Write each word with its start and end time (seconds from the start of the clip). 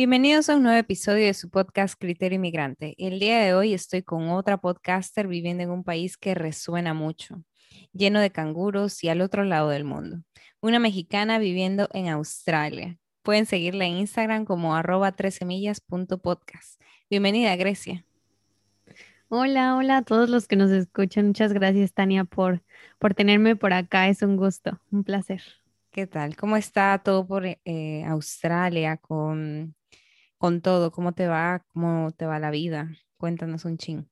Bienvenidos 0.00 0.48
a 0.48 0.56
un 0.56 0.62
nuevo 0.62 0.78
episodio 0.78 1.26
de 1.26 1.34
su 1.34 1.50
podcast 1.50 1.94
Criterio 2.00 2.36
Inmigrante. 2.36 2.94
El 2.96 3.20
día 3.20 3.38
de 3.40 3.52
hoy 3.52 3.74
estoy 3.74 4.02
con 4.02 4.30
otra 4.30 4.56
podcaster 4.56 5.28
viviendo 5.28 5.62
en 5.62 5.68
un 5.68 5.84
país 5.84 6.16
que 6.16 6.34
resuena 6.34 6.94
mucho, 6.94 7.44
lleno 7.92 8.18
de 8.18 8.30
canguros 8.30 9.04
y 9.04 9.10
al 9.10 9.20
otro 9.20 9.44
lado 9.44 9.68
del 9.68 9.84
mundo. 9.84 10.22
Una 10.62 10.78
mexicana 10.78 11.38
viviendo 11.38 11.86
en 11.92 12.08
Australia. 12.08 12.96
Pueden 13.20 13.44
seguirla 13.44 13.84
en 13.84 13.98
Instagram 13.98 14.46
como 14.46 14.74
arroba 14.74 15.12
tresemillas.podcast. 15.12 16.80
Bienvenida, 17.10 17.54
Grecia. 17.56 18.02
Hola, 19.28 19.76
hola 19.76 19.98
a 19.98 20.02
todos 20.02 20.30
los 20.30 20.48
que 20.48 20.56
nos 20.56 20.70
escuchan. 20.70 21.26
Muchas 21.26 21.52
gracias, 21.52 21.92
Tania, 21.92 22.24
por, 22.24 22.62
por 22.98 23.12
tenerme 23.12 23.54
por 23.54 23.74
acá. 23.74 24.08
Es 24.08 24.22
un 24.22 24.38
gusto, 24.38 24.80
un 24.90 25.04
placer. 25.04 25.42
¿Qué 25.90 26.06
tal? 26.06 26.36
¿Cómo 26.36 26.56
está 26.56 26.98
todo 27.04 27.26
por 27.26 27.44
eh, 27.44 28.04
Australia 28.06 28.96
con 28.96 29.74
con 30.40 30.60
todo, 30.62 30.90
¿cómo 30.92 31.12
te 31.14 31.28
va? 31.28 31.64
¿Cómo 31.72 32.10
te 32.12 32.26
va 32.26 32.40
la 32.40 32.50
vida? 32.50 32.90
Cuéntanos 33.18 33.64
un 33.66 33.78
ching. 33.78 34.08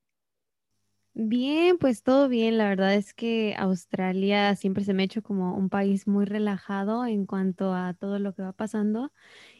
Bien, 1.14 1.78
pues 1.78 2.02
todo 2.04 2.28
bien. 2.28 2.58
La 2.58 2.68
verdad 2.68 2.94
es 2.94 3.12
que 3.14 3.54
Australia 3.58 4.54
siempre 4.54 4.84
se 4.84 4.94
me 4.94 5.02
ha 5.02 5.06
hecho 5.06 5.22
como 5.22 5.56
un 5.56 5.68
país 5.68 6.06
muy 6.06 6.24
relajado 6.24 7.06
en 7.06 7.26
cuanto 7.26 7.74
a 7.74 7.94
todo 7.94 8.18
lo 8.20 8.34
que 8.34 8.42
va 8.42 8.52
pasando. 8.52 9.12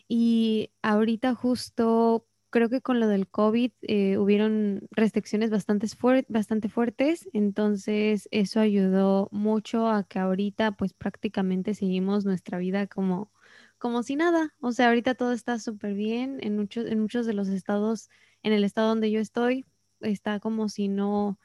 Y 0.09 0.73
ahorita 0.83 1.35
justo 1.35 2.27
creo 2.51 2.69
que 2.71 2.83
con 2.83 3.01
lo 3.01 3.09
del 3.09 3.29
COVID 3.29 3.73
eh, 3.83 4.19
hubieron 4.19 4.89
restricciones 4.93 5.51
bastante, 5.51 5.89
bastante 6.29 6.69
fuertes, 6.69 7.29
entonces 7.33 8.29
eso 8.33 8.61
ayudó 8.61 9.29
mucho 9.33 9.89
a 9.89 10.05
que 10.05 10.19
ahorita 10.21 10.73
pues 10.73 10.95
prácticamente 10.95 11.75
seguimos 11.75 12.25
nuestra 12.27 12.59
vida 12.59 12.87
como 12.89 13.33
como 13.79 14.03
si 14.03 14.17
nada. 14.17 14.55
O 14.61 14.73
sea, 14.73 14.89
ahorita 14.89 15.15
todo 15.15 15.33
está 15.33 15.59
súper 15.59 15.95
bien. 15.95 16.39
En 16.43 16.57
muchos, 16.57 16.87
en 16.87 17.01
muchos 17.01 17.27
de 17.27 17.35
los 17.35 17.49
estados, 17.49 18.09
en 18.43 18.53
el 18.53 18.65
estado 18.65 18.89
donde 18.89 19.11
yo 19.11 19.21
estoy, 19.21 19.65
está 20.01 20.41
como 20.41 20.69
si 20.69 20.89
no, 20.89 21.39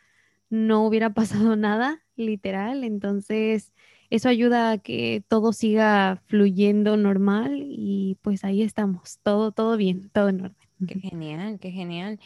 no 0.49 0.85
hubiera 0.85 1.13
pasado 1.13 1.55
nada, 1.55 2.03
literal. 2.15 2.83
Entonces, 2.83 3.73
eso 4.09 4.29
ayuda 4.29 4.71
a 4.71 4.77
que 4.77 5.23
todo 5.27 5.53
siga 5.53 6.21
fluyendo 6.27 6.97
normal 6.97 7.63
y 7.65 8.17
pues 8.21 8.43
ahí 8.43 8.61
estamos, 8.61 9.19
todo, 9.23 9.51
todo 9.51 9.77
bien, 9.77 10.09
todo 10.09 10.29
en 10.29 10.41
orden. 10.41 10.57
Qué 10.87 10.99
genial, 10.99 11.59
qué 11.59 11.71
genial. 11.71 12.19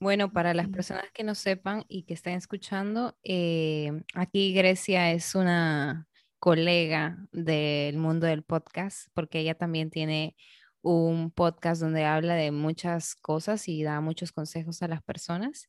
Bueno, 0.00 0.32
para 0.32 0.52
las 0.54 0.68
personas 0.68 1.04
que 1.14 1.24
no 1.24 1.34
sepan 1.34 1.84
y 1.88 2.02
que 2.02 2.14
estén 2.14 2.34
escuchando, 2.34 3.16
eh, 3.22 4.02
aquí 4.14 4.52
Grecia 4.52 5.12
es 5.12 5.34
una 5.34 6.08
colega 6.40 7.18
del 7.32 7.98
mundo 7.98 8.26
del 8.26 8.42
podcast, 8.42 9.08
porque 9.14 9.40
ella 9.40 9.54
también 9.54 9.90
tiene 9.90 10.34
un 10.82 11.30
podcast 11.30 11.82
donde 11.82 12.04
habla 12.04 12.34
de 12.34 12.50
muchas 12.50 13.14
cosas 13.14 13.68
y 13.68 13.82
da 13.82 14.00
muchos 14.00 14.32
consejos 14.32 14.82
a 14.82 14.88
las 14.88 15.02
personas. 15.02 15.68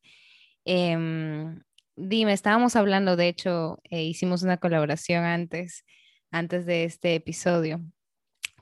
Em, 0.65 1.61
dime, 1.95 2.33
estábamos 2.33 2.75
hablando, 2.75 3.15
de 3.15 3.27
hecho, 3.27 3.79
eh, 3.89 4.03
hicimos 4.03 4.43
una 4.43 4.57
colaboración 4.57 5.23
antes, 5.25 5.85
antes 6.31 6.65
de 6.65 6.85
este 6.85 7.15
episodio. 7.15 7.81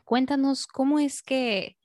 Cuéntanos 0.04 0.66
cómo 0.66 1.00
es 1.00 1.22
que 1.22 1.78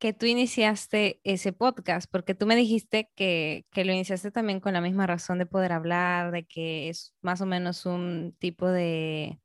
que 0.00 0.14
tú 0.14 0.26
iniciaste 0.26 1.20
ese 1.24 1.52
podcast, 1.52 2.10
porque 2.10 2.34
tú 2.34 2.46
me 2.46 2.56
dijiste 2.56 3.10
que, 3.14 3.66
que, 3.70 3.84
lo 3.84 3.92
iniciaste 3.92 4.32
también 4.32 4.58
con 4.58 4.72
la 4.72 4.80
misma 4.80 5.06
razón 5.06 5.38
de 5.38 5.46
poder 5.46 5.72
hablar, 5.72 6.32
de 6.32 6.44
que 6.46 6.88
es 6.88 7.14
más 7.20 7.42
o 7.42 7.46
menos 7.46 7.86
un 7.86 8.34
tipo 8.38 8.66
de, 8.66 9.38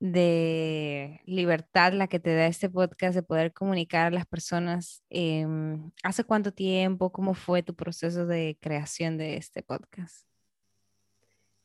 de 0.00 1.20
libertad 1.26 1.92
la 1.92 2.08
que 2.08 2.18
te 2.18 2.34
da 2.34 2.46
este 2.46 2.68
podcast, 2.68 3.14
de 3.14 3.22
poder 3.22 3.52
comunicar 3.52 4.08
a 4.08 4.10
las 4.10 4.26
personas. 4.26 5.04
Em, 5.10 5.92
¿Hace 6.02 6.24
cuánto 6.24 6.52
tiempo? 6.52 7.12
¿Cómo 7.12 7.34
fue 7.34 7.62
tu 7.62 7.76
proceso 7.76 8.26
de 8.26 8.58
creación 8.60 9.16
de 9.16 9.36
este 9.36 9.62
podcast? 9.62 10.26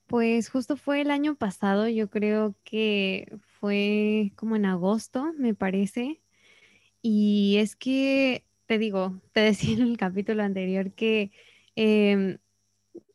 Pues 0.06 0.50
justo 0.50 0.78
fue 0.78 1.02
el 1.02 1.10
año 1.10 1.36
pasado, 1.36 1.88
yo 1.88 2.12
creo 2.12 2.56
que 2.64 3.40
fue 3.60 4.34
como 4.36 4.56
en 4.56 4.68
agosto, 4.68 5.34
me 5.40 5.56
parece. 5.56 6.22
Y 7.08 7.58
es 7.60 7.76
que, 7.76 8.46
te 8.66 8.80
digo, 8.80 9.22
te 9.32 9.42
decía 9.42 9.76
en 9.76 9.84
el 9.84 9.98
capítulo 9.98 10.42
anterior 10.42 10.92
que 10.94 11.32
em, 11.76 12.40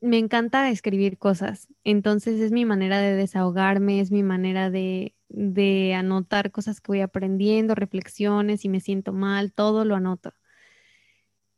me 0.01 0.19
encanta 0.19 0.71
escribir 0.71 1.19
cosas. 1.19 1.69
Entonces 1.83 2.41
es 2.41 2.53
mi 2.53 2.65
manera 2.65 3.01
de 3.01 3.17
desahogarme, 3.17 4.01
es 4.01 4.13
mi 4.13 4.23
manera 4.23 4.71
de, 4.71 5.17
de 5.29 5.95
anotar 5.95 6.53
cosas 6.53 6.81
que 6.81 6.93
voy 6.93 7.01
aprendiendo, 7.01 7.75
reflexiones, 7.75 8.65
y 8.65 8.69
me 8.69 8.81
siento 8.81 9.13
mal, 9.13 9.53
todo 9.53 9.85
lo 9.85 9.97
anoto. 9.97 10.35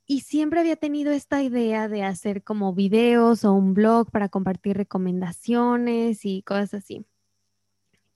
Y 0.07 0.21
siempre 0.21 0.61
había 0.61 0.77
tenido 0.77 1.13
esta 1.13 1.43
idea 1.43 1.87
de 1.89 2.03
hacer 2.03 2.43
como 2.43 2.73
videos 2.75 3.45
o 3.45 3.53
un 3.53 3.75
blog 3.75 4.11
para 4.11 4.31
compartir 4.31 4.79
recomendaciones 4.79 6.25
y 6.25 6.43
cosas 6.43 6.73
así. 6.75 7.05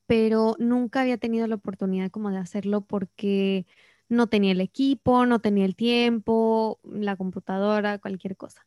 Pero 0.06 0.56
nunca 0.58 1.02
había 1.02 1.18
tenido 1.18 1.46
la 1.46 1.56
oportunidad 1.56 2.10
como 2.10 2.30
de 2.30 2.38
hacerlo 2.38 2.80
porque 2.82 3.66
no 4.08 4.28
tenía 4.28 4.52
el 4.52 4.60
equipo, 4.60 5.26
no 5.26 5.40
tenía 5.40 5.64
el 5.64 5.76
tiempo, 5.76 6.80
la 6.84 7.16
computadora, 7.16 7.98
cualquier 7.98 8.36
cosa. 8.36 8.66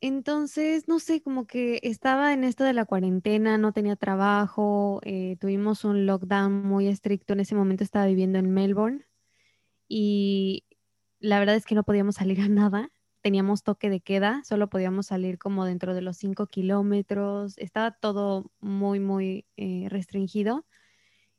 Entonces, 0.00 0.86
no 0.86 1.00
sé, 1.00 1.20
como 1.22 1.46
que 1.46 1.80
estaba 1.82 2.32
en 2.32 2.44
esto 2.44 2.62
de 2.64 2.72
la 2.72 2.84
cuarentena, 2.84 3.58
no 3.58 3.72
tenía 3.72 3.96
trabajo, 3.96 5.00
eh, 5.04 5.36
tuvimos 5.40 5.84
un 5.84 6.06
lockdown 6.06 6.64
muy 6.66 6.86
estricto, 6.86 7.32
en 7.32 7.40
ese 7.40 7.56
momento 7.56 7.82
estaba 7.82 8.06
viviendo 8.06 8.38
en 8.38 8.52
Melbourne 8.52 9.06
y 9.88 10.64
la 11.20 11.38
verdad 11.40 11.56
es 11.56 11.66
que 11.66 11.74
no 11.74 11.84
podíamos 11.84 12.16
salir 12.16 12.40
a 12.40 12.48
nada, 12.48 12.92
teníamos 13.22 13.64
toque 13.64 13.90
de 13.90 14.00
queda, 14.00 14.42
solo 14.44 14.68
podíamos 14.70 15.06
salir 15.06 15.38
como 15.38 15.64
dentro 15.64 15.94
de 15.94 16.02
los 16.02 16.16
cinco 16.18 16.46
kilómetros, 16.46 17.58
estaba 17.58 17.92
todo 17.92 18.52
muy, 18.60 19.00
muy 19.00 19.46
eh, 19.56 19.86
restringido 19.90 20.64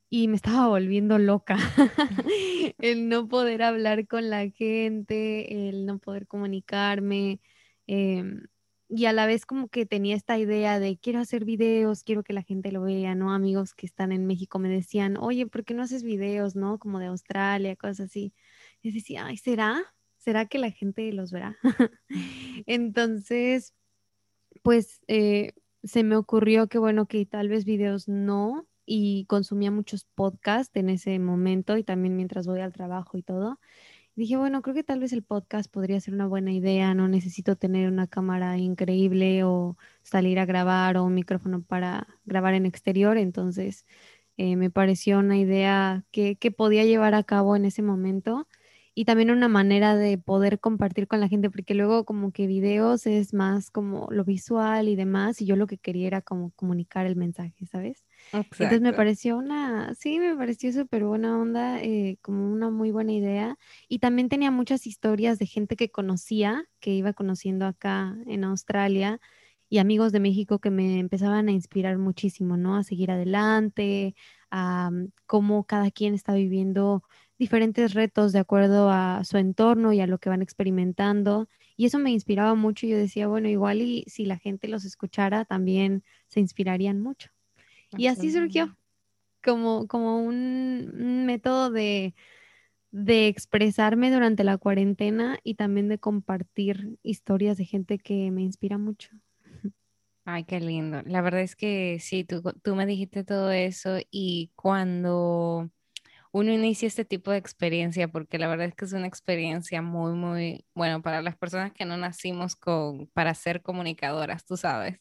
y 0.09 0.28
me 0.28 0.36
estaba 0.36 0.68
volviendo 0.68 1.20
loca. 1.20 1.58
el 2.80 3.09
no 3.09 3.28
poder 3.28 3.62
hablar 3.62 4.08
con 4.08 4.30
la 4.30 4.50
gente, 4.50 5.70
el 5.70 5.86
no 5.86 6.00
poder 6.00 6.28
comunicarme. 6.28 7.40
Em, 7.88 8.47
y 8.90 9.06
a 9.06 9.14
la 9.14 9.28
vez 9.28 9.46
como 9.46 9.68
que 9.70 9.86
tenía 9.86 10.16
esta 10.16 10.38
idea 10.40 10.80
de 10.80 10.97
quiero 10.97 11.20
hacer 11.20 11.46
videos, 11.46 12.03
quiero 12.03 12.24
que 12.24 12.34
la 12.34 12.42
gente 12.42 12.72
lo 12.72 12.82
vea, 12.82 13.14
¿no? 13.14 13.32
Amigos 13.34 13.76
que 13.76 13.85
están 13.85 14.11
en 14.11 14.26
México 14.26 14.58
me 14.58 14.70
decían, 14.70 15.16
oye, 15.17 15.46
¿por 15.46 15.64
qué 15.64 15.76
no 15.76 15.84
haces 15.84 16.03
videos, 16.03 16.56
¿no? 16.56 16.79
Como 16.79 17.00
de 17.00 17.08
Australia, 17.08 17.76
cosas 17.76 18.08
así. 18.08 18.34
Y 18.82 18.91
decía, 18.91 19.26
ay, 19.28 19.38
¿será? 19.38 19.84
¿Será 20.17 20.47
que 20.47 20.58
la 20.59 20.72
gente 20.72 21.11
los 21.14 21.32
verá? 21.32 21.58
Entonces, 22.66 23.76
pues 24.64 25.02
eh, 25.08 25.53
se 25.84 26.03
me 26.03 26.16
ocurrió 26.16 26.67
que 26.67 26.79
bueno, 26.79 27.08
que 27.08 27.26
tal 27.26 27.50
vez 27.50 27.66
videos 27.66 28.08
no, 28.08 28.69
y 28.91 29.26
consumía 29.28 29.72
muchos 29.72 30.06
podcasts 30.16 30.76
en 30.76 30.90
ese 30.90 31.20
momento 31.20 31.78
y 31.78 31.84
también 31.84 32.16
mientras 32.18 32.47
voy 32.47 32.62
al 32.62 32.74
trabajo 32.74 33.18
y 33.20 33.24
todo. 33.24 33.59
dije, 34.16 34.38
bueno, 34.38 34.62
creo 34.62 34.76
que 34.76 34.84
tal 34.84 35.00
vez 35.02 35.14
el 35.14 35.24
podcast 35.24 35.72
podría 35.72 36.00
ser 36.02 36.14
una 36.16 36.28
buena 36.28 36.52
idea, 36.53 36.94
no 36.96 37.08
necesito 37.08 37.56
tener 37.58 37.90
una 37.91 38.08
cámara 38.08 38.58
increíble 38.59 39.44
o 39.46 39.78
salir 40.03 40.40
a 40.40 40.46
grabar 40.46 40.97
o 40.97 41.06
un 41.06 41.16
micrófono 41.16 41.64
para 41.64 42.08
grabar 42.26 42.53
en 42.56 42.66
exterior, 42.68 43.18
entonces 43.18 43.86
eh, 44.38 44.56
me 44.56 44.70
pareció 44.72 45.20
una 45.20 45.38
idea 45.38 46.06
que, 46.12 46.35
que 46.38 46.52
podía 46.52 46.85
llevar 46.85 47.16
a 47.16 47.24
cabo 47.24 47.56
en 47.56 47.66
ese 47.66 47.82
momento 47.82 48.47
y 48.96 49.06
también 49.06 49.32
una 49.32 49.47
manera 49.50 49.96
de 49.96 50.18
poder 50.18 50.59
compartir 50.59 51.08
con 51.08 51.20
la 51.22 51.30
gente, 51.30 51.50
porque 51.50 51.74
luego 51.76 52.06
como 52.06 52.32
que 52.32 52.47
videos 52.47 53.08
es 53.08 53.34
más 53.34 53.72
como 53.72 54.08
lo 54.12 54.26
visual 54.26 54.90
y 54.90 54.96
demás, 54.96 55.42
y 55.42 55.46
yo 55.46 55.56
lo 55.56 55.68
que 55.68 55.78
quería 55.78 56.08
era 56.08 56.22
como 56.22 56.52
comunicar 56.52 57.06
el 57.06 57.16
mensaje, 57.16 57.66
¿sabes? 57.68 58.06
Entonces 58.58 58.81
me 58.81 58.93
pareció 58.93 59.37
una, 59.37 59.93
sí, 59.96 60.20
me 60.20 60.35
pareció 60.35 60.72
súper 60.73 61.05
buena 61.05 61.37
onda, 61.40 61.81
eh, 61.81 62.17
como 62.22 62.52
una 62.52 62.70
muy 62.70 62.91
buena 62.91 63.14
idea, 63.14 63.58
y 63.87 63.99
también 63.99 64.29
tenía 64.29 64.52
muchas 64.52 64.85
historias 64.87 65.40
de 65.40 65.46
gente 65.46 65.76
que 65.76 65.90
conocía, 65.91 66.66
que 66.79 66.91
iba 66.91 67.14
conociendo 67.14 67.66
acá 67.66 68.16
en 68.28 68.43
Australia, 68.43 69.20
y 69.70 69.78
amigos 69.78 70.11
de 70.11 70.20
México 70.20 70.59
que 70.59 70.72
me 70.72 70.99
empezaban 70.99 71.47
a 71.47 71.52
inspirar 71.52 71.97
muchísimo, 71.97 72.58
¿no? 72.58 72.76
A 72.76 72.84
seguir 72.84 73.11
adelante, 73.11 74.16
a 74.49 74.90
mm, 74.91 75.11
cómo 75.28 75.64
cada 75.66 75.91
quien 75.91 76.14
está 76.16 76.34
viviendo 76.34 77.03
diferentes 77.37 77.93
retos 77.93 78.32
de 78.34 78.40
acuerdo 78.40 78.90
a 78.91 79.23
su 79.23 79.37
entorno 79.37 79.93
y 79.93 80.02
a 80.02 80.08
lo 80.08 80.17
que 80.20 80.29
van 80.29 80.41
experimentando. 80.41 81.47
Y 81.78 81.85
eso 81.85 81.99
me 81.99 82.11
inspiraba 82.11 82.55
mucho. 82.55 82.87
Yo 82.87 82.97
decía, 82.97 83.28
bueno, 83.28 83.47
igual 83.47 83.82
y 83.82 84.03
si 84.08 84.25
la 84.25 84.37
gente 84.37 84.67
los 84.67 84.85
escuchara, 84.85 85.46
también 85.46 86.03
se 86.28 86.40
inspirarían 86.40 86.99
mucho. 86.99 87.29
Y 87.97 88.08
así 88.08 88.32
surgió 88.32 88.76
como, 89.44 89.88
como 89.88 90.24
un, 90.24 91.26
método 91.26 91.70
de, 91.72 92.14
de 92.91 93.28
expresarme 93.28 94.12
durante 94.12 94.44
la 94.44 94.58
cuarentena 94.58 95.40
y 95.44 95.56
también 95.56 95.90
de 95.90 96.00
compartir 96.00 96.97
historias 97.03 97.58
de 97.58 97.66
gente 97.66 97.97
que 98.00 98.32
me 98.32 98.41
inspira 98.41 98.78
mucho. 98.78 99.09
Ay, 100.26 100.44
qué 100.44 100.59
lindo. 100.59 101.02
La 101.06 101.22
verdad 101.22 101.41
es 101.41 101.56
que 101.56 101.97
sí, 102.00 102.24
tú, 102.24 102.44
tú 102.62 102.76
me 102.76 102.86
dijiste 102.86 103.24
todo 103.24 103.52
eso 103.52 103.97
y 104.12 104.52
cuando 104.56 105.72
uno 106.32 106.53
inicia 106.53 106.88
este 106.88 107.06
tipo 107.06 107.32
de 107.32 107.38
experiencia, 107.38 108.08
porque 108.08 108.38
la 108.38 108.47
verdad 108.47 108.68
es 108.68 108.76
que 108.76 108.85
es 108.85 108.94
una 108.94 109.08
experiencia 109.08 109.82
muy, 109.82 110.14
muy, 110.14 110.66
bueno, 110.76 111.02
para 111.02 111.22
las 111.22 111.35
personas 111.38 111.74
que 111.74 111.85
no 111.85 111.97
nacimos 111.97 112.56
con, 112.56 113.08
para 113.08 113.34
ser 113.34 113.62
comunicadoras, 113.62 114.46
tú 114.46 114.56
sabes. 114.58 115.00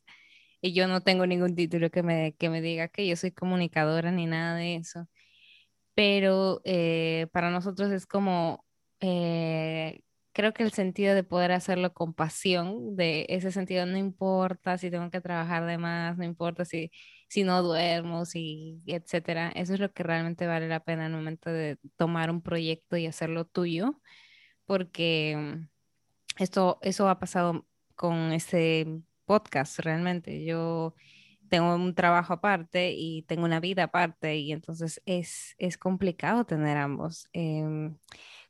Y 0.60 0.72
yo 0.72 0.88
no 0.88 1.02
tengo 1.02 1.26
ningún 1.26 1.54
título 1.54 1.90
que 1.90 2.02
me, 2.02 2.34
que 2.34 2.50
me 2.50 2.60
diga 2.60 2.88
que 2.88 3.06
yo 3.06 3.16
soy 3.16 3.32
comunicadora 3.32 4.10
ni 4.12 4.26
nada 4.26 4.56
de 4.56 4.76
eso. 4.76 5.08
Pero 5.94 6.60
eh, 6.64 7.28
para 7.32 7.50
nosotros 7.50 7.90
es 7.92 8.06
como 8.06 8.64
eh, 9.00 10.02
creo 10.38 10.52
que 10.54 10.62
el 10.62 10.72
sentido 10.72 11.16
de 11.16 11.24
poder 11.24 11.50
hacerlo 11.50 11.92
con 11.92 12.14
pasión, 12.14 12.94
de 12.94 13.26
ese 13.28 13.50
sentido, 13.50 13.86
no 13.86 13.96
importa 13.98 14.78
si 14.78 14.88
tengo 14.88 15.10
que 15.10 15.20
trabajar 15.20 15.66
de 15.66 15.78
más, 15.78 16.16
no 16.16 16.22
importa 16.24 16.64
si, 16.64 16.92
si 17.28 17.42
no 17.42 17.60
duermo, 17.62 18.24
si, 18.24 18.80
etcétera. 18.86 19.50
Eso 19.56 19.74
es 19.74 19.80
lo 19.80 19.92
que 19.92 20.04
realmente 20.04 20.46
vale 20.46 20.68
la 20.68 20.78
pena 20.84 21.06
en 21.06 21.12
el 21.12 21.18
momento 21.18 21.50
de 21.50 21.78
tomar 21.96 22.30
un 22.30 22.40
proyecto 22.40 22.96
y 22.96 23.06
hacerlo 23.06 23.46
tuyo, 23.46 24.00
porque 24.66 25.36
mm, 25.36 26.42
esto, 26.42 26.78
eso 26.82 27.08
ha 27.08 27.18
pasado 27.18 27.66
con 27.96 28.32
este 28.32 28.86
podcast 29.28 29.78
realmente. 29.80 30.44
Yo 30.44 30.94
tengo 31.48 31.74
un 31.76 31.94
trabajo 31.94 32.32
aparte 32.32 32.92
y 32.96 33.22
tengo 33.22 33.44
una 33.44 33.60
vida 33.60 33.84
aparte 33.84 34.36
y 34.38 34.52
entonces 34.52 35.00
es, 35.06 35.54
es 35.58 35.78
complicado 35.78 36.44
tener 36.46 36.76
ambos. 36.76 37.28
Em, 37.32 37.96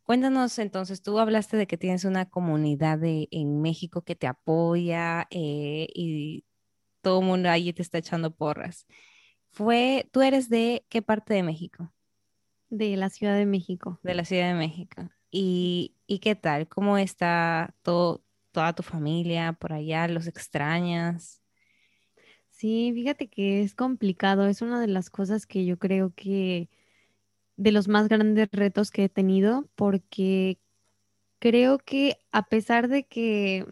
Cuéntanos 0.08 0.58
entonces, 0.58 1.02
tú 1.02 1.18
hablaste 1.18 1.58
de 1.58 1.66
que 1.66 1.76
tienes 1.76 2.06
una 2.06 2.30
comunidad 2.30 2.98
en 3.04 3.60
México 3.60 4.00
que 4.00 4.16
te 4.16 4.26
apoya 4.26 5.26
eh, 5.30 5.86
y 5.94 6.46
todo 7.02 7.20
el 7.20 7.26
mundo 7.26 7.50
ahí 7.50 7.74
te 7.74 7.82
está 7.82 7.98
echando 7.98 8.34
porras. 8.34 8.86
Fue, 9.50 10.08
¿tú 10.10 10.22
eres 10.22 10.48
de 10.48 10.86
qué 10.88 11.02
parte 11.02 11.34
de 11.34 11.42
México? 11.42 11.92
De 12.70 12.96
la 12.96 13.10
Ciudad 13.10 13.36
de 13.36 13.44
México. 13.44 14.00
De 14.02 14.14
la 14.14 14.24
Ciudad 14.24 14.48
de 14.48 14.54
México. 14.54 15.10
¿Y, 15.30 15.94
qué 16.22 16.34
tal? 16.34 16.68
¿Cómo 16.68 16.96
está 16.96 17.74
todo, 17.82 18.24
toda 18.58 18.72
tu 18.72 18.82
familia 18.82 19.52
por 19.52 19.72
allá? 19.72 20.08
¿Los 20.08 20.26
extrañas? 20.26 21.40
Sí, 22.48 22.90
fíjate 22.92 23.28
que 23.28 23.62
es 23.62 23.76
complicado. 23.76 24.48
Es 24.48 24.62
una 24.62 24.80
de 24.80 24.88
las 24.88 25.10
cosas 25.10 25.46
que 25.46 25.64
yo 25.64 25.78
creo 25.78 26.12
que 26.16 26.68
de 27.56 27.70
los 27.70 27.86
más 27.86 28.08
grandes 28.08 28.48
retos 28.50 28.90
que 28.90 29.04
he 29.04 29.08
tenido 29.08 29.68
porque 29.76 30.58
creo 31.38 31.78
que 31.78 32.18
a 32.32 32.48
pesar 32.48 32.88
de 32.88 33.06
que, 33.06 33.64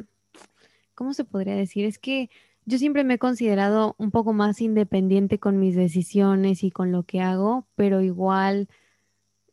¿cómo 0.94 1.15
se 1.15 1.25
podría 1.25 1.56
decir? 1.56 1.85
Es 1.85 1.99
que 1.99 2.31
yo 2.65 2.79
siempre 2.79 3.03
me 3.03 3.15
he 3.15 3.19
considerado 3.19 3.97
un 3.99 4.12
poco 4.12 4.33
más 4.33 4.61
independiente 4.61 5.41
con 5.41 5.59
mis 5.59 5.75
decisiones 5.75 6.62
y 6.62 6.71
con 6.71 6.93
lo 6.93 7.03
que 7.03 7.21
hago, 7.21 7.67
pero 7.75 8.03
igual 8.03 8.69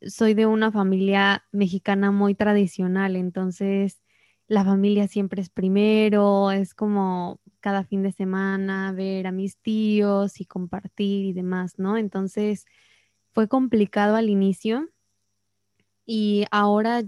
soy 0.03 0.35
de 0.35 0.45
una 0.45 0.71
familia 0.71 1.45
mexicana 1.51 2.11
muy 2.11 2.35
tradicional, 2.35 3.15
entonces 3.15 4.02
la 4.47 4.63
familia 4.65 5.07
siempre 5.07 5.41
es 5.41 5.49
primero, 5.49 6.51
es 6.51 6.73
como 6.73 7.39
cada 7.59 7.83
fin 7.83 8.03
de 8.03 8.11
semana 8.11 8.91
ver 8.91 9.27
a 9.27 9.31
mis 9.31 9.57
tíos 9.57 10.39
y 10.41 10.45
compartir 10.45 11.25
y 11.25 11.33
demás, 11.33 11.79
¿no? 11.79 11.97
Entonces 11.97 12.65
fue 13.33 13.47
complicado 13.47 14.15
al 14.15 14.29
inicio 14.29 14.89
y 16.05 16.45
ahora 16.51 17.03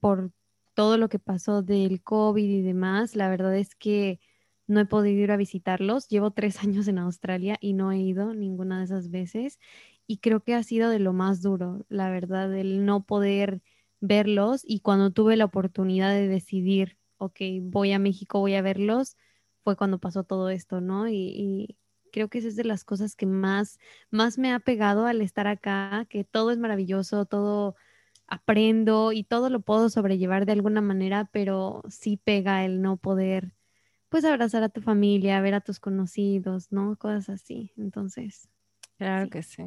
por 0.00 0.32
todo 0.74 0.96
lo 0.96 1.08
que 1.08 1.18
pasó 1.18 1.62
del 1.62 2.02
COVID 2.02 2.48
y 2.48 2.62
demás, 2.62 3.16
la 3.16 3.28
verdad 3.28 3.56
es 3.56 3.74
que 3.74 4.20
no 4.66 4.80
he 4.80 4.86
podido 4.86 5.22
ir 5.22 5.32
a 5.32 5.36
visitarlos. 5.36 6.08
Llevo 6.08 6.30
tres 6.30 6.58
años 6.62 6.88
en 6.88 6.98
Australia 6.98 7.58
y 7.60 7.72
no 7.74 7.92
he 7.92 7.98
ido 7.98 8.34
ninguna 8.34 8.78
de 8.78 8.84
esas 8.84 9.10
veces 9.10 9.58
y 10.06 10.18
creo 10.18 10.40
que 10.40 10.54
ha 10.54 10.62
sido 10.62 10.90
de 10.90 11.00
lo 11.00 11.12
más 11.12 11.42
duro, 11.42 11.84
la 11.88 12.10
verdad, 12.10 12.54
el 12.54 12.86
no 12.86 13.04
poder 13.04 13.62
verlos 14.00 14.62
y 14.64 14.80
cuando 14.80 15.10
tuve 15.12 15.36
la 15.36 15.46
oportunidad 15.46 16.12
de 16.12 16.28
decidir, 16.28 16.98
ok, 17.18 17.40
voy 17.62 17.92
a 17.92 17.98
México, 17.98 18.40
voy 18.40 18.54
a 18.54 18.62
verlos, 18.62 19.16
fue 19.64 19.76
cuando 19.76 19.98
pasó 19.98 20.24
todo 20.24 20.50
esto, 20.50 20.80
¿no? 20.80 21.08
y 21.08 21.76
creo 22.12 22.28
que 22.28 22.38
esa 22.38 22.48
es 22.48 22.56
de 22.56 22.64
las 22.64 22.84
cosas 22.84 23.14
que 23.16 23.26
más, 23.26 23.78
más 24.10 24.38
me 24.38 24.52
ha 24.52 24.58
pegado 24.60 25.06
al 25.06 25.20
estar 25.20 25.46
acá, 25.46 26.06
que 26.08 26.24
todo 26.24 26.50
es 26.50 26.58
maravilloso, 26.58 27.26
todo 27.26 27.76
aprendo 28.26 29.12
y 29.12 29.24
todo 29.24 29.50
lo 29.50 29.60
puedo 29.60 29.88
sobrellevar 29.90 30.46
de 30.46 30.52
alguna 30.52 30.80
manera, 30.80 31.30
pero 31.32 31.82
sí 31.88 32.16
pega 32.18 32.64
el 32.64 32.82
no 32.82 32.96
poder, 32.96 33.54
pues, 34.08 34.24
abrazar 34.24 34.62
a 34.62 34.68
tu 34.70 34.82
familia, 34.82 35.40
ver 35.40 35.54
a 35.54 35.60
tus 35.60 35.80
conocidos, 35.80 36.72
¿no? 36.72 36.96
Cosas 36.96 37.28
así. 37.30 37.72
Entonces. 37.76 38.48
Claro 38.98 39.30
que 39.30 39.42
sí. 39.42 39.62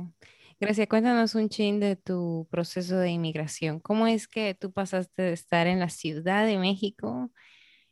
Gracias. 0.62 0.88
Cuéntanos 0.88 1.34
un 1.34 1.50
chin 1.50 1.80
de 1.80 1.96
tu 1.96 2.48
proceso 2.52 2.98
de 3.00 3.10
inmigración. 3.10 3.80
¿Cómo 3.80 4.06
es 4.06 4.28
que 4.28 4.54
tú 4.54 4.72
pasaste 4.72 5.24
de 5.24 5.34
estar 5.34 5.66
en 5.66 5.80
la 5.80 5.90
Ciudad 5.90 6.46
de 6.46 6.60
México 6.60 7.32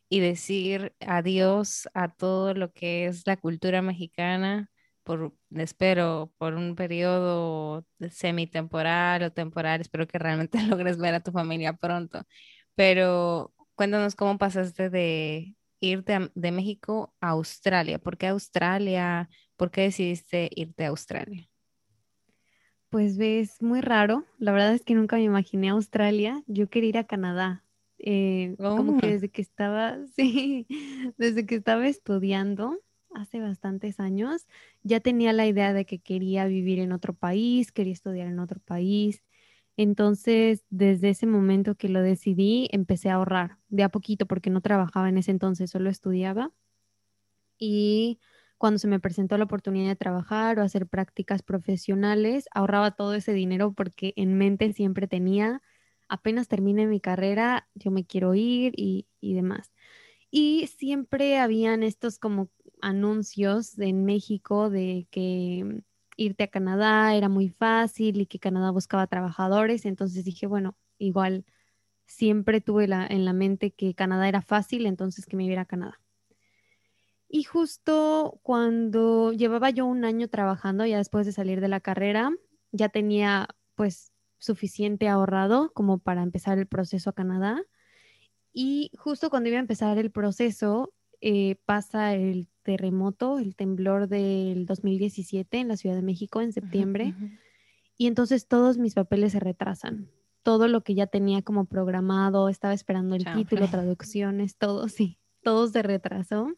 y 0.08 0.20
decir 0.20 0.94
adiós 1.00 1.88
a 1.94 2.14
todo 2.14 2.54
lo 2.54 2.72
que 2.72 3.06
es 3.06 3.26
la 3.26 3.36
cultura 3.38 3.82
mexicana 3.82 4.70
por, 5.04 5.34
espero, 5.56 6.32
por 6.38 6.54
un 6.54 6.76
periodo 6.76 7.86
semitemporal 8.10 9.24
o 9.24 9.32
temporal, 9.32 9.80
espero 9.80 10.06
que 10.08 10.18
realmente 10.20 10.58
logres 10.68 10.98
ver 10.98 11.14
a 11.16 11.20
tu 11.22 11.32
familia 11.32 11.74
pronto, 11.74 12.24
pero 12.76 13.54
cuéntanos 13.76 14.14
cómo 14.16 14.38
pasaste 14.38 14.90
de 14.90 15.56
irte 15.80 16.30
de 16.34 16.52
México 16.52 17.14
a 17.20 17.30
Australia, 17.30 17.98
¿por 17.98 18.18
qué 18.18 18.28
Australia? 18.28 19.28
¿Por 19.56 19.72
qué 19.72 19.82
decidiste 19.82 20.50
irte 20.54 20.86
a 20.86 20.90
Australia? 20.90 21.49
Pues 22.90 23.16
ves, 23.16 23.62
muy 23.62 23.80
raro. 23.80 24.24
La 24.38 24.50
verdad 24.50 24.74
es 24.74 24.84
que 24.84 24.94
nunca 24.94 25.16
me 25.16 25.22
imaginé 25.22 25.68
Australia. 25.68 26.42
Yo 26.48 26.68
quería 26.68 26.88
ir 26.90 26.98
a 26.98 27.04
Canadá. 27.04 27.64
Eh, 27.98 28.56
como 28.58 28.98
que 28.98 29.06
oh. 29.06 29.10
desde 29.10 29.28
que 29.28 29.42
estaba, 29.42 29.98
sí, 30.16 30.66
desde 31.16 31.46
que 31.46 31.54
estaba 31.54 31.86
estudiando 31.86 32.78
hace 33.14 33.40
bastantes 33.40 34.00
años, 34.00 34.46
ya 34.82 35.00
tenía 35.00 35.32
la 35.32 35.46
idea 35.46 35.72
de 35.72 35.84
que 35.84 36.00
quería 36.00 36.46
vivir 36.46 36.80
en 36.80 36.92
otro 36.92 37.14
país, 37.14 37.72
quería 37.72 37.92
estudiar 37.92 38.26
en 38.26 38.40
otro 38.40 38.60
país. 38.60 39.22
Entonces, 39.76 40.64
desde 40.70 41.10
ese 41.10 41.26
momento 41.26 41.76
que 41.76 41.88
lo 41.88 42.02
decidí, 42.02 42.68
empecé 42.72 43.10
a 43.10 43.14
ahorrar 43.14 43.58
de 43.68 43.84
a 43.84 43.88
poquito 43.88 44.26
porque 44.26 44.50
no 44.50 44.60
trabajaba 44.60 45.08
en 45.08 45.18
ese 45.18 45.30
entonces, 45.30 45.70
solo 45.70 45.90
estudiaba. 45.90 46.52
Y 47.58 48.18
cuando 48.60 48.78
se 48.78 48.88
me 48.88 49.00
presentó 49.00 49.38
la 49.38 49.44
oportunidad 49.44 49.88
de 49.88 49.96
trabajar 49.96 50.58
o 50.58 50.62
hacer 50.62 50.86
prácticas 50.86 51.42
profesionales, 51.42 52.46
ahorraba 52.52 52.90
todo 52.92 53.14
ese 53.14 53.32
dinero 53.32 53.72
porque 53.72 54.12
en 54.16 54.36
mente 54.36 54.72
siempre 54.74 55.08
tenía 55.08 55.62
apenas 56.10 56.48
termine 56.48 56.86
mi 56.86 57.00
carrera, 57.00 57.68
yo 57.74 57.90
me 57.90 58.04
quiero 58.04 58.34
ir 58.34 58.74
y, 58.76 59.06
demás. 59.22 59.72
Y 60.30 60.66
siempre 60.68 61.38
habían 61.38 61.82
estos 61.82 62.18
como 62.18 62.50
anuncios 62.82 63.78
en 63.78 64.04
México 64.04 64.70
de 64.70 65.06
que 65.10 65.82
irte 66.16 66.44
a 66.44 66.48
Canadá 66.48 67.14
era 67.14 67.28
muy 67.28 67.48
fácil 67.48 68.20
y 68.20 68.26
que 68.26 68.38
Canadá 68.40 68.70
buscaba 68.72 69.06
trabajadores. 69.06 69.86
Entonces 69.86 70.24
dije, 70.24 70.46
bueno, 70.46 70.76
igual 70.98 71.46
siempre 72.06 72.60
tuve 72.60 72.84
en 72.84 73.24
la 73.24 73.32
mente 73.32 73.72
que 73.72 73.94
Canadá 73.94 74.28
era 74.28 74.42
fácil, 74.42 74.86
entonces 74.86 75.26
que 75.26 75.36
me 75.36 75.44
iba 75.44 75.62
a 75.62 75.66
Canadá. 75.66 75.99
Y 77.32 77.44
justo 77.44 78.40
cuando 78.42 79.32
llevaba 79.32 79.70
yo 79.70 79.86
un 79.86 80.04
año 80.04 80.26
trabajando, 80.26 80.84
ya 80.84 80.98
después 80.98 81.26
de 81.26 81.32
salir 81.32 81.60
de 81.60 81.68
la 81.68 81.78
carrera, 81.78 82.32
ya 82.72 82.88
tenía 82.88 83.48
pues 83.76 84.12
suficiente 84.38 85.06
ahorrado 85.06 85.70
como 85.72 85.98
para 85.98 86.24
empezar 86.24 86.58
el 86.58 86.66
proceso 86.66 87.10
a 87.10 87.12
Canadá. 87.12 87.62
Y 88.52 88.90
justo 88.98 89.30
cuando 89.30 89.48
iba 89.48 89.58
a 89.58 89.60
empezar 89.60 89.96
el 89.96 90.10
proceso, 90.10 90.92
eh, 91.20 91.54
pasa 91.66 92.14
el 92.14 92.48
terremoto, 92.64 93.38
el 93.38 93.54
temblor 93.54 94.08
del 94.08 94.66
2017 94.66 95.58
en 95.58 95.68
la 95.68 95.76
Ciudad 95.76 95.94
de 95.94 96.02
México 96.02 96.40
en 96.40 96.52
septiembre. 96.52 97.14
Y 97.96 98.08
entonces 98.08 98.48
todos 98.48 98.76
mis 98.76 98.94
papeles 98.94 99.32
se 99.32 99.40
retrasan. 99.40 100.10
Todo 100.42 100.66
lo 100.66 100.82
que 100.82 100.94
ya 100.94 101.06
tenía 101.06 101.42
como 101.42 101.66
programado, 101.66 102.48
estaba 102.48 102.74
esperando 102.74 103.14
el 103.14 103.24
título, 103.24 103.68
traducciones, 103.68 104.56
todo, 104.56 104.88
sí, 104.88 105.20
todo 105.44 105.68
se 105.68 105.82
retrasó. 105.82 106.48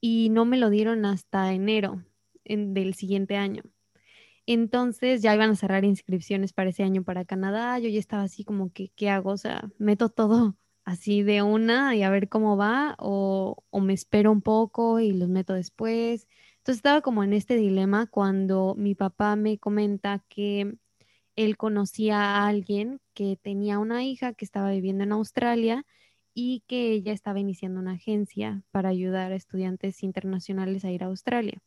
Y 0.00 0.28
no 0.30 0.44
me 0.44 0.58
lo 0.58 0.70
dieron 0.70 1.04
hasta 1.04 1.52
enero 1.52 2.04
del 2.44 2.94
siguiente 2.94 3.36
año. 3.36 3.62
Entonces 4.46 5.22
ya 5.22 5.34
iban 5.34 5.50
a 5.50 5.56
cerrar 5.56 5.84
inscripciones 5.84 6.52
para 6.52 6.70
ese 6.70 6.84
año 6.84 7.02
para 7.02 7.24
Canadá. 7.24 7.78
Yo 7.78 7.88
ya 7.88 7.98
estaba 7.98 8.22
así 8.22 8.44
como 8.44 8.72
que, 8.72 8.90
¿qué 8.96 9.10
hago? 9.10 9.30
O 9.32 9.36
sea, 9.36 9.70
meto 9.78 10.08
todo 10.08 10.56
así 10.84 11.22
de 11.22 11.42
una 11.42 11.96
y 11.96 12.02
a 12.02 12.10
ver 12.10 12.28
cómo 12.28 12.56
va 12.56 12.94
o, 12.98 13.64
o 13.70 13.80
me 13.80 13.92
espero 13.92 14.30
un 14.32 14.42
poco 14.42 15.00
y 15.00 15.12
los 15.12 15.28
meto 15.28 15.54
después. 15.54 16.28
Entonces 16.58 16.76
estaba 16.78 17.00
como 17.02 17.24
en 17.24 17.32
este 17.32 17.56
dilema 17.56 18.06
cuando 18.06 18.74
mi 18.76 18.94
papá 18.94 19.36
me 19.36 19.58
comenta 19.58 20.24
que 20.28 20.76
él 21.36 21.56
conocía 21.56 22.20
a 22.20 22.48
alguien 22.48 23.00
que 23.14 23.36
tenía 23.40 23.78
una 23.78 24.04
hija 24.04 24.32
que 24.34 24.44
estaba 24.44 24.70
viviendo 24.70 25.04
en 25.04 25.12
Australia 25.12 25.84
y 26.38 26.62
que 26.66 26.92
ella 26.92 27.14
estaba 27.14 27.40
iniciando 27.40 27.80
una 27.80 27.92
agencia 27.92 28.62
para 28.70 28.90
ayudar 28.90 29.32
a 29.32 29.36
estudiantes 29.36 30.02
internacionales 30.02 30.84
a 30.84 30.90
ir 30.90 31.02
a 31.02 31.06
Australia. 31.06 31.62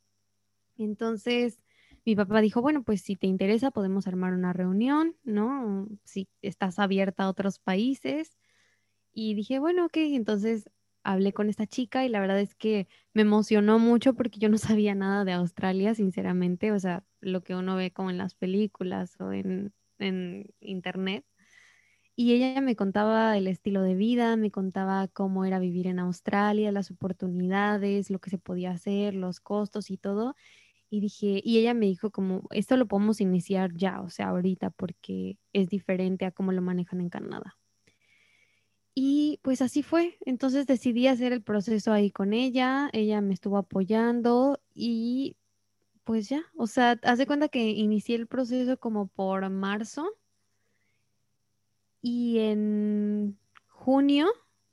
Entonces, 0.78 1.60
mi 2.06 2.16
papá 2.16 2.40
dijo, 2.42 2.62
bueno, 2.62 2.84
pues 2.84 3.02
si 3.02 3.16
te 3.16 3.26
interesa 3.26 3.72
podemos 3.72 4.08
armar 4.08 4.34
una 4.34 4.54
reunión, 4.54 5.16
¿no? 5.24 5.88
Si 6.04 6.30
estás 6.44 6.78
abierta 6.78 7.24
a 7.24 7.30
otros 7.30 7.58
países. 7.58 8.38
Y 9.12 9.34
dije, 9.34 9.60
bueno, 9.60 9.86
ok, 9.88 9.98
entonces 9.98 10.70
hablé 11.04 11.34
con 11.34 11.50
esta 11.50 11.66
chica 11.68 12.06
y 12.06 12.10
la 12.10 12.20
verdad 12.20 12.40
es 12.40 12.54
que 12.56 12.88
me 13.14 13.24
emocionó 13.24 13.80
mucho 13.80 14.14
porque 14.14 14.40
yo 14.40 14.50
no 14.50 14.60
sabía 14.60 14.94
nada 14.96 15.26
de 15.26 15.34
Australia, 15.34 15.96
sinceramente, 15.96 16.72
o 16.72 16.80
sea, 16.80 17.06
lo 17.22 17.42
que 17.44 17.56
uno 17.56 17.76
ve 17.76 17.92
como 17.92 18.12
en 18.12 18.20
las 18.20 18.36
películas 18.36 19.20
o 19.20 19.34
en, 19.34 19.74
en 19.98 20.48
internet. 20.60 21.26
Y 22.22 22.34
ella 22.34 22.60
me 22.60 22.76
contaba 22.76 23.38
el 23.38 23.48
estilo 23.48 23.82
de 23.82 23.96
vida, 23.96 24.36
me 24.36 24.52
contaba 24.52 25.08
cómo 25.08 25.46
era 25.46 25.58
vivir 25.58 25.88
en 25.88 26.00
Australia, 26.00 26.70
las 26.74 26.92
oportunidades, 26.92 28.10
lo 28.10 28.20
que 28.20 28.30
se 28.30 28.38
podía 28.38 28.72
hacer, 28.72 29.16
los 29.16 29.40
costos 29.40 29.90
y 29.90 29.96
todo. 29.96 30.36
Y 30.90 31.00
dije, 31.00 31.40
y 31.42 31.60
ella 31.60 31.74
me 31.74 31.86
dijo 31.86 32.12
como, 32.12 32.44
esto 32.52 32.76
lo 32.76 32.90
podemos 32.90 33.22
iniciar 33.22 33.74
ya, 33.74 34.02
o 34.02 34.10
sea, 34.10 34.28
ahorita, 34.32 34.70
porque 34.70 35.38
es 35.54 35.70
diferente 35.70 36.26
a 36.26 36.32
cómo 36.32 36.52
lo 36.52 36.62
manejan 36.62 37.00
en 37.00 37.08
Canadá. 37.08 37.58
Y 38.94 39.40
pues 39.42 39.62
así 39.62 39.82
fue. 39.82 40.18
Entonces 40.26 40.68
decidí 40.68 41.08
hacer 41.08 41.32
el 41.32 41.42
proceso 41.42 41.94
ahí 41.94 42.12
con 42.12 42.34
ella, 42.34 42.90
ella 42.92 43.22
me 43.22 43.34
estuvo 43.34 43.58
apoyando 43.58 44.60
y 44.74 45.38
pues 46.04 46.28
ya, 46.28 46.44
o 46.58 46.68
sea, 46.68 47.00
hace 47.04 47.26
cuenta 47.26 47.48
que 47.48 47.70
inicié 47.70 48.18
el 48.18 48.28
proceso 48.28 48.78
como 48.78 49.08
por 49.08 49.50
marzo 49.50 50.10
y 52.02 52.40
en 52.40 53.40
junio 53.68 54.28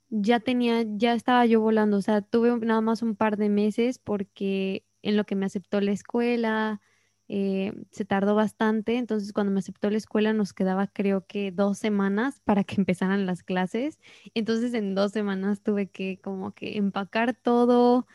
ya 0.09 0.41
tenía, 0.41 0.85
ya 0.97 1.15
estaba 1.15 1.47
yo 1.47 1.61
volando, 1.61 1.97
o 1.99 2.03
sea, 2.03 2.23
tuve 2.23 2.57
nada 2.59 2.81
más 2.81 3.03
un 3.03 3.17
par 3.17 3.37
de 3.37 3.49
meses 3.49 3.99
porque 3.99 4.87
en 5.03 5.17
lo 5.17 5.25
que 5.25 5.35
me 5.37 5.47
aceptó 5.47 5.81
la 5.81 5.93
escuela, 5.93 6.81
eh, 7.29 7.73
se 7.91 8.05
tardó 8.05 8.37
bastante, 8.37 8.97
entonces 8.97 9.33
cuando 9.33 9.53
me 9.53 9.59
aceptó 9.59 9.91
la 9.91 9.97
escuela 9.97 10.33
nos 10.33 10.53
quedaba 10.53 10.87
creo 10.87 11.27
que 11.27 11.51
dos 11.51 11.79
semanas 11.79 12.41
para 12.41 12.63
que 12.65 12.77
empezaran 12.81 13.27
las 13.27 13.43
clases, 13.43 13.99
entonces 14.35 14.75
en 14.75 14.95
dos 14.95 15.13
semanas 15.13 15.63
tuve 15.63 15.89
que 15.91 16.21
como 16.21 16.53
que 16.55 16.77
empacar 16.79 17.35
todo, 17.35 18.07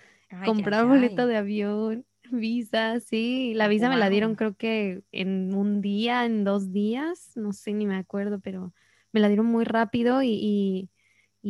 comprar 0.42 0.86
boleto 0.88 1.28
de 1.28 1.38
avión, 1.38 2.06
visa, 2.32 3.00
sí, 3.02 3.54
la 3.56 3.68
visa 3.68 3.90
me 3.90 3.98
la 3.98 4.10
dieron 4.10 4.36
creo 4.36 4.56
que 4.56 5.04
en 5.12 5.54
un 5.54 5.82
día, 5.82 6.26
en 6.26 6.44
dos 6.46 6.72
días, 6.72 7.32
no 7.36 7.52
sé 7.54 7.74
ni 7.74 7.86
me 7.86 7.98
acuerdo, 7.98 8.40
pero 8.40 8.74
me 9.12 9.20
la 9.20 9.28
dieron 9.28 9.46
muy 9.46 9.66
rápido 9.66 10.22
y, 10.24 10.90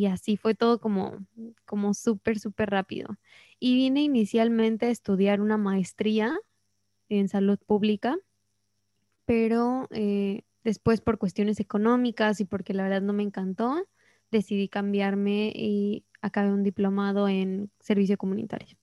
así 0.09 0.37
fue 0.37 0.55
todo 0.55 0.79
como, 0.79 1.25
como 1.65 1.93
súper, 1.93 2.39
súper 2.39 2.69
rápido 2.69 3.17
y 3.59 3.75
vine 3.75 4.01
inicialmente 4.01 4.87
a 4.87 4.89
estudiar 4.89 5.41
una 5.41 5.57
maestría 5.57 6.37
en 7.09 7.27
salud 7.29 7.59
pública, 7.59 8.17
pero 9.25 9.87
eh, 9.91 10.43
después 10.63 11.01
por 11.01 11.17
cuestiones 11.17 11.59
económicas 11.59 12.39
y 12.39 12.45
porque 12.45 12.73
la 12.73 12.83
verdad 12.83 13.01
no 13.01 13.13
me 13.13 13.23
encantó, 13.23 13.87
decidí 14.31 14.69
cambiarme 14.69 15.51
y 15.55 16.05
acabé 16.21 16.51
un 16.51 16.63
diplomado 16.63 17.27
en 17.27 17.69
servicio 17.79 18.17
comunitario. 18.17 18.77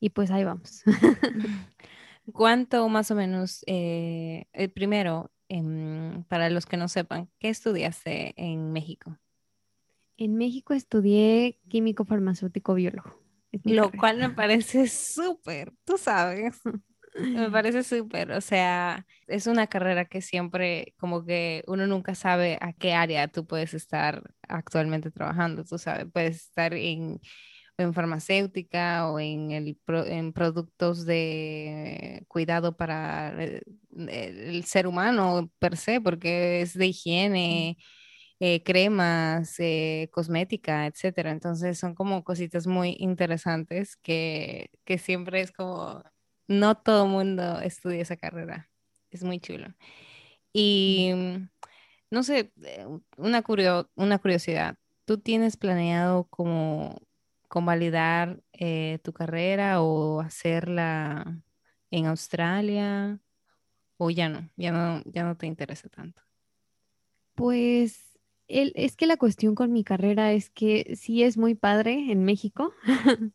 Y 0.00 0.10
pues 0.10 0.30
ahí 0.30 0.44
vamos. 0.44 0.82
¿Cuánto 2.32 2.88
más 2.88 3.10
o 3.10 3.14
menos, 3.14 3.62
eh, 3.66 4.46
el 4.52 4.70
primero, 4.70 5.30
em, 5.50 6.22
para 6.24 6.48
los 6.48 6.64
que 6.64 6.76
no 6.76 6.88
sepan, 6.88 7.28
qué 7.38 7.50
estudiaste 7.50 8.34
en 8.36 8.72
México? 8.72 9.18
En 10.16 10.36
México 10.36 10.74
estudié 10.74 11.58
químico 11.68 12.04
farmacéutico 12.04 12.74
biólogo. 12.74 13.20
Lo 13.64 13.90
cual 13.90 14.18
me 14.18 14.30
parece 14.30 14.86
súper, 14.88 15.72
tú 15.84 15.98
sabes. 15.98 16.60
Me 17.16 17.50
parece 17.50 17.82
súper, 17.82 18.30
o 18.30 18.40
sea, 18.40 19.06
es 19.26 19.48
una 19.48 19.66
carrera 19.66 20.04
que 20.04 20.22
siempre 20.22 20.94
como 20.96 21.24
que 21.24 21.64
uno 21.66 21.86
nunca 21.88 22.14
sabe 22.14 22.56
a 22.60 22.72
qué 22.72 22.94
área 22.94 23.26
tú 23.26 23.44
puedes 23.46 23.74
estar 23.74 24.22
actualmente 24.48 25.10
trabajando, 25.10 25.64
tú 25.64 25.78
sabes, 25.78 26.06
puedes 26.12 26.36
estar 26.36 26.74
en, 26.74 27.20
en 27.80 27.94
farmacéutica 27.94 29.10
o 29.10 29.18
en, 29.20 29.50
el, 29.50 29.78
en 30.06 30.32
productos 30.32 31.06
de 31.06 32.24
cuidado 32.28 32.76
para 32.76 33.30
el, 33.42 33.62
el, 34.08 34.64
ser 34.64 34.86
humano 34.86 35.50
per 35.58 35.76
se, 35.76 36.00
porque 36.00 36.62
es 36.62 36.74
de 36.74 36.86
higiene. 36.86 37.78
Eh, 38.42 38.62
cremas, 38.62 39.56
eh, 39.58 40.08
cosmética, 40.12 40.86
etcétera. 40.86 41.30
Entonces 41.30 41.78
son 41.78 41.94
como 41.94 42.24
cositas 42.24 42.66
muy 42.66 42.96
interesantes 42.98 43.96
que, 43.98 44.70
que 44.86 44.96
siempre 44.96 45.42
es 45.42 45.52
como, 45.52 46.02
no 46.48 46.74
todo 46.76 47.04
el 47.04 47.10
mundo 47.10 47.60
estudia 47.60 48.00
esa 48.02 48.16
carrera. 48.16 48.70
Es 49.10 49.24
muy 49.24 49.40
chulo. 49.40 49.68
Y 50.52 51.12
mm, 51.14 51.50
no 52.10 52.22
sé, 52.22 52.52
eh, 52.64 52.86
una, 53.16 53.44
una 53.96 54.18
curiosidad. 54.18 54.76
¿Tú 55.04 55.18
tienes 55.18 55.56
planeado 55.56 56.24
como 56.28 57.00
convalidar 57.50 58.40
tu 59.02 59.12
carrera 59.12 59.82
o 59.82 60.20
hacerla 60.20 61.42
en 61.90 62.06
Australia 62.06 63.20
o 63.98 64.08
ya 64.10 64.30
no, 64.30 64.48
ya 64.56 64.72
no, 64.72 65.02
ya 65.04 65.24
no 65.24 65.36
te 65.36 65.46
interesa 65.46 65.90
tanto? 65.90 66.22
Pues 67.34 68.18
es 68.48 68.96
que 68.96 69.06
la 69.06 69.16
cuestión 69.16 69.54
con 69.54 69.72
mi 69.72 69.84
carrera 69.84 70.32
es 70.32 70.50
que 70.50 70.96
sí 70.96 71.22
es 71.22 71.36
muy 71.36 71.54
padre 71.54 72.10
en 72.10 72.24
México, 72.24 72.72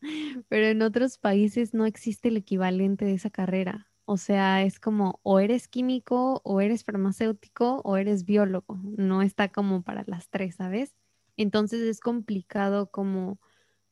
pero 0.50 0.68
en 0.68 0.82
otros 0.82 1.18
países 1.18 1.74
no 1.74 1.86
existe 1.86 2.30
el 2.30 2.38
equivalente 2.38 3.06
de 3.06 3.14
esa 3.14 3.30
carrera. 3.30 3.90
O 4.06 4.18
sea, 4.18 4.64
es 4.64 4.80
como 4.80 5.20
o 5.24 5.40
eres 5.40 5.68
químico, 5.68 6.42
o 6.44 6.62
eres 6.62 6.84
farmacéutico, 6.84 7.82
o 7.84 7.98
eres 7.98 8.26
biólogo. 8.26 8.80
No 8.98 9.22
está 9.22 9.50
como 9.50 9.84
para 9.84 10.04
las 10.06 10.30
tres, 10.30 10.56
¿sabes? 10.56 10.96
Entonces 11.38 11.82
es 11.82 12.00
complicado 12.00 12.92
como 12.92 13.40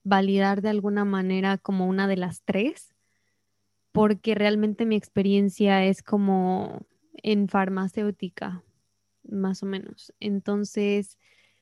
validar 0.03 0.61
de 0.61 0.69
alguna 0.69 1.05
manera 1.05 1.57
como 1.57 1.87
una 1.87 2.07
de 2.07 2.17
las 2.17 2.43
tres, 2.43 2.93
porque 3.91 4.35
realmente 4.35 4.85
mi 4.85 4.95
experiencia 4.95 5.85
es 5.85 6.03
como 6.03 6.85
en 7.13 7.47
farmacéutica, 7.47 8.63
más 9.23 9.63
o 9.63 9.65
menos. 9.65 10.13
Entonces, 10.19 11.17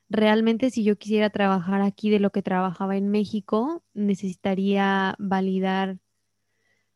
realmente 0.09 0.69
si 0.71 0.83
yo 0.83 0.97
quisiera 0.97 1.29
trabajar 1.29 1.81
aquí 1.81 2.09
de 2.09 2.19
lo 2.19 2.31
que 2.31 2.41
trabajaba 2.41 2.97
en 2.97 3.09
México, 3.09 3.83
necesitaría 3.93 5.15
validar, 5.19 5.99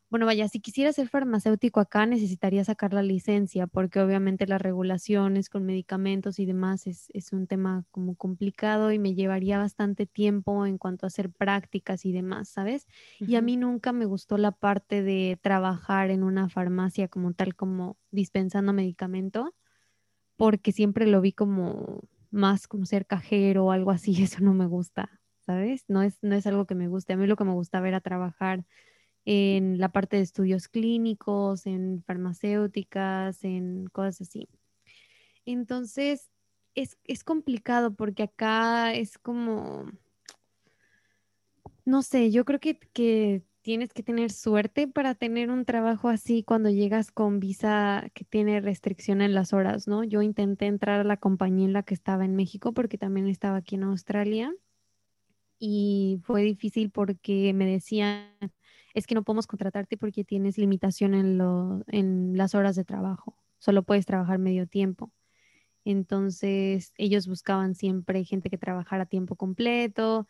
bueno, 0.08 0.26
vaya, 0.26 0.48
si 0.48 0.60
quisiera 0.60 0.92
ser 0.92 1.08
farmacéutico 1.08 1.80
acá, 1.80 2.06
necesitaría 2.06 2.64
sacar 2.64 2.92
la 2.92 3.02
licencia, 3.02 3.66
porque 3.66 4.00
obviamente 4.00 4.46
las 4.46 4.62
regulaciones 4.62 5.48
con 5.48 5.64
medicamentos 5.64 6.38
y 6.38 6.46
demás 6.46 6.86
es, 6.86 7.32
un 7.32 7.46
tema 7.46 7.84
como 7.90 8.14
complicado 8.14 8.92
y 8.92 8.98
me 8.98 9.14
llevaría 9.14 9.58
bastante 9.58 10.06
tiempo 10.06 10.64
en 10.66 10.78
cuanto 10.78 11.06
a 11.06 11.08
hacer 11.08 11.30
prácticas 11.30 12.04
y 12.04 12.12
demás, 12.12 12.48
¿sabes? 12.48 12.86
Y 13.18 13.34
a 13.34 13.42
mí 13.42 13.56
nunca 13.56 13.92
me 13.92 14.04
gustó 14.04 14.38
la 14.38 14.52
parte 14.52 15.02
de 15.02 15.38
trabajar 15.42 16.10
en 16.10 16.22
una 16.22 16.48
farmacia 16.48 17.08
como 17.08 17.32
tal, 17.32 17.56
como 17.56 17.96
dispensando 18.10 18.72
medicamento 18.72 19.54
porque 20.36 20.72
siempre 20.72 21.06
lo 21.06 21.20
vi 21.20 21.32
como 21.32 22.02
más 22.30 22.68
como 22.68 22.84
ser 22.84 23.06
cajero 23.06 23.66
o 23.66 23.72
algo 23.72 23.90
así, 23.90 24.12
eso 24.22 24.40
no 24.40 24.54
me 24.54 24.66
gusta, 24.66 25.20
¿sabes? 25.40 25.84
No 25.88 26.02
es, 26.02 26.18
no 26.22 26.34
es 26.34 26.46
algo 26.46 26.66
que 26.66 26.74
me 26.74 26.88
guste. 26.88 27.14
A 27.14 27.16
mí 27.16 27.26
lo 27.26 27.36
que 27.36 27.44
me 27.44 27.52
gustaba 27.52 27.88
era 27.88 28.00
trabajar 28.00 28.64
en 29.26 29.78
la 29.78 29.90
parte 29.90 30.16
de 30.16 30.22
estudios 30.22 30.68
clínicos, 30.68 31.66
en 31.66 32.02
farmacéuticas, 32.04 33.44
en 33.44 33.88
cosas 33.88 34.22
así. 34.22 34.48
Entonces, 35.44 36.30
es, 36.76 36.96
es 37.04 37.24
complicado 37.24 37.94
porque 37.94 38.22
acá 38.22 38.94
es 38.94 39.18
como, 39.18 39.90
no 41.84 42.02
sé, 42.02 42.30
yo 42.30 42.44
creo 42.44 42.60
que, 42.60 42.78
que 42.78 43.42
tienes 43.62 43.92
que 43.92 44.04
tener 44.04 44.30
suerte 44.30 44.86
para 44.86 45.16
tener 45.16 45.50
un 45.50 45.64
trabajo 45.64 46.08
así 46.08 46.44
cuando 46.44 46.70
llegas 46.70 47.10
con 47.10 47.40
visa 47.40 48.08
que 48.14 48.24
tiene 48.24 48.60
restricción 48.60 49.22
en 49.22 49.34
las 49.34 49.52
horas, 49.52 49.88
¿no? 49.88 50.04
Yo 50.04 50.22
intenté 50.22 50.66
entrar 50.66 51.00
a 51.00 51.04
la 51.04 51.16
compañía 51.16 51.66
en 51.66 51.72
la 51.72 51.82
que 51.82 51.94
estaba 51.94 52.24
en 52.24 52.36
México 52.36 52.72
porque 52.72 52.96
también 52.96 53.26
estaba 53.26 53.56
aquí 53.56 53.74
en 53.74 53.82
Australia 53.82 54.54
y 55.58 56.20
fue 56.22 56.42
difícil 56.42 56.90
porque 56.90 57.52
me 57.54 57.66
decían, 57.66 58.28
es 58.96 59.06
que 59.06 59.14
no 59.14 59.22
podemos 59.22 59.46
contratarte 59.46 59.98
porque 59.98 60.24
tienes 60.24 60.56
limitación 60.56 61.14
en, 61.14 61.38
en 61.88 62.36
las 62.36 62.54
horas 62.54 62.76
de 62.76 62.84
trabajo, 62.84 63.36
solo 63.58 63.82
puedes 63.82 64.06
trabajar 64.06 64.38
medio 64.38 64.66
tiempo. 64.66 65.12
Entonces 65.84 66.92
ellos 66.96 67.28
buscaban 67.28 67.74
siempre 67.74 68.24
gente 68.24 68.50
que 68.50 68.58
trabajara 68.58 69.04
a 69.04 69.06
tiempo 69.06 69.36
completo 69.36 70.26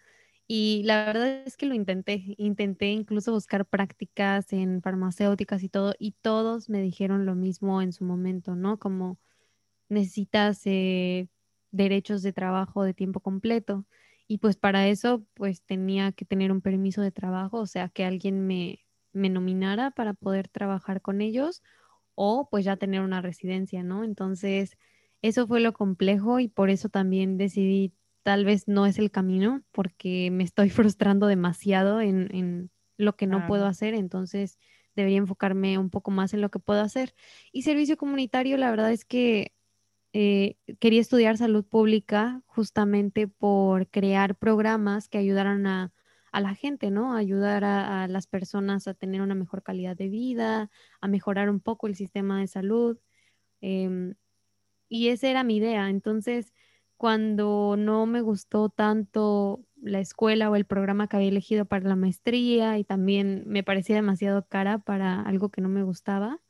y 0.49 0.83
la 0.85 1.07
verdad 1.07 1.45
es 1.47 1.57
que 1.57 1.67
lo 1.67 1.75
intenté, 1.75 2.35
intenté 2.39 2.89
incluso 2.89 3.33
buscar 3.33 3.67
prácticas 3.67 4.53
en 4.53 4.83
farmacéuticas 4.83 5.63
y 5.63 5.69
todo 5.69 5.95
y 5.99 6.13
todos 6.21 6.69
me 6.69 6.83
dijeron 6.83 7.25
lo 7.25 7.37
mismo 7.37 7.81
en 7.83 7.93
su 7.93 8.05
momento, 8.05 8.57
¿no? 8.57 8.79
Como 8.81 9.19
necesitas 9.89 10.61
eh, 10.65 11.29
derechos 11.71 12.23
de 12.23 12.33
trabajo 12.33 12.83
de 12.83 12.95
tiempo 12.95 13.21
completo. 13.21 13.87
Y 14.29 14.39
pues 14.39 14.57
para 14.57 14.89
eso, 14.89 15.27
pues 15.35 15.63
tenía 15.65 16.13
que 16.13 16.25
tener 16.25 16.53
un 16.53 16.61
permiso 16.63 17.03
de 17.03 17.13
trabajo, 17.13 17.59
o 17.61 17.67
sea, 17.67 17.89
que 17.89 18.05
alguien 18.05 18.47
me, 18.47 18.81
me 19.13 19.29
nominara 19.31 19.93
para 19.93 20.15
poder 20.15 20.49
trabajar 20.49 21.01
con 21.03 21.21
ellos 21.21 21.63
o 22.15 22.49
pues 22.51 22.65
ya 22.65 22.77
tener 22.77 23.03
una 23.03 23.23
residencia, 23.23 23.83
¿no? 23.83 24.05
Entonces, 24.05 24.77
eso 25.23 25.47
fue 25.47 25.61
lo 25.61 25.73
complejo 25.73 26.41
y 26.41 26.49
por 26.49 26.71
eso 26.71 26.89
también 26.89 27.39
decidí, 27.39 27.95
tal 28.23 28.45
vez 28.45 28.69
no 28.69 28.87
es 28.87 28.99
el 28.99 29.11
camino, 29.11 29.63
porque 29.73 30.31
me 30.33 30.45
estoy 30.45 30.71
frustrando 30.71 31.27
demasiado 31.27 32.01
en, 32.01 32.35
en 32.35 32.71
lo 32.99 33.17
que 33.17 33.27
no 33.27 33.45
puedo 33.45 33.67
hacer, 33.67 33.95
entonces 33.95 34.59
debería 34.95 35.19
enfocarme 35.19 35.79
un 35.79 35.91
poco 35.91 36.11
más 36.11 36.33
en 36.35 36.41
lo 36.41 36.51
que 36.51 36.59
puedo 36.59 36.81
hacer. 36.81 37.15
Y 37.53 37.63
servicio 37.63 37.97
comunitario, 37.99 38.57
la 38.57 38.71
verdad 38.71 38.93
es 38.93 39.05
que 39.05 39.56
eh, 40.19 40.57
quería 40.81 41.03
estudiar 41.03 41.37
salud 41.37 41.63
pública 41.67 42.41
justamente 42.47 43.29
por 43.29 43.87
crear 43.89 44.35
programas 44.35 45.11
que 45.11 45.19
ayudaran 45.19 45.67
a, 45.67 45.93
la 46.33 46.55
gente, 46.55 46.91
¿no? 46.91 47.15
Ayudar 47.15 47.65
a, 47.65 48.09
las 48.09 48.27
personas 48.27 48.89
a 48.89 48.95
tener 48.95 49.21
una 49.21 49.35
mejor 49.35 49.63
calidad 49.63 49.95
de 49.95 50.09
vida, 50.09 50.71
a 51.03 51.09
mejorar 51.09 51.51
un 51.51 51.61
poco 51.61 51.87
el 51.87 51.97
sistema 51.97 52.41
de 52.41 52.47
salud. 52.47 52.99
Em, 53.61 54.15
y 54.89 55.09
esa 55.09 55.29
era 55.29 55.45
mi 55.45 55.57
idea. 55.57 55.91
Entonces, 55.91 56.55
cuando 56.97 57.77
no 57.77 58.07
me 58.07 58.23
gustó 58.23 58.71
tanto 58.71 59.67
la 59.83 60.01
escuela 60.01 60.51
o 60.51 60.57
el 60.57 60.65
programa 60.67 61.09
que 61.09 61.17
había 61.17 61.29
elegido 61.29 61.67
para 61.67 61.89
la 61.89 61.97
maestría 61.97 62.79
y 62.79 62.85
también 62.85 63.45
me 63.47 63.63
parecía 63.65 63.97
demasiado 63.97 64.47
cara 64.49 64.79
para 64.79 65.21
algo 65.23 65.51
que 65.51 65.61
no 65.61 65.69
me 65.69 65.83
gustaba, 65.83 66.41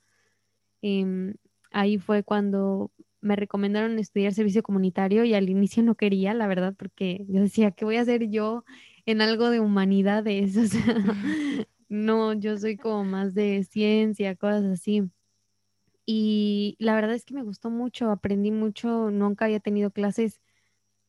em, 0.82 1.35
ahí 1.73 1.99
fue 1.99 2.23
cuando 2.23 2.92
me 3.20 3.37
recomendaron 3.37 3.99
estudiar 3.99 4.32
servicio 4.35 4.62
comunitario 4.62 5.25
y 5.25 5.35
al 5.35 5.49
inicio 5.50 5.82
no 5.82 5.94
quería, 5.94 6.35
la 6.35 6.46
verdad, 6.46 6.75
porque 6.76 7.25
yo 7.28 7.40
decía, 7.40 7.70
¿qué 7.73 7.85
voy 7.85 7.96
a 7.96 8.02
hacer 8.02 8.28
yo 8.28 8.64
en 9.06 9.20
algo 9.20 9.50
de 9.50 9.61
humanidades? 9.61 10.56
O 10.56 10.66
sea, 10.66 10.96
no, 11.88 12.32
yo 12.35 12.58
soy 12.58 12.76
como 12.76 13.04
más 13.04 13.35
de 13.35 13.64
ciencia, 13.64 14.37
cosas 14.37 14.64
así. 14.64 15.11
Y 16.06 16.76
la 16.78 16.94
verdad 16.94 17.14
es 17.14 17.25
que 17.25 17.35
me 17.35 17.42
gustó 17.42 17.68
mucho, 17.70 18.11
aprendí 18.11 18.52
mucho, 18.52 19.11
nunca 19.11 19.46
había 19.46 19.61
tenido 19.61 19.90
clases 19.90 20.40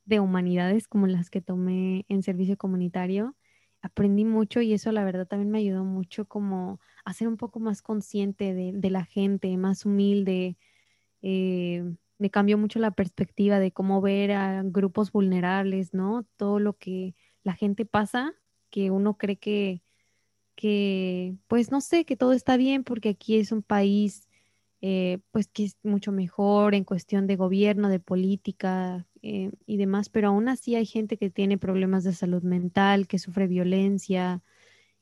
de 0.06 0.20
humanidades 0.20 0.88
como 0.88 1.08
las 1.08 1.30
que 1.30 1.42
tomé 1.42 2.06
en 2.10 2.24
servicio 2.24 2.58
comunitario. 2.58 3.36
Aprendí 3.82 4.26
mucho 4.26 4.62
y 4.62 4.74
eso 4.74 4.92
la 4.92 5.04
verdad 5.04 5.28
también 5.28 5.52
me 5.52 5.60
ayudó 5.60 5.84
mucho 5.84 6.26
como 6.26 6.80
a 7.06 7.14
ser 7.14 7.28
un 7.28 7.38
poco 7.38 7.60
más 7.60 7.82
consciente 7.82 8.54
de, 8.54 8.90
la 8.90 9.06
gente, 9.06 9.56
más 9.58 9.86
humilde, 9.86 10.58
eh, 11.22 11.84
me 12.20 12.30
cambió 12.30 12.58
mucho 12.58 12.80
la 12.80 12.92
perspectiva 12.92 13.60
de 13.60 13.72
cómo 13.72 14.02
ver 14.02 14.32
a 14.32 14.64
grupos 14.64 15.12
vulnerables, 15.12 15.94
¿no? 15.94 16.26
Todo 16.38 16.60
lo 16.60 16.74
que 16.74 17.16
la 17.44 17.54
gente 17.54 17.86
pasa, 17.86 18.34
que 18.70 18.92
uno 18.92 19.18
cree 19.18 19.38
que, 19.38 19.84
que 20.56 21.36
pues 21.48 21.72
no 21.72 21.82
sé, 21.82 22.06
que 22.06 22.18
todo 22.18 22.34
está 22.34 22.58
bien 22.58 22.84
porque 22.84 23.10
aquí 23.10 23.38
es 23.38 23.52
un 23.52 23.64
país, 23.64 24.28
eh, 24.82 25.20
pues 25.32 25.48
que 25.48 25.66
es 25.66 25.78
mucho 25.84 26.12
mejor 26.12 26.76
en 26.76 26.84
cuestión 26.84 27.28
de 27.28 27.36
gobierno, 27.36 27.90
de 27.90 28.00
política 28.00 29.08
eh, 29.22 29.52
y 29.66 29.78
demás, 29.78 30.10
pero 30.10 30.30
aún 30.30 30.50
así 30.50 30.76
hay 30.76 30.86
gente 30.86 31.18
que 31.18 31.30
tiene 31.30 31.58
problemas 31.58 32.04
de 32.04 32.14
salud 32.14 32.44
mental, 32.44 33.08
que 33.08 33.20
sufre 33.20 33.48
violencia 33.48 34.42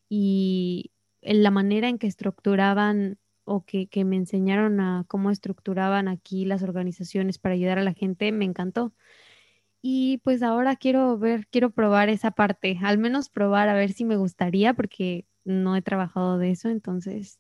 y 0.10 0.92
la 1.22 1.52
manera 1.52 1.90
en 1.90 1.98
que 1.98 2.08
estructuraban 2.08 3.18
o 3.46 3.64
que, 3.64 3.88
me 4.06 4.16
enseñaron 4.18 4.80
a 4.80 5.06
cómo 5.08 5.32
estructuraban 5.32 6.08
aquí 6.08 6.46
las 6.46 6.64
organizaciones 6.64 7.38
para 7.38 7.56
ayudar 7.56 7.80
a 7.80 7.84
la 7.84 7.94
gente, 7.94 8.32
me 8.32 8.46
encantó. 8.46 8.94
Y 9.82 10.20
pues 10.24 10.42
ahora 10.44 10.76
quiero 10.76 11.18
ver, 11.18 11.48
quiero 11.48 11.70
probar 11.70 12.10
esa 12.10 12.32
parte, 12.32 12.80
al 12.84 12.98
menos 12.98 13.30
probar 13.30 13.70
a 13.70 13.76
ver 13.76 13.92
si 13.94 14.04
me 14.04 14.18
gustaría, 14.18 14.74
porque 14.74 15.28
no 15.44 15.76
he 15.76 15.82
trabajado 15.82 16.40
de 16.40 16.52
eso, 16.52 16.70
entonces 16.70 17.40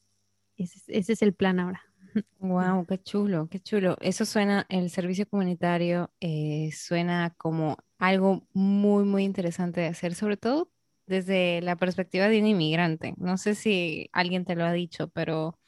ese, 0.55 1.13
es 1.13 1.21
el 1.21 1.33
plan 1.33 1.59
ahora. 1.59 1.81
Wow, 2.39 2.85
qué 2.85 2.97
chulo, 2.97 3.49
qué 3.49 3.59
chulo. 3.59 3.97
Eso 3.99 4.23
suena, 4.23 4.65
el 4.69 4.89
servicio 4.89 5.27
comunitario 5.27 6.13
eh, 6.21 6.69
suena 6.71 7.33
como 7.37 7.77
algo 7.97 8.47
muy, 8.53 9.03
muy 9.03 9.23
interesante 9.25 9.81
de 9.81 9.87
hacer, 9.87 10.15
sobre 10.15 10.37
todo 10.37 10.71
desde 11.07 11.61
la 11.61 11.75
perspectiva 11.75 12.29
de 12.29 12.39
un 12.39 12.47
inmigrante. 12.47 13.15
No 13.17 13.37
sé 13.37 13.55
si 13.55 14.09
alguien 14.13 14.45
te 14.45 14.55
lo 14.55 14.63
ha 14.63 14.71
dicho, 14.71 15.09
pero 15.09 15.59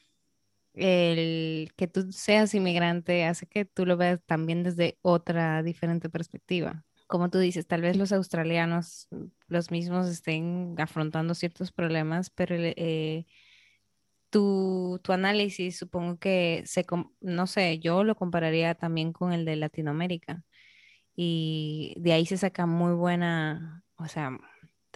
el 0.77 1.71
que 1.75 1.87
tú 1.87 2.11
seas 2.11 2.53
inmigrante 2.53 3.25
hace 3.25 3.47
que 3.47 3.65
tú 3.65 3.85
lo 3.85 3.97
veas 3.97 4.19
también 4.25 4.63
desde 4.63 4.97
otra 5.01 5.63
diferente 5.63 6.09
perspectiva. 6.09 6.85
Como 7.07 7.29
tú 7.29 7.39
dices, 7.39 7.67
tal 7.67 7.81
vez 7.81 7.97
los 7.97 8.11
australianos, 8.11 9.07
mm, 9.11 9.25
los 9.47 9.71
mismos, 9.71 10.07
estén 10.07 10.75
afrontando 10.79 11.35
ciertos 11.35 11.71
problemas, 11.71 12.29
pero 12.29 12.55
eh, 12.57 13.25
tu, 14.29 14.99
tu, 15.03 15.13
análisis 15.13 15.77
supongo 15.77 16.19
que 16.19 16.63
se, 16.65 16.85
no 17.21 17.47
sé, 17.47 17.79
yo 17.79 18.03
lo 18.03 18.15
compararía 18.15 18.75
también 18.75 19.13
con 19.13 19.33
el 19.33 19.45
de 19.45 19.55
Latinoamérica. 19.55 20.43
Y 21.15 21.95
de 21.97 22.13
ahí 22.13 22.25
se 22.25 22.37
saca 22.37 22.65
muy 22.67 22.93
buena, 22.93 23.83
o 23.97 24.07
sea, 24.07 24.37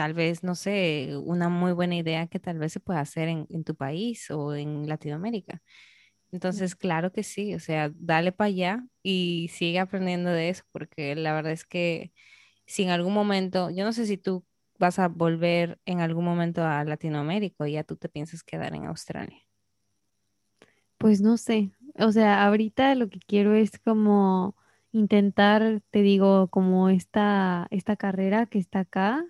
tal 0.01 0.15
vez, 0.15 0.41
no 0.43 0.55
sé, 0.55 1.15
una 1.23 1.47
muy 1.47 1.73
buena 1.73 1.95
idea 1.95 2.25
que 2.25 2.39
tal 2.39 2.57
vez 2.57 2.73
se 2.73 2.79
pueda 2.79 3.01
hacer 3.01 3.27
en, 3.29 3.63
tu 3.63 3.75
país 3.75 4.31
o 4.31 4.55
en 4.55 4.89
Latinoamérica. 4.89 5.61
Entonces, 6.31 6.75
claro 6.75 7.11
que 7.11 7.21
sí, 7.21 7.53
o 7.53 7.59
sea, 7.59 7.91
dale 7.93 8.31
para 8.31 8.47
allá 8.47 8.83
y 9.03 9.51
sigue 9.53 9.77
aprendiendo 9.77 10.31
de 10.31 10.49
eso, 10.49 10.63
porque 10.71 11.15
la 11.15 11.33
verdad 11.33 11.51
es 11.51 11.65
que 11.65 12.13
si 12.65 12.81
en 12.81 12.89
algún 12.89 13.13
momento, 13.13 13.69
yo 13.69 13.85
no 13.85 13.93
sé 13.93 14.07
si 14.07 14.17
tú 14.17 14.43
vas 14.79 14.97
a 14.97 15.07
volver 15.07 15.79
en 15.85 15.99
algún 15.99 16.25
momento 16.25 16.63
a 16.63 16.83
Latinoamérica 16.83 17.63
o 17.63 17.67
ya 17.67 17.83
tú 17.83 17.95
te 17.95 18.09
piensas 18.09 18.41
quedar 18.43 18.73
en 18.73 18.85
Australia. 18.85 19.37
Pues 20.97 21.21
no 21.21 21.37
sé, 21.37 21.69
o 21.99 22.11
sea, 22.11 22.43
ahorita 22.43 22.95
lo 22.95 23.07
que 23.07 23.19
quiero 23.19 23.53
es 23.53 23.77
como 23.77 24.55
intentar, 24.93 25.83
te 25.91 26.01
digo, 26.01 26.47
como 26.47 26.89
esta, 26.89 27.67
esta 27.69 27.95
carrera 27.97 28.47
que 28.47 28.57
está 28.57 28.79
acá, 28.79 29.23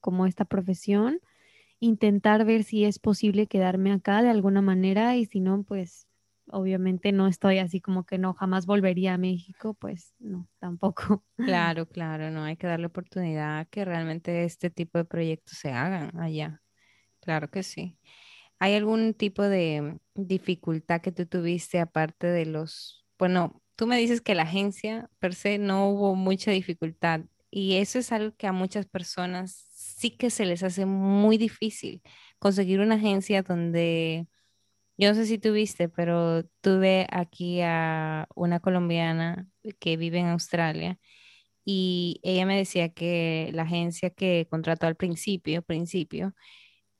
como 0.00 0.26
esta 0.26 0.44
profesión, 0.44 1.20
intentar 1.80 2.44
ver 2.44 2.64
si 2.64 2.84
es 2.84 2.98
posible 2.98 3.46
quedarme 3.46 3.92
acá 3.92 4.22
de 4.22 4.30
alguna 4.30 4.62
manera 4.62 5.16
y 5.16 5.26
si 5.26 5.40
no, 5.40 5.62
pues 5.62 6.06
obviamente 6.48 7.12
no 7.12 7.26
estoy 7.26 7.58
así 7.58 7.80
como 7.80 8.04
que 8.04 8.18
no, 8.18 8.34
jamás 8.34 8.66
volvería 8.66 9.14
a 9.14 9.18
México, 9.18 9.74
pues 9.74 10.14
no, 10.18 10.48
tampoco. 10.58 11.24
Claro, 11.46 11.86
claro, 11.86 12.30
no 12.30 12.44
hay 12.44 12.56
que 12.56 12.66
darle 12.66 12.86
oportunidad 12.86 13.68
que 13.68 13.84
realmente 13.84 14.44
este 14.44 14.70
tipo 14.70 14.98
de 14.98 15.04
proyectos 15.04 15.58
se 15.58 15.70
hagan 15.70 16.18
allá. 16.18 16.62
Claro 17.20 17.50
que 17.50 17.62
sí. 17.62 17.98
¿Hay 18.58 18.74
algún 18.74 19.14
tipo 19.14 19.42
de 19.42 19.98
dificultad 20.14 21.00
que 21.00 21.12
tú 21.12 21.26
tuviste 21.26 21.78
aparte 21.78 22.26
de 22.26 22.46
los, 22.46 23.04
bueno, 23.18 23.62
tú 23.76 23.86
me 23.86 23.98
dices 23.98 24.20
que 24.20 24.34
la 24.34 24.42
agencia 24.42 25.10
per 25.18 25.34
se 25.34 25.58
no 25.58 25.90
hubo 25.90 26.14
mucha 26.14 26.50
dificultad 26.50 27.22
y 27.50 27.76
eso 27.76 27.98
es 27.98 28.12
algo 28.12 28.34
que 28.36 28.46
a 28.46 28.52
muchas 28.52 28.86
personas 28.86 29.65
sí 29.96 30.10
que 30.16 30.30
se 30.30 30.46
les 30.46 30.62
hace 30.62 30.86
muy 30.86 31.38
difícil 31.38 32.02
conseguir 32.38 32.80
una 32.80 32.96
agencia 32.96 33.42
donde, 33.42 34.28
yo 34.98 35.08
no 35.10 35.14
sé 35.14 35.26
si 35.26 35.38
tuviste, 35.38 35.88
pero 35.88 36.44
tuve 36.62 37.06
aquí 37.10 37.60
a 37.62 38.28
una 38.34 38.60
colombiana 38.60 39.48
que 39.80 39.96
vive 39.96 40.18
en 40.20 40.28
Australia 40.28 40.98
y 41.64 42.20
ella 42.24 42.46
me 42.46 42.56
decía 42.58 42.90
que 42.90 43.50
la 43.54 43.62
agencia 43.64 44.10
que 44.10 44.46
contrató 44.50 44.86
al 44.86 44.96
principio, 44.96 45.62
principio, 45.62 46.34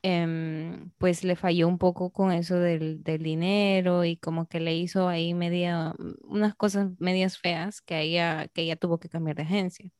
em, 0.03 0.91
pues 0.99 1.23
le 1.23 1.35
falló 1.35 1.67
un 1.67 1.77
poco 1.79 2.11
con 2.11 2.31
eso 2.31 2.55
del, 2.59 3.03
del 3.03 3.23
dinero 3.23 4.05
y 4.05 4.17
como 4.17 4.47
que 4.47 4.59
le 4.61 4.75
hizo 4.75 5.07
ahí 5.09 5.33
media, 5.33 5.93
unas 6.23 6.55
cosas 6.55 6.91
medias 6.99 7.37
feas 7.39 7.81
que 7.81 8.01
ella, 8.01 8.47
que 8.53 8.63
ella 8.63 8.75
tuvo 8.77 8.99
que 8.99 9.09
cambiar 9.09 9.37
de 9.37 9.43
agencia. 9.43 9.91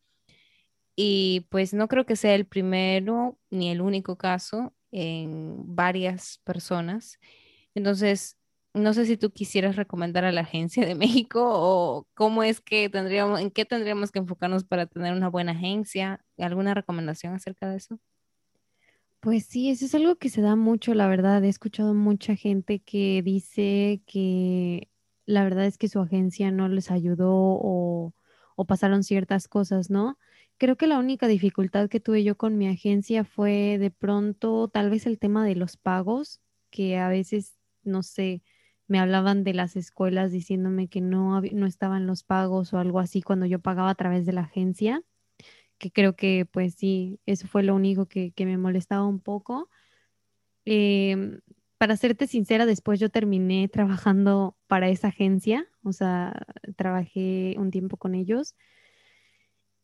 Y 0.97 1.47
pues 1.51 1.75
no 1.75 1.87
creo 1.87 2.05
que 2.07 2.15
sea 2.17 2.35
el 2.35 2.47
primero 2.47 3.39
ni 3.51 3.69
el 3.71 3.81
único 3.81 4.17
caso 4.17 4.75
en 4.91 5.75
varias 5.75 6.41
personas. 6.43 7.19
Entonces, 7.75 8.37
no 8.73 8.93
sé 8.93 9.05
si 9.05 9.17
tú 9.17 9.31
quisieras 9.31 9.75
recomendar 9.75 10.25
a 10.25 10.31
la 10.31 10.41
agencia 10.41 10.85
de 10.87 10.95
México 10.95 11.41
o 11.45 12.07
cómo 12.15 12.43
es 12.43 12.61
que 12.61 12.89
tendríamos, 12.89 13.39
en 13.41 13.51
qué 13.51 13.65
tendríamos 13.65 14.11
que 14.11 14.19
enfocarnos 14.19 14.63
para 14.65 14.87
tener 14.87 15.13
una 15.13 15.29
buena 15.29 15.53
agencia. 15.53 16.25
¿Alguna 16.39 16.73
recomendación 16.73 17.35
acerca 17.35 17.69
de 17.69 17.77
eso? 17.77 17.99
Pues 19.19 19.45
sí, 19.45 19.69
eso 19.69 19.85
es 19.85 19.95
algo 19.95 20.15
que 20.17 20.29
se 20.29 20.41
da 20.41 20.55
mucho, 20.55 20.93
la 20.95 21.07
verdad. 21.07 21.43
He 21.43 21.49
escuchado 21.49 21.93
mucha 21.93 22.35
gente 22.35 22.79
que 22.81 23.21
dice 23.23 24.01
que 24.07 24.89
la 25.25 25.43
verdad 25.43 25.65
es 25.65 25.77
que 25.77 25.89
su 25.89 25.99
agencia 25.99 26.51
no 26.51 26.69
les 26.69 26.91
ayudó 26.91 27.31
o, 27.33 28.13
o 28.55 28.65
pasaron 28.65 29.03
ciertas 29.03 29.47
cosas, 29.47 29.89
¿no? 29.89 30.17
Creo 30.57 30.75
que 30.75 30.87
la 30.87 30.97
única 30.97 31.27
dificultad 31.27 31.87
que 31.87 31.99
tuve 31.99 32.23
yo 32.23 32.35
con 32.35 32.57
mi 32.57 32.67
agencia 32.67 33.23
fue 33.23 33.77
de 33.77 33.91
pronto 33.91 34.67
tal 34.69 34.89
vez 34.89 35.05
el 35.05 35.19
tema 35.19 35.45
de 35.45 35.55
los 35.55 35.77
pagos, 35.77 36.41
que 36.71 36.97
a 36.97 37.09
veces, 37.09 37.59
no 37.83 38.01
sé, 38.01 38.41
me 38.87 38.99
hablaban 38.99 39.43
de 39.43 39.53
las 39.53 39.75
escuelas 39.75 40.31
diciéndome 40.31 40.87
que 40.87 40.99
no, 40.99 41.41
no 41.41 41.67
estaban 41.67 42.07
los 42.07 42.23
pagos 42.23 42.73
o 42.73 42.79
algo 42.79 42.99
así 42.99 43.21
cuando 43.21 43.45
yo 43.45 43.59
pagaba 43.59 43.91
a 43.91 43.95
través 43.95 44.25
de 44.25 44.33
la 44.33 44.41
agencia, 44.41 45.03
que 45.77 45.91
creo 45.91 46.15
que 46.15 46.47
pues 46.51 46.75
sí, 46.75 47.19
eso 47.27 47.47
fue 47.47 47.63
lo 47.63 47.75
único 47.75 48.07
que, 48.07 48.33
me 48.39 48.57
molestaba 48.57 49.05
un 49.05 49.19
poco. 49.19 49.69
Em, 50.65 51.39
para 51.77 51.97
serte 51.97 52.27
sincera, 52.27 52.65
después 52.65 52.99
yo 52.99 53.09
terminé 53.09 53.67
trabajando 53.67 54.57
para 54.67 54.89
esa 54.89 55.09
agencia, 55.09 55.67
o 55.83 55.93
sea, 55.93 56.33
trabajé 56.75 57.55
un 57.59 57.71
tiempo 57.71 57.97
con 57.97 58.15
ellos 58.15 58.55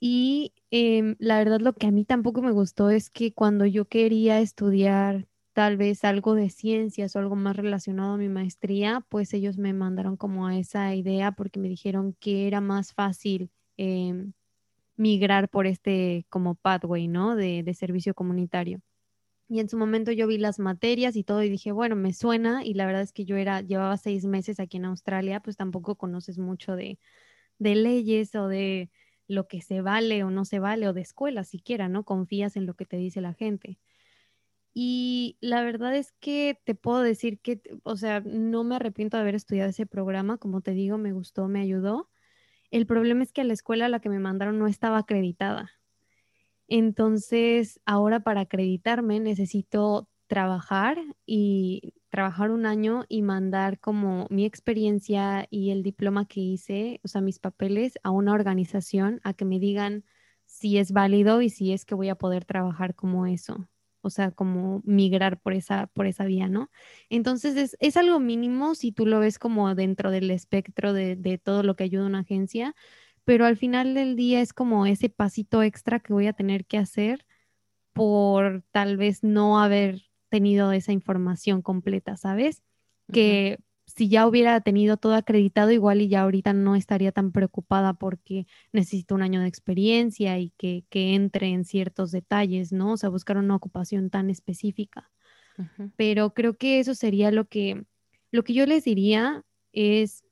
y 0.06 0.54
em, 0.70 1.16
la 1.20 1.38
verdad 1.38 1.62
lo 1.62 1.72
que 1.72 1.88
a 1.88 1.92
mí 1.92 2.04
tampoco 2.04 2.42
me 2.42 2.52
gustó 2.52 2.90
es 2.90 3.10
que 3.10 3.34
cuando 3.34 3.66
yo 3.66 3.86
quería 3.86 4.42
estudiar 4.42 5.30
tal 5.54 5.78
vez 5.78 6.04
algo 6.04 6.36
de 6.36 6.50
ciencias 6.50 7.16
o 7.16 7.20
algo 7.20 7.38
más 7.38 7.56
relacionado 7.56 8.16
a 8.16 8.18
mi 8.18 8.28
maestría, 8.28 9.06
pues 9.08 9.34
ellos 9.34 9.58
me 9.58 9.72
mandaron 9.72 10.18
como 10.18 10.46
a 10.46 10.58
esa 10.58 10.94
idea 10.94 11.32
porque 11.32 11.58
me 11.62 11.70
dijeron 11.70 12.18
que 12.20 12.48
era 12.48 12.60
más 12.60 12.94
fácil 12.94 13.50
em, 13.78 14.34
migrar 14.98 15.50
por 15.50 15.68
este 15.68 16.26
como 16.30 16.56
pathway, 16.56 17.08
¿no? 17.08 17.38
De, 17.38 17.74
servicio 17.74 18.14
comunitario. 18.14 18.82
Y 19.48 19.62
en 19.62 19.70
su 19.70 19.78
momento 19.78 20.12
yo 20.12 20.28
vi 20.28 20.38
las 20.38 20.60
materias 20.60 21.16
y 21.16 21.24
todo 21.24 21.44
y 21.44 21.50
dije, 21.50 21.72
bueno, 21.72 21.96
me 21.96 22.14
suena 22.14 22.66
y 22.66 22.74
la 22.74 22.86
verdad 22.88 23.04
es 23.04 23.14
que 23.14 23.24
yo 23.26 23.38
era, 23.38 23.62
llevaba 23.62 23.96
seis 23.98 24.26
meses 24.26 24.60
aquí 24.60 24.78
en 24.78 24.86
Australia, 24.86 25.40
pues 25.42 25.56
tampoco 25.58 25.96
conoces 25.96 26.40
mucho 26.40 26.76
de 26.76 26.98
leyes 27.60 28.36
o 28.36 28.50
de 28.50 28.90
lo 29.28 29.48
que 29.48 29.62
se 29.62 29.82
vale 29.82 30.24
o 30.24 30.32
no 30.32 30.46
se 30.46 30.60
vale, 30.60 30.88
o 30.88 30.94
de 30.94 31.02
escuela 31.02 31.44
siquiera, 31.44 31.90
¿no? 31.90 32.04
Confías 32.04 32.56
en 32.58 32.66
lo 32.66 32.76
que 32.76 32.86
te 32.86 32.98
dice 32.98 33.22
la 33.22 33.34
gente. 33.34 33.80
Y 34.74 35.38
la 35.40 35.62
verdad 35.64 35.96
es 35.96 36.12
que 36.14 36.60
te 36.66 36.76
puedo 36.76 37.02
decir 37.02 37.40
que, 37.40 37.62
o 37.84 37.96
sea, 37.96 38.22
no 38.22 38.64
me 38.64 38.76
arrepiento 38.76 39.18
de 39.18 39.22
haber 39.22 39.36
estudiado 39.36 39.70
ese 39.70 39.86
programa, 39.86 40.38
como 40.38 40.62
te 40.62 40.72
digo, 40.72 40.98
me 40.98 41.14
gustó, 41.14 41.48
me 41.48 41.62
ayudó. 41.62 42.10
El 42.72 42.88
problema 42.88 43.24
es 43.24 43.32
que 43.32 43.42
a 43.42 43.44
la 43.46 43.54
escuela 43.54 43.86
a 43.86 43.90
la 43.90 44.00
que 44.00 44.10
me 44.10 44.20
mandaron 44.20 44.58
no 44.60 44.68
estaba 44.68 44.98
acreditada. 45.00 45.72
Entonces, 46.68 47.80
ahora 47.86 48.22
para 48.22 48.42
acreditarme 48.42 49.20
necesito 49.20 50.10
trabajar 50.28 50.98
y 51.26 51.93
trabajar 52.14 52.52
un 52.52 52.68
año 52.68 53.06
y 53.10 53.24
mandar 53.24 53.80
como 53.80 54.28
mi 54.30 54.46
experiencia 54.46 55.48
y 55.50 55.72
el 55.72 55.82
diploma 55.82 56.28
que 56.28 56.42
hice, 56.42 57.02
o 57.04 57.08
sea, 57.08 57.22
mis 57.22 57.40
papeles 57.40 57.96
a 58.04 58.12
una 58.12 58.34
organización 58.34 59.20
a 59.24 59.34
que 59.34 59.46
me 59.46 59.58
digan 59.60 60.06
si 60.46 60.78
es 60.78 60.92
válido 60.92 61.42
y 61.42 61.50
si 61.50 61.74
es 61.74 61.86
que 61.86 61.96
voy 61.96 62.10
a 62.10 62.16
poder 62.16 62.46
trabajar 62.46 62.94
como 62.94 63.26
eso, 63.26 63.68
o 64.02 64.12
sea, 64.12 64.30
como 64.30 64.84
migrar 64.86 65.42
por 65.42 65.54
esa, 65.54 65.88
por 65.88 66.06
esa 66.06 66.26
vía, 66.26 66.48
¿no? 66.48 66.70
Entonces 67.10 67.56
es, 67.58 67.76
es 67.80 67.98
algo 67.98 68.20
mínimo 68.20 68.76
si 68.76 68.92
tú 68.92 69.08
lo 69.08 69.20
ves 69.20 69.40
como 69.40 69.74
dentro 69.74 70.12
del 70.12 70.30
espectro 70.30 70.94
de, 70.94 71.16
de 71.16 71.40
todo 71.40 71.64
lo 71.64 71.76
que 71.76 71.86
ayuda 71.86 72.06
una 72.06 72.20
agencia, 72.20 72.76
pero 73.24 73.48
al 73.48 73.58
final 73.58 73.96
del 73.96 74.16
día 74.16 74.40
es 74.40 74.54
como 74.54 74.86
ese 74.86 75.10
pasito 75.10 75.64
extra 75.64 76.00
que 76.00 76.14
voy 76.14 76.28
a 76.28 76.34
tener 76.34 76.68
que 76.68 76.78
hacer 76.78 77.26
por 77.94 78.64
tal 78.72 78.98
vez 78.98 79.24
no 79.24 79.60
haber 79.60 80.13
tenido 80.34 80.72
esa 80.72 80.92
información 80.92 81.62
completa, 81.62 82.18
¿sabes? 82.18 82.64
Que 83.12 83.60
si 83.86 84.10
ya 84.10 84.26
hubiera 84.26 84.62
tenido 84.62 84.98
todo 84.98 85.14
acreditado, 85.14 85.70
igual 85.70 86.02
y 86.02 86.08
ya 86.08 86.24
ahorita 86.24 86.54
no 86.54 86.76
estaría 86.76 87.12
tan 87.12 87.32
preocupada 87.32 87.94
porque 87.94 88.48
necesito 88.72 89.14
un 89.14 89.22
año 89.22 89.42
de 89.42 89.48
experiencia 89.48 90.40
y 90.40 90.50
que, 90.58 90.86
entre 90.92 91.50
en 91.50 91.66
ciertos 91.66 92.10
detalles, 92.10 92.72
¿no? 92.72 92.94
O 92.94 92.98
sea, 92.98 93.10
buscar 93.10 93.38
una 93.38 93.56
ocupación 93.56 94.10
tan 94.10 94.32
específica. 94.32 95.12
Pero 95.98 96.34
creo 96.34 96.58
que 96.58 96.80
eso 96.80 96.96
sería 96.96 97.30
lo 97.30 97.46
que, 97.46 97.86
lo 98.32 98.44
que 98.44 98.56
yo 98.56 98.66
les 98.66 98.86
diría 98.86 99.46
es 99.72 100.24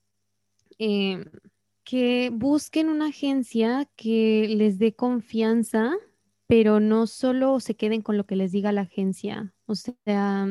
eh, 0.80 1.24
que 1.84 2.32
busquen 2.34 2.90
una 2.90 3.10
agencia 3.10 3.88
que 3.96 4.48
les 4.50 4.80
dé 4.80 4.96
confianza 4.96 5.94
pero 6.52 6.82
no 6.82 7.08
solo 7.08 7.62
se 7.62 7.76
queden 7.76 8.02
con 8.02 8.18
lo 8.18 8.26
que 8.26 8.36
les 8.36 8.52
diga 8.52 8.74
la 8.74 8.82
agencia. 8.82 9.54
O 9.72 9.76
sea, 9.76 10.48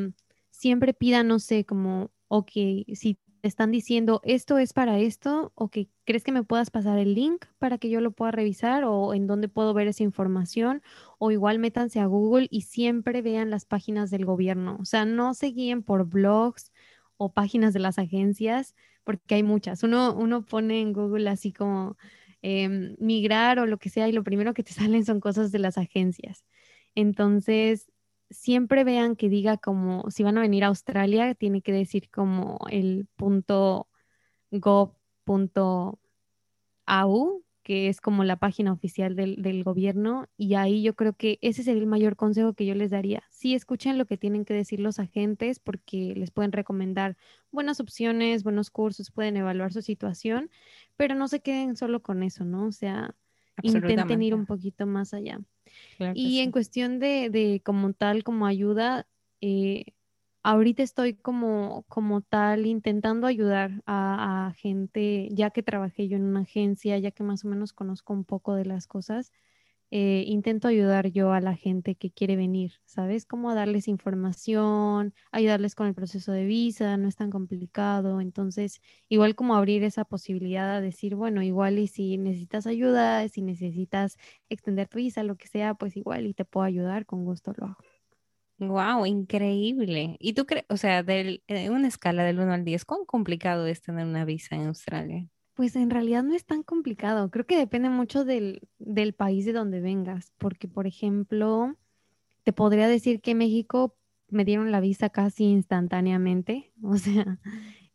siempre 0.51 0.93
pidan, 0.93 1.27
no 1.27 1.39
sé, 1.39 1.65
como, 1.65 2.11
ok, 2.27 2.51
si 2.93 3.17
te 3.41 3.47
están 3.47 3.71
diciendo 3.71 4.21
esto 4.23 4.57
es 4.59 4.73
para 4.73 4.99
esto, 4.99 5.51
o 5.55 5.69
que 5.69 5.89
crees 6.05 6.23
que 6.23 6.31
me 6.31 6.43
puedas 6.43 6.69
pasar 6.71 6.99
el 6.99 7.15
link 7.15 7.45
para 7.59 7.77
que 7.77 7.89
yo 7.89 8.01
lo 8.01 8.11
pueda 8.11 8.31
revisar 8.31 8.83
o 8.83 9.13
en 9.13 9.27
dónde 9.27 9.47
puedo 9.49 9.73
ver 9.73 9.87
esa 9.87 10.03
información, 10.03 10.81
o 11.19 11.31
igual 11.31 11.59
métanse 11.59 11.99
a 11.99 12.05
Google 12.05 12.47
y 12.51 12.61
siempre 12.63 13.21
vean 13.21 13.49
las 13.49 13.65
páginas 13.65 14.11
del 14.11 14.25
gobierno. 14.25 14.77
O 14.79 14.85
sea, 14.85 15.05
no 15.05 15.33
se 15.33 15.47
guíen 15.47 15.83
por 15.83 16.05
blogs 16.07 16.71
o 17.17 17.33
páginas 17.33 17.73
de 17.73 17.79
las 17.79 17.99
agencias, 17.99 18.75
porque 19.03 19.35
hay 19.35 19.43
muchas. 19.43 19.83
Uno, 19.83 20.13
uno 20.15 20.45
pone 20.45 20.81
en 20.81 20.93
Google 20.93 21.29
así 21.29 21.51
como 21.53 21.97
Em, 22.43 22.95
migrar 22.99 23.59
o 23.59 23.67
lo 23.67 23.77
que 23.77 23.89
sea 23.89 24.07
y 24.09 24.11
lo 24.11 24.23
primero 24.23 24.53
que 24.53 24.63
te 24.63 24.73
salen 24.95 25.05
son 25.05 25.19
cosas 25.19 25.51
de 25.51 25.59
las 25.59 25.77
agencias. 25.77 26.45
Entonces, 26.95 27.90
siempre 28.31 28.83
vean 28.83 29.15
que 29.15 29.29
diga 29.29 29.57
como, 29.57 30.09
si 30.09 30.23
van 30.23 30.37
a 30.37 30.41
venir 30.41 30.63
a 30.63 30.67
Australia, 30.67 31.35
tiene 31.35 31.61
que 31.61 31.71
decir 31.73 32.09
como 32.09 32.59
el 32.69 33.07
punto 33.15 33.89
gov.au 34.51 35.81
que 37.63 37.89
es 37.89 38.01
como 38.01 38.23
la 38.23 38.37
página 38.37 38.71
oficial 38.73 39.15
del, 39.15 39.63
gobierno, 39.63 40.27
y 40.35 40.55
ahí 40.55 40.81
yo 40.81 40.95
creo 40.95 41.13
que 41.13 41.37
ese 41.41 41.63
sería 41.63 41.81
el 41.81 41.87
mayor 41.87 42.15
consejo 42.15 42.53
que 42.53 42.65
yo 42.65 42.75
les 42.75 42.89
daría. 42.89 43.23
Sí, 43.29 43.53
escuchen 43.53 43.97
lo 43.97 44.05
que 44.05 44.17
tienen 44.17 44.45
que 44.45 44.53
decir 44.53 44.79
los 44.79 44.99
agentes 44.99 45.59
porque 45.59 46.13
les 46.15 46.31
pueden 46.31 46.51
recomendar 46.51 47.17
buenas 47.51 47.79
opciones, 47.79 48.43
buenos 48.43 48.71
cursos, 48.71 49.11
pueden 49.11 49.37
evaluar 49.37 49.71
su 49.73 49.81
situación, 49.81 50.49
pero 50.97 51.15
no 51.15 51.27
se 51.27 51.41
queden 51.41 51.75
solo 51.75 52.01
con 52.01 52.23
eso, 52.23 52.45
¿no? 52.45 52.65
O 52.65 52.71
sea, 52.71 53.15
intenten 53.61 54.21
ir 54.21 54.33
un 54.33 54.45
poquito 54.45 54.85
más 54.85 55.13
allá. 55.13 55.39
y 56.13 56.39
en 56.39 56.51
cuestión 56.51 56.99
de, 56.99 57.29
de 57.29 57.61
como 57.63 57.93
tal, 57.93 58.23
como 58.23 58.45
ayuda, 58.45 59.07
eh, 59.41 59.85
ahorita 60.43 60.83
estoy 60.83 61.13
como, 61.13 61.83
como 61.87 62.21
tal 62.21 62.65
intentando 62.65 63.27
ayudar 63.27 63.83
a, 63.85 64.53
gente, 64.57 65.29
ya 65.31 65.51
que 65.51 65.63
trabajé 65.63 66.07
yo 66.07 66.17
en 66.17 66.23
una 66.23 66.41
agencia, 66.41 66.97
ya 66.97 67.11
que 67.11 67.23
más 67.23 67.45
o 67.45 67.47
menos 67.47 67.73
conozco 67.73 68.13
un 68.13 68.23
poco 68.23 68.55
de 68.55 68.65
las 68.65 68.87
cosas, 68.87 69.31
eh, 69.91 70.23
intento 70.27 70.67
ayudar 70.67 71.07
yo 71.11 71.33
a 71.33 71.41
la 71.41 71.55
gente 71.55 71.95
que 71.95 72.11
quiere 72.11 72.35
venir, 72.37 72.73
¿sabes? 72.85 73.25
Cómo 73.25 73.53
darles 73.53 73.87
información, 73.87 75.13
ayudarles 75.31 75.75
con 75.75 75.87
el 75.87 75.93
proceso 75.93 76.31
de 76.31 76.45
visa, 76.45 76.97
no 76.97 77.07
es 77.07 77.15
tan 77.17 77.29
complicado. 77.29 78.21
Entonces, 78.21 78.81
igual 79.09 79.35
como 79.35 79.55
abrir 79.55 79.83
esa 79.83 80.05
posibilidad 80.05 80.75
de 80.79 80.85
decir, 80.87 81.15
bueno, 81.15 81.43
igual 81.43 81.77
y 81.79 81.87
si 81.87 82.17
necesitas 82.17 82.67
ayuda, 82.67 83.27
si 83.29 83.41
necesitas 83.41 84.17
extender 84.49 84.87
tu 84.87 84.97
visa, 84.97 85.23
lo 85.23 85.35
que 85.37 85.47
sea, 85.47 85.75
pues 85.75 85.97
igual 85.97 86.25
y 86.27 86.33
te 86.33 86.45
puedo 86.45 86.65
ayudar, 86.65 87.05
con 87.05 87.25
gusto 87.25 87.53
lo 87.57 87.65
hago. 87.67 87.77
Wow, 88.59 89.05
increíble. 89.07 90.17
¿Y 90.19 90.33
tú 90.33 90.45
crees, 90.45 90.65
o 90.69 90.77
sea, 90.77 91.01
de 91.03 91.41
una 91.71 91.87
escala 91.87 92.23
del 92.23 92.39
1 92.39 92.53
al 92.53 92.63
10, 92.63 92.85
cuán 92.85 93.05
complicado 93.05 93.65
es 93.65 93.81
tener 93.81 94.05
una 94.05 94.23
visa 94.23 94.55
en 94.55 94.67
Australia? 94.67 95.27
Pues 95.53 95.75
en 95.75 95.89
realidad 95.89 96.23
no 96.23 96.33
es 96.33 96.45
tan 96.45 96.63
complicado. 96.63 97.29
Creo 97.29 97.45
que 97.45 97.57
depende 97.57 97.89
mucho 97.89 98.25
del, 98.25 98.67
país 99.17 99.45
de 99.45 99.53
donde 99.53 99.81
vengas, 99.81 100.31
porque 100.37 100.67
por 100.67 100.87
ejemplo, 100.87 101.75
te 102.43 102.53
podría 102.53 102.87
decir 102.87 103.21
que 103.21 103.35
México 103.35 103.95
me 104.29 104.45
dieron 104.45 104.71
la 104.71 104.79
visa 104.79 105.09
casi 105.09 105.45
instantáneamente, 105.45 106.71
o 106.83 106.97
sea, 106.97 107.39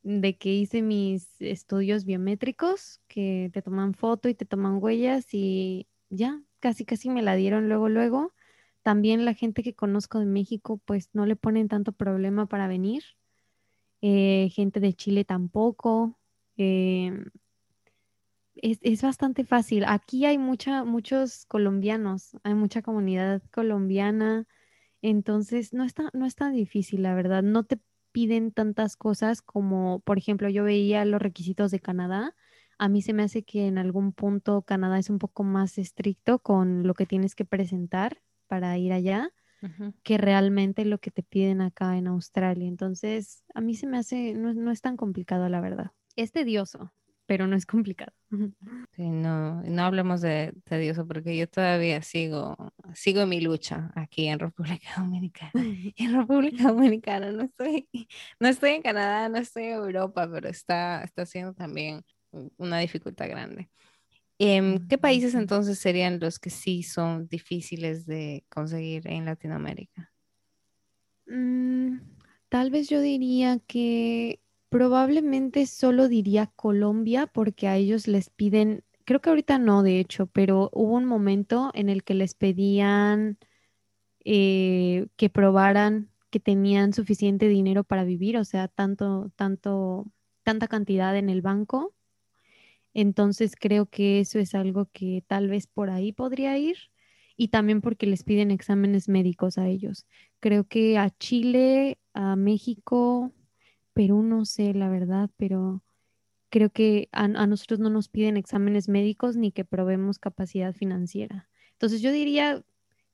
de 0.03 0.37
que 0.38 0.53
hice 0.55 0.83
mis 0.83 1.40
estudios 1.40 2.05
biométricos, 2.05 3.01
que 3.09 3.51
te 3.53 3.62
toman 3.62 3.95
foto 3.95 4.29
y 4.29 4.35
te 4.35 4.45
toman 4.45 4.83
huellas 4.83 5.33
y 5.33 5.88
ya, 6.11 6.42
casi 6.61 6.85
casi 6.85 7.11
me 7.11 7.23
la 7.23 7.35
dieron 7.35 7.69
luego, 7.69 7.88
luego 7.88 8.33
también 8.87 9.25
la 9.25 9.35
gente 9.35 9.64
que 9.64 9.75
conozco 9.75 10.21
de 10.21 10.27
México, 10.27 10.81
pues 10.85 11.11
no 11.12 11.27
le 11.27 11.35
ponen 11.35 11.66
tanto 11.66 11.90
problema 11.90 12.47
para 12.47 12.69
venir. 12.69 13.03
Eh, 14.01 14.49
gente 14.53 14.79
de 14.79 14.95
Chile 14.95 15.25
tampoco. 15.25 16.21
Em, 16.57 17.25
es, 18.57 19.03
bastante 19.03 19.45
fácil. 19.45 19.85
Aquí 19.87 20.25
hay 20.25 20.38
mucha, 20.38 20.85
muchos 20.85 21.47
colombianos, 21.47 22.37
hay 22.42 22.55
mucha 22.55 22.83
comunidad 22.83 23.42
colombiana, 23.51 24.47
entonces 25.03 25.73
no 25.73 25.85
está, 25.85 26.11
no 26.12 26.27
es 26.27 26.35
tan 26.35 26.55
difícil, 26.55 27.03
la 27.03 27.14
verdad. 27.14 27.42
No 27.42 27.64
te 27.64 27.79
piden 28.12 28.53
tantas 28.53 28.97
cosas 28.97 29.42
como, 29.42 30.01
por 30.01 30.19
ejemplo, 30.19 30.49
yo 30.49 30.64
veía 30.64 31.05
los 31.05 31.21
requisitos 31.21 31.71
de 31.71 31.81
Canadá. 31.81 32.35
A 32.79 32.88
mí 32.88 33.03
se 33.03 33.12
me 33.12 33.23
hace 33.23 33.42
que 33.42 33.66
en 33.66 33.79
algún 33.79 34.12
punto 34.12 34.62
Canadá 34.62 34.99
es 34.99 35.11
un 35.11 35.19
poco 35.19 35.45
más 35.45 35.79
estricto 35.79 36.38
con 36.38 36.87
lo 36.87 36.95
que 36.95 37.07
tienes 37.07 37.35
que 37.35 37.45
presentar 37.45 38.23
para 38.49 38.77
ir 38.79 38.92
allá 38.92 39.33
que 40.03 40.19
realmente 40.19 40.85
lo 40.85 40.99
que 40.99 41.11
te 41.11 41.23
piden 41.23 41.61
acá 41.61 41.97
en 41.97 42.07
Australia. 42.07 42.69
Entonces, 42.69 43.42
a 43.55 43.61
mí 43.61 43.75
se 43.75 43.87
me 43.87 43.99
hace, 43.99 44.35
no, 44.35 44.55
no 44.55 44.71
es 44.71 44.81
tan 44.81 44.97
complicado, 44.97 45.49
la 45.49 45.61
verdad. 45.61 45.90
Es 46.14 46.33
tedioso, 46.33 46.92
pero 47.27 47.47
no 47.47 47.57
es 47.57 47.67
complicado. 47.67 48.12
Sí, 48.95 49.03
no, 49.11 49.62
no 49.62 49.83
hablemos 49.83 50.21
de 50.21 50.55
tedioso 50.65 51.07
porque 51.07 51.37
yo 51.37 51.49
todavía 51.49 52.03
sigo, 52.03 52.57
sigo 52.95 53.27
mi 53.27 53.41
lucha 53.41 53.93
aquí 53.95 54.29
en 54.29 54.39
República 54.39 54.89
Dominicana. 54.97 55.53
en 55.55 56.15
República 56.15 56.69
Dominicana 56.69 57.33
no 57.33 57.43
estoy, 57.43 57.89
no 58.41 58.49
estoy 58.49 58.71
en 58.71 58.83
Canadá, 58.83 59.29
no 59.29 59.39
estoy 59.39 59.65
en 59.65 59.73
Europa, 59.75 60.29
pero 60.33 60.49
está, 60.49 61.03
está 61.03 61.27
siendo 61.27 61.53
también 61.53 62.03
una 62.57 62.79
dificultad 62.79 63.29
grande. 63.29 63.69
Em, 64.39 64.87
¿Qué 64.87 64.99
países 64.99 65.35
entonces 65.35 65.79
serían 65.79 66.21
los 66.21 66.39
que 66.39 66.51
sí 66.51 66.83
son 66.83 67.27
difíciles 67.27 68.05
de 68.07 68.45
conseguir 68.51 69.09
en 69.09 69.25
Latinoamérica? 69.25 70.12
Mm, 71.27 72.01
tal 72.49 72.71
vez 72.71 72.89
yo 72.89 73.01
diría 73.01 73.59
que 73.67 74.41
Probablemente 74.77 75.65
solo 75.65 76.07
diría 76.07 76.49
Colombia 76.55 77.27
porque 77.27 77.67
a 77.67 77.77
ellos 77.77 78.07
les 78.07 78.29
piden, 78.29 78.85
creo 79.07 79.23
que 79.23 79.31
ahorita 79.31 79.59
no, 79.59 79.83
de 79.83 80.01
hecho, 80.01 80.27
pero 80.27 80.69
hubo 80.75 80.97
un 80.97 81.07
momento 81.07 81.71
en 81.73 81.89
el 81.89 82.05
que 82.05 82.12
les 82.12 82.35
pedían 82.35 83.39
eh, 84.23 85.07
que 85.17 85.31
probaran 85.31 86.11
que 86.29 86.41
tenían 86.41 86.93
suficiente 86.93 87.49
dinero 87.49 87.85
para 87.85 88.05
vivir, 88.05 88.37
o 88.37 88.45
sea, 88.45 88.69
tanto, 88.69 89.33
tanto, 89.35 90.12
tanta 90.43 90.69
cantidad 90.69 91.17
en 91.17 91.31
el 91.31 91.41
banco. 91.41 91.95
Entonces 92.93 93.57
creo 93.59 93.87
que 93.87 94.21
eso 94.21 94.39
es 94.39 94.55
algo 94.55 94.91
que 94.93 95.25
tal 95.27 95.49
vez 95.49 95.67
por 95.67 95.89
ahí 95.89 96.12
podría 96.12 96.59
ir 96.59 96.77
y 97.35 97.49
también 97.49 97.81
porque 97.81 98.07
les 98.07 98.25
piden 98.25 98.51
exámenes 98.51 99.09
médicos 99.09 99.57
a 99.57 99.69
ellos. 99.69 100.05
Creo 100.39 100.65
que 100.65 100.99
a 100.99 101.09
Chile, 101.09 101.97
a 102.12 102.37
México, 102.37 103.33
Perú 103.97 104.23
no 104.23 104.45
sé, 104.45 104.75
la 104.75 104.91
verdad, 104.91 105.31
pero 105.39 105.83
creo 106.51 106.69
que 106.69 107.09
a, 107.13 107.29
nosotros 107.29 107.81
no 107.81 107.89
nos 107.89 108.11
piden 108.11 108.37
exámenes 108.37 108.91
médicos 108.91 109.37
ni 109.39 109.53
que 109.53 109.65
probemos 109.65 110.19
capacidad 110.19 110.75
financiera. 110.75 111.49
Entonces 111.73 112.03
yo 112.03 112.13
diría 112.13 112.63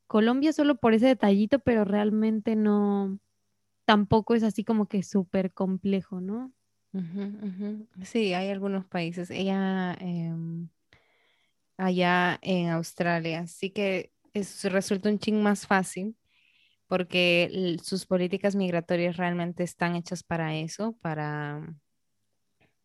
Colombia 0.08 0.52
solo 0.52 0.74
por 0.74 0.92
ese 0.92 1.06
detallito, 1.06 1.60
pero 1.60 1.84
realmente 1.84 2.56
no, 2.56 3.20
tampoco 3.84 4.34
es 4.34 4.42
así 4.42 4.64
como 4.64 4.86
que 4.86 5.04
súper 5.04 5.52
complejo, 5.52 6.20
¿no? 6.20 6.52
Sí, 8.02 8.34
hay 8.34 8.50
algunos 8.50 8.84
países. 8.84 9.30
Ella, 9.30 9.96
em, 10.00 10.68
allá 11.76 12.40
en 12.42 12.70
Australia, 12.70 13.46
sí 13.46 13.70
que 13.70 14.12
es, 14.34 14.64
resulta 14.64 15.08
un 15.08 15.20
ching 15.20 15.40
más 15.40 15.64
fácil 15.64 16.16
porque 16.92 17.78
sus 17.82 18.04
políticas 18.04 18.54
migratorias 18.54 19.16
realmente 19.16 19.62
están 19.62 19.96
hechas 19.96 20.22
para 20.22 20.54
eso, 20.56 20.94
para, 21.00 21.74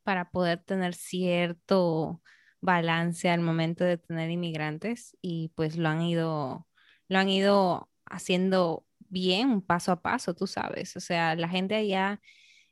para 0.04 0.32
poder 0.32 0.63
tener 0.63 0.93
cierto 0.93 2.22
balance 2.62 3.30
al 3.30 3.41
momento 3.41 3.84
de 3.84 3.98
tener 3.98 4.32
inmigrantes 4.32 5.17
y 5.22 5.52
pues 5.56 5.76
lo 5.76 5.89
han 5.89 6.02
ido, 6.04 6.70
lo 7.10 7.20
han 7.20 7.28
ido 7.28 7.89
haciendo 8.06 8.86
bien, 9.10 9.62
paso 9.62 9.91
a 9.91 10.02
paso, 10.02 10.34
tú 10.34 10.48
sabes. 10.48 10.96
O 10.96 11.02
sea, 11.02 11.36
la 11.36 11.50
gente 11.50 11.76
allá, 11.76 12.22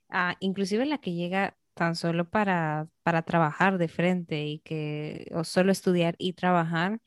ah, 0.08 0.38
inclusive 0.39 0.86
la 0.86 1.00
que 1.00 1.15
llega 1.15 1.58
tan 1.74 1.98
solo 1.98 2.30
para, 2.30 2.88
para 3.04 3.24
trabajar 3.24 3.78
de 3.78 3.89
frente 3.89 4.45
y 4.45 4.60
que, 4.60 5.30
o 5.34 5.43
solo 5.43 5.74
estudiar 5.74 6.15
y 6.17 6.32
trabajar, 6.32 7.02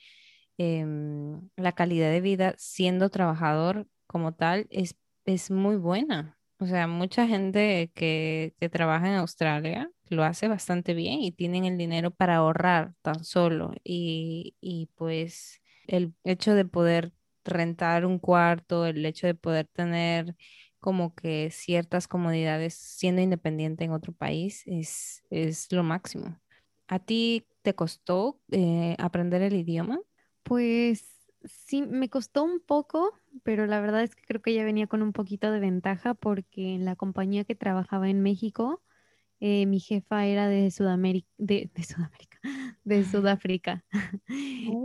em, 0.58 1.48
la 1.56 1.72
calidad 1.72 2.10
de 2.10 2.20
vida 2.20 2.54
siendo 2.58 3.08
trabajador 3.08 3.86
como 4.08 4.34
tal 4.34 4.66
es, 4.70 4.96
es 5.24 5.50
muy 5.52 5.76
buena. 5.76 6.38
O 6.60 6.66
sea, 6.66 6.88
mucha 6.88 7.28
gente 7.28 7.92
que, 7.94 8.54
que 8.58 8.68
trabaja 8.68 9.08
en 9.08 9.14
Australia 9.16 9.92
lo 10.08 10.24
hace 10.24 10.48
bastante 10.48 10.94
bien 10.94 11.20
y 11.20 11.30
tienen 11.32 11.64
el 11.66 11.78
dinero 11.78 12.10
para 12.10 12.36
ahorrar 12.36 12.94
tan 13.02 13.24
solo. 13.24 13.72
Y, 13.84 14.56
y 14.60 14.90
pues 14.96 15.62
el 15.86 16.14
hecho 16.24 16.54
de 16.54 16.64
poder 16.64 17.12
rentar 17.44 18.04
un 18.06 18.18
cuarto, 18.18 18.86
el 18.86 19.06
hecho 19.06 19.28
de 19.28 19.34
poder 19.34 19.68
tener 19.68 20.36
como 20.80 21.14
que 21.14 21.50
ciertas 21.50 22.08
comodidades 22.08 22.74
siendo 22.74 23.22
independiente 23.22 23.84
en 23.84 23.92
otro 23.92 24.12
país 24.12 24.62
es, 24.66 25.22
es 25.30 25.70
lo 25.72 25.82
máximo. 25.84 26.40
¿A 26.88 26.98
ti 26.98 27.46
te 27.62 27.74
costó 27.74 28.40
eh, 28.50 28.96
aprender 28.98 29.42
el 29.42 29.54
idioma? 29.54 30.00
Pues 30.42 31.17
sí, 31.44 31.82
me 31.82 32.08
costó 32.08 32.44
un 32.44 32.60
poco, 32.60 33.12
pero 33.42 33.66
la 33.66 33.80
verdad 33.80 34.02
es 34.02 34.14
que 34.14 34.22
creo 34.22 34.42
que 34.42 34.54
ya 34.54 34.64
venía 34.64 34.86
con 34.86 35.02
un 35.02 35.12
poquito 35.12 35.50
de 35.50 35.60
ventaja 35.60 36.14
porque 36.14 36.74
en 36.74 36.84
la 36.84 36.96
compañía 36.96 37.44
que 37.44 37.54
trabajaba 37.54 38.08
en 38.08 38.22
México, 38.22 38.82
eh, 39.40 39.66
mi 39.66 39.80
jefa 39.80 40.26
era 40.26 40.48
de 40.48 40.70
Sudamérica, 40.70 41.28
de, 41.38 41.70
Sudamérica, 41.82 42.38
de 42.84 43.04
Sudáfrica, 43.04 43.84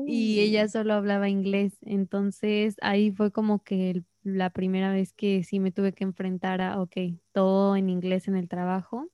y 0.07 0.39
ella 0.39 0.67
solo 0.67 0.93
hablaba 0.93 1.29
inglés. 1.29 1.77
Entonces 1.81 2.75
ahí 2.81 3.11
fue 3.11 3.31
como 3.31 3.63
que 3.63 4.03
la 4.23 4.51
primera 4.51 4.91
vez 4.91 5.13
que 5.13 5.43
sí 5.43 5.59
me 5.59 5.71
tuve 5.71 5.93
que 5.93 6.03
enfrentar 6.03 6.61
a, 6.61 6.81
ok, 6.81 6.97
todo 7.31 7.75
en 7.75 7.89
inglés 7.89 8.27
en 8.27 8.35
el 8.35 8.47
trabajo. 8.47 9.09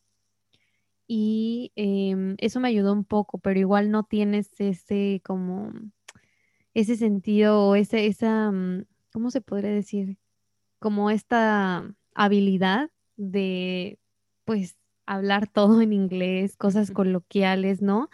Y 1.08 1.72
em, 1.76 2.36
eso 2.38 2.60
me 2.60 2.68
ayudó 2.68 2.94
un 2.94 3.04
poco, 3.04 3.40
pero 3.40 3.60
igual 3.60 3.90
no 3.90 4.04
tienes 4.04 4.52
ese 4.60 5.22
como 5.26 5.72
ese 6.74 6.96
sentido 6.98 7.64
o 7.68 7.76
ese, 7.76 8.08
esa, 8.08 8.52
mm, 8.52 8.86
¿cómo 9.14 9.32
se 9.32 9.42
podría 9.42 9.72
decir? 9.72 10.18
Como 10.80 11.10
esta 11.12 11.96
habilidad 12.16 12.92
de, 13.18 14.00
pues, 14.46 14.78
hablar 15.08 15.48
todo 15.48 15.82
en 15.82 15.94
inglés, 15.94 16.58
cosas 16.58 16.92
coloquiales, 16.92 17.82
¿no? 17.82 18.10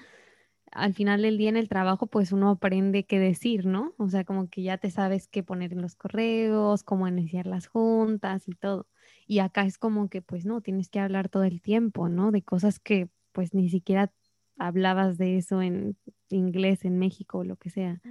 Al 0.72 0.94
final 0.94 1.22
del 1.22 1.38
día 1.38 1.50
en 1.50 1.58
el 1.58 1.70
trabajo, 1.70 2.08
pues 2.08 2.32
uno 2.34 2.50
aprende 2.52 3.06
qué 3.06 3.20
decir, 3.20 3.65
¿no? 3.65 3.94
O 3.98 4.10
sea, 4.10 4.26
como 4.26 4.50
que 4.50 4.62
ya 4.63 4.78
te 4.78 4.91
sabes 4.91 5.28
qué 5.28 5.44
poner 5.44 5.72
en 5.74 5.82
los 5.82 5.96
correos, 5.96 6.84
cómo 6.84 7.08
iniciar 7.08 7.48
las 7.48 7.68
juntas 7.68 8.48
y 8.50 8.54
todo. 8.54 8.88
Y 9.28 9.39
acá 9.39 9.65
es 9.65 9.78
como 9.78 10.10
que, 10.10 10.22
pues 10.22 10.46
no, 10.46 10.62
tienes 10.62 10.89
que 10.89 11.00
hablar 11.00 11.30
todo 11.30 11.44
el 11.44 11.62
tiempo, 11.62 12.10
¿no? 12.10 12.32
De 12.32 12.44
cosas 12.44 12.80
que 12.80 13.10
pues 13.32 13.54
ni 13.54 13.70
siquiera 13.70 14.12
hablabas 14.58 15.18
de 15.18 15.38
eso 15.38 15.62
en 15.62 15.98
inglés 16.30 16.86
en 16.86 16.98
México 16.98 17.39
o 17.39 17.44
lo 17.44 17.58
que 17.58 17.70
sea. 17.70 18.02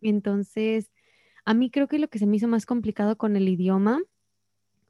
Entonces, 0.00 0.90
a 1.44 1.54
mí 1.54 1.70
creo 1.70 1.88
que 1.88 1.98
lo 1.98 2.08
que 2.08 2.18
se 2.18 2.26
me 2.26 2.36
hizo 2.36 2.48
más 2.48 2.66
complicado 2.66 3.16
con 3.16 3.36
el 3.36 3.48
idioma 3.48 4.00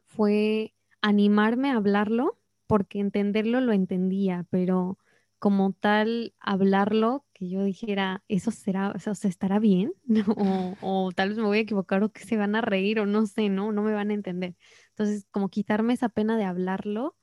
fue 0.04 0.74
animarme 1.00 1.70
a 1.70 1.76
hablarlo, 1.76 2.38
porque 2.66 3.00
entenderlo 3.00 3.60
lo 3.60 3.72
entendía, 3.72 4.46
pero 4.50 4.98
como 5.38 5.72
tal 5.72 6.34
hablarlo, 6.38 7.24
que 7.32 7.48
yo 7.48 7.64
dijera, 7.64 8.22
eso 8.28 8.52
será, 8.52 8.92
eso 8.94 9.14
se 9.16 9.26
estará 9.26 9.58
bien, 9.58 9.92
o, 10.36 10.76
o, 10.80 11.12
tal 11.12 11.30
vez 11.30 11.38
me 11.38 11.44
voy 11.44 11.58
a 11.58 11.62
equivocar 11.62 12.02
o 12.04 12.12
que 12.12 12.22
se 12.22 12.36
van 12.36 12.54
a 12.54 12.60
reír 12.60 13.00
o 13.00 13.06
no 13.06 13.26
sé, 13.26 13.48
no, 13.48 13.72
no 13.72 13.82
me 13.82 13.92
van 13.92 14.10
a 14.10 14.14
entender. 14.14 14.54
Entonces, 14.90 15.26
como 15.32 15.48
quitarme 15.48 15.94
esa 15.94 16.08
pena 16.08 16.36
de 16.36 16.44
hablarlo 16.44 17.16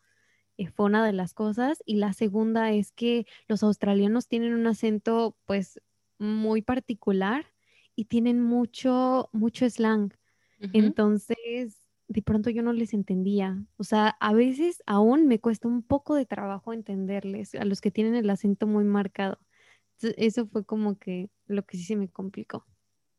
fue 0.68 0.86
una 0.86 1.06
de 1.06 1.14
las 1.14 1.34
cosas. 1.34 1.82
Y 1.86 1.96
la 1.96 2.14
segunda 2.14 2.72
es 2.72 2.92
que 2.92 3.26
los 3.48 3.64
australianos 3.64 4.28
tienen 4.28 4.54
un 4.54 4.68
acento 4.68 5.38
pues 5.46 5.82
muy 6.18 6.62
particular 6.62 7.46
y 7.96 8.06
tienen 8.06 8.42
mucho, 8.42 9.30
mucho 9.32 9.70
slang. 9.70 10.14
Entonces, 10.74 11.88
de 12.10 12.22
pronto 12.22 12.50
yo 12.50 12.62
no 12.62 12.74
les 12.74 12.94
entendía. 12.94 13.64
O 13.78 13.86
sea, 13.86 14.10
a 14.20 14.34
veces 14.34 14.84
aún 14.86 15.28
me 15.28 15.40
cuesta 15.40 15.68
un 15.70 15.84
poco 15.84 16.16
de 16.16 16.26
trabajo 16.26 16.74
entenderles 16.74 17.56
a 17.56 17.64
los 17.64 17.80
que 17.80 17.92
tienen 17.92 18.16
el 18.16 18.30
acento 18.30 18.68
muy 18.68 18.84
marcado. 18.84 19.40
eso 20.02 20.48
fue 20.48 20.66
como 20.66 20.98
que 20.98 21.30
lo 21.46 21.66
que 21.66 21.78
sí 21.78 21.84
se 21.84 21.96
me 21.96 22.10
complicó. 22.10 22.66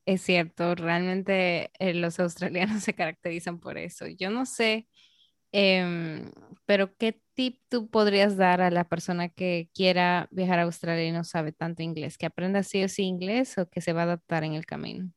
Es 0.05 0.23
cierto, 0.23 0.75
realmente 0.75 1.71
eh, 1.79 1.95
los 1.95 2.21
australianos 2.21 2.83
se 2.85 2.95
caracterizan 2.95 3.59
por 3.61 3.79
eso. 3.79 4.07
Yo 4.07 4.31
no 4.31 4.45
sé 4.45 4.89
Em, 5.53 6.31
pero 6.65 6.97
¿qué 6.97 7.21
tip 7.41 7.59
tú 7.71 7.89
podrías 7.89 8.37
dar 8.37 8.61
a 8.61 8.71
la 8.71 8.85
persona 8.85 9.31
que 9.31 9.71
quiera 9.75 10.29
viajar 10.31 10.59
a 10.59 10.65
Australia 10.65 11.07
y 11.07 11.13
no 11.13 11.25
sabe 11.25 11.53
tanto 11.53 11.83
inglés? 11.83 12.19
¿Que 12.19 12.27
aprenda 12.27 12.63
sí 12.63 12.85
o 12.85 12.89
sí 12.89 13.05
inglés 13.05 13.57
o 13.57 13.71
que 13.71 13.81
se 13.81 13.95
va 13.95 14.03
a 14.03 14.05
adaptar 14.05 14.45
en 14.45 14.53
el 14.55 14.67
camino? 14.67 15.11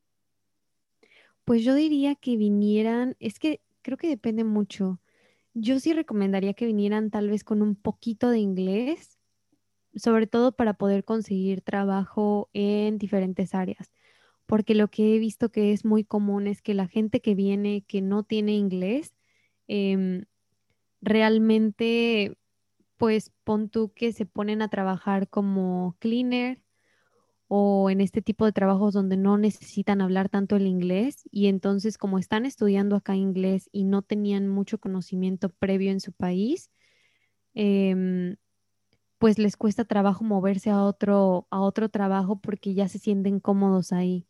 Pues 1.44 1.64
yo 1.64 1.76
diría 1.76 2.16
que 2.16 2.38
vinieran, 2.38 3.16
es 3.20 3.40
que 3.40 3.62
creo 3.82 3.98
que 3.98 4.08
depende 4.08 4.46
mucho. 4.46 5.02
Yo 5.54 5.80
sí 5.80 5.94
recomendaría 5.94 6.54
que 6.54 6.66
vinieran 6.66 7.12
tal 7.12 7.30
vez 7.30 7.44
con 7.44 7.62
un 7.62 7.76
poquito 7.76 8.30
de 8.30 8.40
inglés, 8.40 9.20
sobre 9.96 10.28
todo 10.28 10.54
para 10.54 10.76
poder 10.76 11.04
conseguir 11.06 11.62
trabajo 11.62 12.50
en 12.54 12.98
diferentes 12.98 13.56
áreas, 13.56 13.92
porque 14.48 14.76
lo 14.76 14.90
que 14.90 15.16
he 15.16 15.20
visto 15.20 15.52
que 15.52 15.74
es 15.74 15.86
muy 15.86 16.06
común 16.06 16.48
es 16.48 16.62
que 16.62 16.74
la 16.76 16.88
gente 16.88 17.22
que 17.22 17.36
viene 17.36 17.84
que 17.88 18.02
no 18.02 18.24
tiene 18.24 18.54
inglés, 18.56 19.14
em, 19.68 20.26
realmente, 21.04 22.38
pues 22.98 23.32
pon 23.44 23.70
tú 23.70 23.94
que 23.94 24.13
se 24.13 24.26
ponen 24.28 24.62
a 24.63 24.70
trabajar 24.70 25.30
como 25.30 25.98
cleaner 26.00 26.63
o 27.48 27.89
en 27.89 28.02
este 28.02 28.22
tipo 28.22 28.46
de 28.46 28.54
trabajos 28.54 28.94
donde 28.94 29.18
no 29.18 29.38
necesitan 29.38 30.02
hablar 30.02 30.30
tanto 30.30 30.56
el 30.58 30.68
inglés 30.68 31.24
y 31.32 31.48
entonces 31.48 31.98
como 31.98 32.20
están 32.20 32.46
estudiando 32.46 32.96
acá 32.98 33.16
inglés 33.16 33.70
y 33.72 33.84
no 33.86 34.02
tenían 34.04 34.48
mucho 34.50 34.80
conocimiento 34.80 35.50
previo 35.50 35.92
en 35.92 36.00
su 36.02 36.13
país, 36.13 36.72
em, 37.56 38.38
pues 39.20 39.39
les 39.39 39.58
cuesta 39.58 39.86
trabajo 39.86 40.24
moverse 40.26 40.70
a 40.72 40.84
otro, 40.84 41.48
a 41.52 41.62
otro 41.62 41.89
trabajo 41.89 42.39
porque 42.42 42.74
ya 42.76 42.88
se 42.89 43.00
sienten 43.00 43.39
cómodos 43.39 43.92
ahí. 43.94 44.28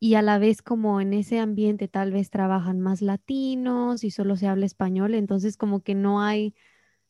Y 0.00 0.14
a 0.16 0.22
la 0.22 0.38
vez 0.38 0.62
como 0.62 1.00
en 1.00 1.12
ese 1.14 1.38
ambiente 1.40 1.88
tal 1.88 2.12
vez 2.12 2.30
trabajan 2.30 2.80
más 2.80 3.00
latinos 3.02 4.04
y 4.04 4.10
solo 4.10 4.36
se 4.36 4.46
habla 4.48 4.66
español, 4.66 5.14
entonces 5.14 5.56
como 5.56 5.80
que 5.82 5.94
no 5.94 6.20
hay 6.22 6.54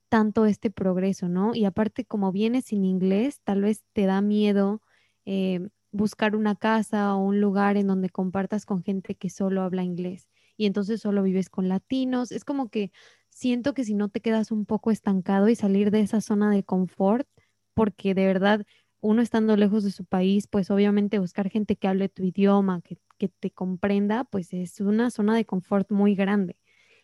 tanto 0.09 0.47
este 0.47 0.71
progreso, 0.71 1.29
¿no? 1.29 1.55
Y 1.55 1.65
aparte 1.65 2.05
como 2.05 2.33
vienes 2.33 2.67
sin 2.67 2.85
inglés, 2.85 3.41
tal 3.45 3.63
vez 3.63 3.83
te 3.93 4.07
da 4.07 4.21
miedo 4.23 4.81
eh, 5.27 5.69
buscar 5.93 6.37
una 6.37 6.55
casa 6.57 7.15
o 7.17 7.19
un 7.25 7.41
lugar 7.41 7.77
en 7.77 7.87
donde 7.89 8.11
compartas 8.11 8.67
con 8.67 8.83
gente 8.85 9.15
que 9.17 9.31
solo 9.31 9.63
habla 9.63 9.83
inglés 9.85 10.29
y 10.57 10.67
entonces 10.67 11.01
solo 11.01 11.23
vives 11.23 11.51
con 11.51 11.69
latinos. 11.69 12.33
Es 12.33 12.45
como 12.45 12.69
que 12.71 12.93
siento 13.31 13.75
que 13.75 13.85
si 13.85 13.95
no 13.95 14.09
te 14.09 14.21
quedas 14.21 14.53
un 14.53 14.67
poco 14.67 14.91
estancado 14.93 15.49
y 15.49 15.57
salir 15.57 15.91
de 15.91 16.01
esa 16.01 16.21
zona 16.21 16.51
de 16.51 16.63
confort, 16.65 17.27
porque 17.75 18.15
de 18.15 18.27
verdad 18.27 18.65
uno 19.05 19.21
estando 19.21 19.55
lejos 19.57 19.85
de 19.85 19.91
su 19.91 20.07
país, 20.07 20.47
pues 20.47 20.71
obviamente 20.71 21.19
buscar 21.19 21.51
gente 21.51 21.77
que 21.77 21.89
hable 21.89 22.09
tu 22.09 22.23
idioma, 22.25 22.81
que, 22.81 22.97
que 23.19 23.29
te 23.29 23.51
comprenda, 23.51 24.25
pues 24.25 24.55
es 24.55 24.81
una 24.81 25.11
zona 25.11 25.37
de 25.37 25.45
confort 25.45 25.91
muy 25.91 26.15
grande 26.15 26.57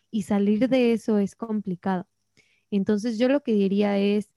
y 0.09 0.23
salir 0.23 0.67
de 0.67 0.93
eso 0.93 1.19
es 1.19 1.35
complicado. 1.35 2.07
Entonces 2.71 3.19
yo 3.19 3.29
lo 3.29 3.43
que 3.43 3.53
diría 3.53 3.99
es 3.99 4.33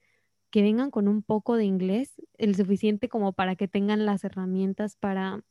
que 0.50 0.60
vengan 0.60 0.90
con 0.90 1.08
un 1.08 1.22
poco 1.22 1.56
de 1.56 1.64
inglés, 1.64 2.20
el 2.36 2.54
suficiente 2.54 3.08
como 3.08 3.32
para 3.32 3.56
que 3.56 3.66
tengan 3.66 4.04
las 4.04 4.24
herramientas 4.24 4.96
para, 4.96 5.42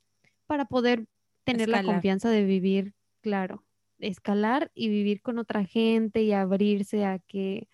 para 0.45 0.65
poder 0.65 1.07
tener 1.45 1.67
la 1.67 1.83
confianza 1.83 2.29
de 2.29 2.43
vivir, 2.43 2.93
claro, 3.21 3.65
escalar 3.97 4.71
y 4.75 4.89
vivir 4.89 5.23
con 5.23 5.39
otra 5.39 5.65
gente 5.65 6.21
y 6.21 6.31
abrirse 6.31 7.05
a 7.05 7.17
que 7.17 7.69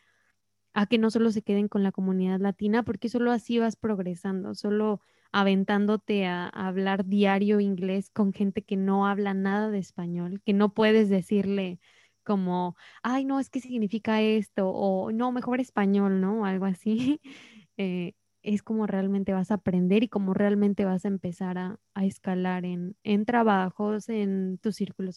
a 0.79 0.85
que 0.85 0.97
no 0.97 1.11
solo 1.11 1.29
se 1.31 1.41
queden 1.41 1.67
con 1.67 1.83
la 1.83 1.91
comunidad 1.91 2.39
latina, 2.39 2.83
porque 2.83 3.09
solo 3.09 3.33
así 3.33 3.59
vas 3.59 3.75
progresando, 3.75 4.55
solo 4.55 5.01
aventándote 5.33 6.25
a, 6.25 6.45
a, 6.45 6.67
hablar 6.67 7.05
diario 7.05 7.59
inglés 7.59 8.09
con 8.09 8.31
gente 8.31 8.61
que 8.61 8.77
no 8.77 9.05
habla 9.05 9.33
nada 9.33 9.69
de 9.71 9.79
español, 9.79 10.41
que 10.45 10.53
no 10.53 10.73
puedes 10.73 11.09
decirle, 11.09 11.79
como, 12.23 12.77
ay, 13.03 13.25
no, 13.25 13.41
es 13.41 13.49
que 13.49 13.59
significa 13.59 14.21
esto, 14.21 14.69
o 14.69 15.11
no, 15.11 15.33
mejor 15.33 15.59
español, 15.59 16.21
¿no? 16.21 16.41
O 16.41 16.45
algo 16.45 16.65
así. 16.65 17.19
Eh, 17.81 18.11
es 18.41 18.61
como 18.61 18.87
realmente 18.87 19.31
vas 19.31 19.51
a 19.51 19.53
aprender 19.53 20.03
y 20.03 20.09
como 20.09 20.33
realmente 20.33 20.83
vas 20.83 21.05
a 21.05 21.07
empezar 21.07 21.57
a, 21.57 21.79
escalar 22.01 22.65
en, 22.65 22.97
en, 23.03 23.23
trabajos, 23.23 24.09
en 24.09 24.57
tus 24.57 24.75
círculos 24.75 25.15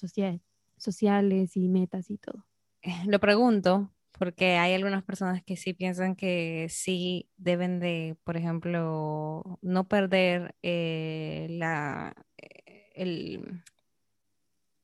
sociales 0.76 1.56
y 1.56 1.68
metas 1.68 2.08
y 2.08 2.18
todo. 2.18 2.46
Lo 3.08 3.18
pregunto 3.18 3.90
porque 4.22 4.56
hay 4.56 4.72
algunas 4.74 5.02
personas 5.02 5.42
que 5.42 5.56
sí 5.56 5.74
piensan 5.74 6.14
que 6.14 6.68
sí 6.70 7.28
deben 7.38 7.80
de, 7.80 8.16
por 8.22 8.36
ejemplo, 8.36 9.58
no 9.62 9.88
perder 9.88 10.54
eh, 10.62 11.48
la, 11.50 12.14
eh, 12.38 12.92
el, 12.94 13.64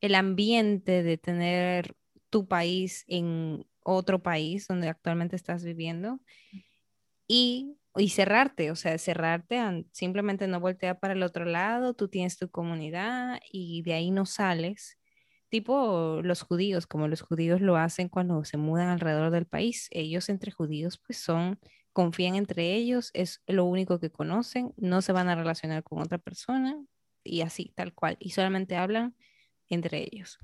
el 0.01 0.15
ambiente 0.15 1.03
de 1.03 1.17
tener 1.17 1.95
tu 2.29 2.49
país 2.49 3.05
en 3.07 3.65
otro 3.81 4.21
país 4.21 4.67
donde 4.67 4.89
actualmente 4.89 5.37
estás 5.37 5.63
viviendo 5.63 6.19
y, 7.27 7.77
y 7.95 8.09
cerrarte, 8.09 8.71
o 8.71 8.75
sea, 8.75 8.97
cerrarte, 8.97 9.59
simplemente 9.91 10.47
no 10.47 10.59
voltear 10.59 10.99
para 10.99 11.13
el 11.13 11.23
otro 11.23 11.45
lado, 11.45 11.93
tú 11.93 12.07
tienes 12.09 12.37
tu 12.37 12.49
comunidad 12.49 13.39
y 13.51 13.83
de 13.83 13.93
ahí 13.93 14.11
no 14.11 14.25
sales, 14.25 14.98
tipo 15.49 16.21
los 16.23 16.41
judíos, 16.41 16.87
como 16.87 17.07
los 17.07 17.21
judíos 17.21 17.61
lo 17.61 17.77
hacen 17.77 18.09
cuando 18.09 18.43
se 18.45 18.57
mudan 18.57 18.89
alrededor 18.89 19.31
del 19.31 19.45
país, 19.45 19.87
ellos 19.91 20.29
entre 20.29 20.51
judíos 20.51 20.97
pues 20.97 21.17
son, 21.17 21.59
confían 21.93 22.35
entre 22.35 22.73
ellos, 22.75 23.11
es 23.13 23.41
lo 23.47 23.65
único 23.65 23.99
que 23.99 24.11
conocen, 24.11 24.73
no 24.77 25.01
se 25.01 25.11
van 25.11 25.29
a 25.29 25.35
relacionar 25.35 25.83
con 25.83 25.99
otra 25.99 26.17
persona 26.17 26.81
y 27.23 27.41
así, 27.41 27.73
tal 27.75 27.93
cual, 27.93 28.17
y 28.19 28.31
solamente 28.31 28.75
hablan 28.75 29.15
entre 29.67 30.07
ellos. 30.11 30.39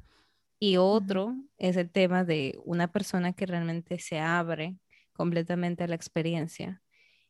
Y 0.60 0.78
otro 0.78 1.36
es 1.58 1.78
el 1.78 1.92
tema 1.92 2.24
de 2.24 2.60
una 2.64 2.92
persona 2.92 3.34
que 3.34 3.46
realmente 3.46 4.00
se 4.00 4.20
abre 4.20 4.78
completamente 5.14 5.84
a 5.84 5.88
la 5.88 5.96
experiencia 5.96 6.82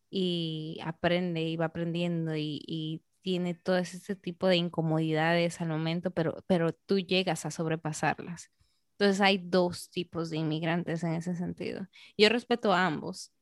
y 0.09 0.79
aprende 0.83 1.41
y 1.41 1.57
va 1.57 1.65
aprendiendo 1.65 2.35
y, 2.35 3.03
tiene 3.25 3.55
todo 3.55 3.77
ese 3.77 4.15
tipo 4.15 4.47
de 4.47 4.55
incomodidades 4.55 5.59
al 5.59 5.69
momento, 5.69 6.11
pero, 6.11 6.43
pero 6.45 6.73
tú 6.73 6.99
llegas 6.99 7.43
a 7.47 7.49
sobrepasarlas. 7.49 8.51
Entonces 8.99 9.19
hay 9.19 9.39
dos 9.39 9.89
tipos 9.89 10.29
de 10.29 10.37
inmigrantes 10.37 11.03
en 11.03 11.13
ese 11.13 11.33
sentido. 11.33 11.87
Yo 12.19 12.29
respeto 12.29 12.71
a 12.71 12.85
ambos, 12.85 13.33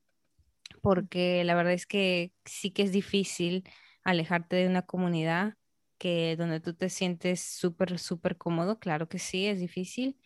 porque 0.81 1.43
la 1.43 1.53
verdad 1.53 1.73
es 1.73 1.85
que 1.85 2.31
sí 2.45 2.71
que 2.71 2.83
es 2.83 2.93
difícil 2.93 3.69
alejarte 4.05 4.55
de 4.55 4.67
una 4.67 4.83
comunidad 4.83 5.55
que 5.97 6.37
donde 6.37 6.61
tú 6.61 6.73
te 6.73 6.87
sientes 6.89 7.41
súper, 7.41 7.99
súper 7.99 8.37
cómodo, 8.37 8.79
claro 8.79 9.09
que 9.09 9.19
sí, 9.19 9.47
es 9.47 9.59
difícil 9.59 10.17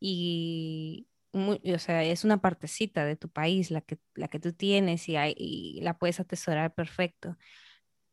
y, 0.00 1.06
o 1.34 1.78
sea, 1.78 2.02
es 2.02 2.24
una 2.24 2.40
partecita 2.40 3.04
de 3.04 3.16
tu 3.16 3.28
país 3.28 3.70
la 3.70 3.82
que, 3.82 3.98
la 4.14 4.28
que 4.28 4.40
tú 4.40 4.54
tienes 4.54 5.06
y, 5.10 5.16
hay, 5.16 5.34
y 5.36 5.80
la 5.82 5.98
puedes 5.98 6.18
atesorar 6.18 6.74
perfecto, 6.74 7.36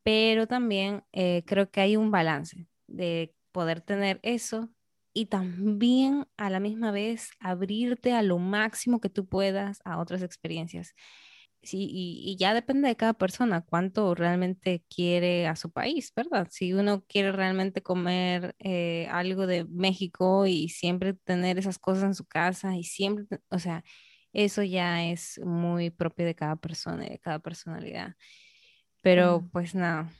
pero 0.02 0.46
también 0.46 1.04
eh, 1.12 1.44
creo 1.46 1.70
que 1.70 1.80
hay 1.80 1.96
un 1.96 2.10
balance 2.10 2.66
de 2.88 3.34
poder 3.52 3.80
tener 3.80 4.20
eso 4.22 4.70
y 5.12 5.26
también 5.26 6.26
a 6.36 6.50
la 6.50 6.60
misma 6.60 6.92
vez 6.92 7.30
abrirte 7.40 8.12
a 8.12 8.22
lo 8.22 8.38
máximo 8.38 9.00
que 9.00 9.10
tú 9.10 9.26
puedas 9.28 9.80
a 9.84 9.98
otras 10.00 10.22
experiencias. 10.22 10.94
Sí, 11.62 11.88
y, 11.92 12.36
ya 12.38 12.54
depende 12.54 12.88
de 12.88 12.96
cada 12.96 13.12
persona 13.12 13.60
cuánto 13.62 14.14
realmente 14.14 14.82
quiere 14.88 15.46
a 15.46 15.56
su 15.56 15.70
país, 15.70 16.10
¿verdad? 16.16 16.48
Si 16.50 16.72
uno 16.72 17.04
quiere 17.06 17.32
realmente 17.32 17.82
comer 17.82 18.54
eh, 18.60 19.06
algo 19.10 19.46
de 19.46 19.66
México 19.66 20.46
y 20.46 20.70
siempre 20.70 21.12
tener 21.14 21.58
esas 21.58 21.78
cosas 21.78 22.04
en 22.04 22.14
su 22.14 22.24
casa 22.26 22.76
y 22.76 22.84
siempre, 22.84 23.26
o 23.50 23.58
sea, 23.58 23.84
eso 24.32 24.62
ya 24.62 25.04
es 25.10 25.38
muy 25.44 25.90
propio 25.90 26.24
de 26.24 26.34
cada 26.34 26.56
persona 26.56 27.06
y 27.06 27.10
de 27.10 27.18
cada 27.18 27.40
personalidad. 27.40 28.14
Pero 29.02 29.48
pues 29.52 29.74
nada, 29.74 30.10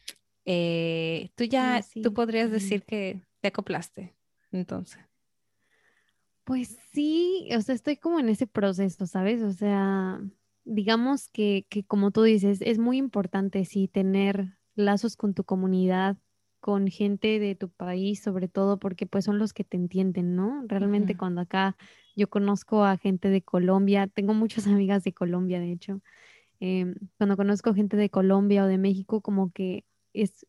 eh, 0.45 1.31
tú 1.35 1.45
ya, 1.45 1.81
tú 2.03 2.15
podrías 2.15 2.51
decir 2.51 2.83
que 2.85 3.21
te 3.41 3.49
acoplaste, 3.49 4.15
entonces. 4.51 5.01
Pues 6.45 6.79
sí, 6.93 7.49
o 7.57 7.61
sea, 7.61 7.75
estoy 7.75 7.97
como 7.97 8.19
en 8.19 8.29
ese 8.29 8.47
proceso, 8.47 9.07
¿sabes? 9.07 9.43
O 9.43 9.53
sea, 9.53 10.21
digamos 10.65 11.29
que, 11.29 11.67
que, 11.69 11.85
como 11.85 12.11
tú 12.11 12.23
dices, 12.23 12.61
es 12.63 12.79
muy 12.79 12.97
importante 12.97 13.65
sí 13.65 13.87
tener 13.87 14.59
lazos 14.75 15.17
con 15.17 15.35
tu 15.35 15.45
comunidad, 15.45 16.17
con 16.61 16.89
gente 16.89 17.39
de 17.39 17.55
tu 17.55 17.71
país, 17.71 18.23
sobre 18.23 18.49
todo 18.49 18.79
porque 18.79 19.07
pues 19.07 19.25
son 19.25 19.39
los 19.39 19.53
que 19.53 19.65
te 19.65 19.77
entienden, 19.77 20.37
¿no? 20.37 20.63
Realmente 20.67 21.17
cuando 21.17 21.41
acá 21.41 21.77
yo 22.17 22.29
conozco 22.29 22.85
a 22.85 22.99
gente 22.99 23.29
de 23.31 23.43
Colombia, 23.43 24.07
tengo 24.07 24.35
muchas 24.35 24.67
amigas 24.67 25.05
de 25.05 25.13
Colombia, 25.13 25.59
de 25.59 25.73
hecho, 25.73 26.03
em, 26.61 26.95
cuando 27.19 27.37
conozco 27.37 27.75
gente 27.75 27.97
de 27.97 28.11
Colombia 28.11 28.65
o 28.65 28.67
de 28.69 28.79
México, 28.79 29.21
como 29.21 29.51
que 29.53 29.85
es, 30.13 30.47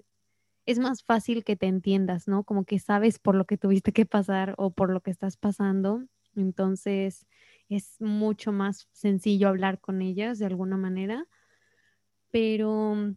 es 0.66 0.80
más 0.80 1.04
fácil 1.04 1.44
que 1.44 1.56
te 1.56 1.68
entiendas, 1.68 2.28
¿no? 2.28 2.44
Como 2.44 2.66
que 2.66 2.80
sabes 2.80 3.20
por 3.20 3.36
lo 3.36 3.46
que 3.46 3.58
tuviste 3.58 3.94
que 3.94 4.06
pasar 4.06 4.56
o 4.58 4.72
por 4.72 4.92
lo 4.92 5.02
que 5.02 5.12
estás 5.12 5.38
pasando. 5.38 6.04
Entonces, 6.36 7.28
es 7.70 8.00
mucho 8.02 8.52
más 8.52 8.88
sencillo 8.92 9.48
hablar 9.48 9.80
con 9.80 10.02
ellas 10.02 10.40
de 10.40 10.46
alguna 10.46 10.78
manera, 10.78 11.28
pero 12.32 13.16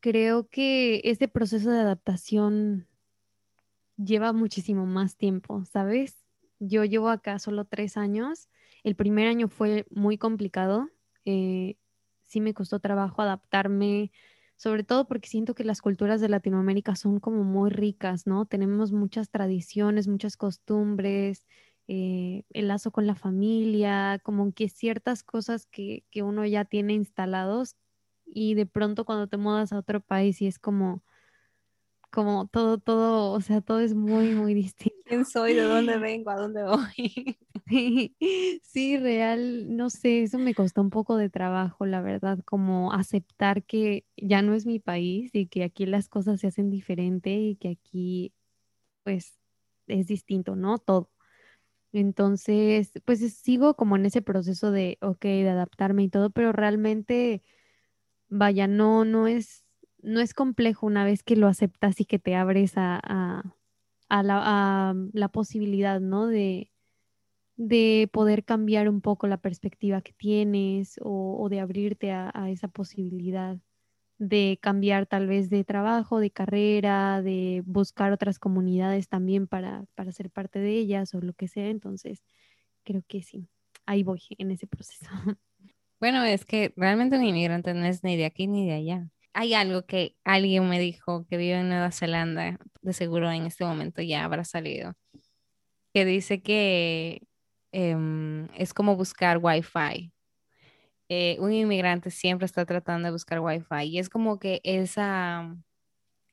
creo 0.00 0.48
que 0.48 1.00
este 1.04 1.28
proceso 1.28 1.70
de 1.70 1.80
adaptación 1.80 2.86
lleva 3.96 4.32
muchísimo 4.32 4.86
más 4.86 5.16
tiempo, 5.16 5.64
¿sabes? 5.64 6.24
Yo 6.58 6.84
llevo 6.84 7.08
acá 7.08 7.38
solo 7.38 7.64
tres 7.64 7.96
años. 7.96 8.48
El 8.82 8.96
primer 8.96 9.28
año 9.28 9.48
fue 9.48 9.86
muy 9.90 10.18
complicado. 10.18 10.88
Eh, 11.24 11.76
sí 12.26 12.40
me 12.40 12.54
costó 12.54 12.80
trabajo 12.80 13.22
adaptarme 13.22 14.10
sobre 14.56 14.84
todo 14.84 15.06
porque 15.06 15.28
siento 15.28 15.54
que 15.54 15.64
las 15.64 15.80
culturas 15.82 16.20
de 16.20 16.28
Latinoamérica 16.28 16.94
son 16.96 17.20
como 17.20 17.42
muy 17.44 17.70
ricas, 17.70 18.26
¿no? 18.26 18.46
Tenemos 18.46 18.92
muchas 18.92 19.30
tradiciones, 19.30 20.06
muchas 20.08 20.36
costumbres, 20.36 21.46
eh, 21.88 22.44
el 22.50 22.68
lazo 22.68 22.90
con 22.92 23.06
la 23.06 23.14
familia, 23.14 24.20
como 24.22 24.52
que 24.52 24.68
ciertas 24.68 25.22
cosas 25.22 25.66
que, 25.66 26.04
que 26.10 26.22
uno 26.22 26.46
ya 26.46 26.64
tiene 26.64 26.94
instalados 26.94 27.76
y 28.24 28.54
de 28.54 28.66
pronto 28.66 29.04
cuando 29.04 29.26
te 29.28 29.36
mudas 29.36 29.72
a 29.72 29.78
otro 29.78 30.00
país 30.00 30.40
y 30.40 30.46
es 30.46 30.58
como 30.58 31.02
como 32.14 32.46
todo, 32.46 32.78
todo, 32.78 33.32
o 33.32 33.40
sea, 33.40 33.60
todo 33.60 33.80
es 33.80 33.94
muy, 33.94 34.30
muy 34.30 34.54
distinto. 34.54 34.96
¿Quién 35.06 35.24
soy? 35.24 35.54
¿De 35.54 35.62
dónde 35.62 35.98
vengo? 35.98 36.30
¿A 36.30 36.36
dónde 36.36 36.62
voy? 36.62 37.36
Sí, 38.62 38.98
real, 38.98 39.74
no 39.74 39.88
sé, 39.88 40.22
eso 40.22 40.38
me 40.38 40.54
costó 40.54 40.82
un 40.82 40.90
poco 40.90 41.16
de 41.16 41.30
trabajo, 41.30 41.86
la 41.86 42.02
verdad, 42.02 42.38
como 42.44 42.92
aceptar 42.92 43.64
que 43.64 44.04
ya 44.16 44.42
no 44.42 44.54
es 44.54 44.66
mi 44.66 44.78
país 44.80 45.34
y 45.34 45.46
que 45.46 45.64
aquí 45.64 45.86
las 45.86 46.08
cosas 46.08 46.40
se 46.40 46.48
hacen 46.48 46.70
diferente 46.70 47.30
y 47.34 47.56
que 47.56 47.70
aquí, 47.70 48.34
pues, 49.02 49.38
es 49.86 50.06
distinto, 50.06 50.56
¿no? 50.56 50.78
Todo. 50.78 51.10
Entonces, 51.92 52.92
pues 53.04 53.20
sigo 53.34 53.74
como 53.76 53.96
en 53.96 54.06
ese 54.06 54.20
proceso 54.22 54.70
de, 54.70 54.98
ok, 55.00 55.22
de 55.22 55.48
adaptarme 55.48 56.04
y 56.04 56.08
todo, 56.10 56.30
pero 56.30 56.52
realmente, 56.52 57.42
vaya, 58.28 58.66
no, 58.66 59.04
no 59.04 59.26
es 59.26 59.63
no 60.04 60.20
es 60.20 60.34
complejo 60.34 60.86
una 60.86 61.04
vez 61.04 61.22
que 61.22 61.36
lo 61.36 61.48
aceptas 61.48 62.00
y 62.00 62.04
que 62.04 62.18
te 62.18 62.36
abres 62.36 62.74
a, 62.76 63.42
la, 64.08 65.28
posibilidad, 65.32 66.00
¿no? 66.00 66.26
De, 66.26 66.70
de 67.56 68.08
poder 68.12 68.44
cambiar 68.44 68.88
un 68.88 69.00
poco 69.00 69.26
la 69.26 69.38
perspectiva 69.38 70.02
que 70.02 70.12
tienes 70.12 71.00
o, 71.02 71.48
de 71.50 71.60
abrirte 71.60 72.12
a, 72.12 72.30
esa 72.48 72.68
posibilidad 72.68 73.58
de 74.18 74.58
cambiar 74.62 75.06
tal 75.06 75.26
vez 75.26 75.50
de 75.50 75.64
trabajo, 75.64 76.20
de 76.20 76.30
carrera, 76.30 77.20
de 77.20 77.62
buscar 77.66 78.12
otras 78.12 78.38
comunidades 78.38 79.08
también 79.08 79.48
para, 79.48 79.86
para 79.96 80.12
ser 80.12 80.30
parte 80.30 80.60
de 80.60 80.70
ellas 80.78 81.14
o 81.14 81.20
lo 81.20 81.32
que 81.32 81.48
sea. 81.48 81.68
Entonces, 81.68 82.22
creo 82.84 83.02
que 83.08 83.22
sí, 83.22 83.48
ahí 83.86 84.02
voy 84.04 84.22
en 84.38 84.50
ese 84.50 84.66
proceso. 84.66 85.06
Bueno, 86.00 86.22
es 86.22 86.44
que 86.44 86.74
realmente 86.76 87.16
un 87.16 87.24
inmigrante 87.24 87.72
no 87.72 87.86
es 87.86 88.04
ni 88.04 88.16
de 88.16 88.26
aquí 88.26 88.46
ni 88.46 88.66
de 88.66 88.74
allá 88.74 89.13
hay 89.34 89.54
algo 89.54 89.86
que 89.86 90.16
alguien 90.24 90.68
me 90.68 90.80
dijo 90.80 91.26
que 91.28 91.36
vive 91.36 91.58
en 91.60 91.68
Nueva 91.68 91.92
Zelanda, 91.92 92.58
de 92.82 92.92
seguro 92.92 93.30
en 93.32 93.46
este 93.46 93.64
momento 93.64 94.02
ya 94.02 94.24
habrá 94.24 94.44
salido, 94.44 94.94
que 95.92 96.04
dice 96.04 96.42
que 96.42 97.22
em, 97.72 98.48
es 98.54 98.74
como 98.74 98.96
buscar 98.96 99.38
wifi. 99.42 100.12
Eh, 101.10 101.36
un 101.40 101.52
inmigrante 101.52 102.10
siempre 102.10 102.46
está 102.46 102.64
tratando 102.66 103.06
de 103.06 103.12
buscar 103.12 103.40
wifi 103.40 103.84
y 103.84 103.98
es 103.98 104.08
como 104.10 104.38
que 104.38 104.60
esa 104.64 105.56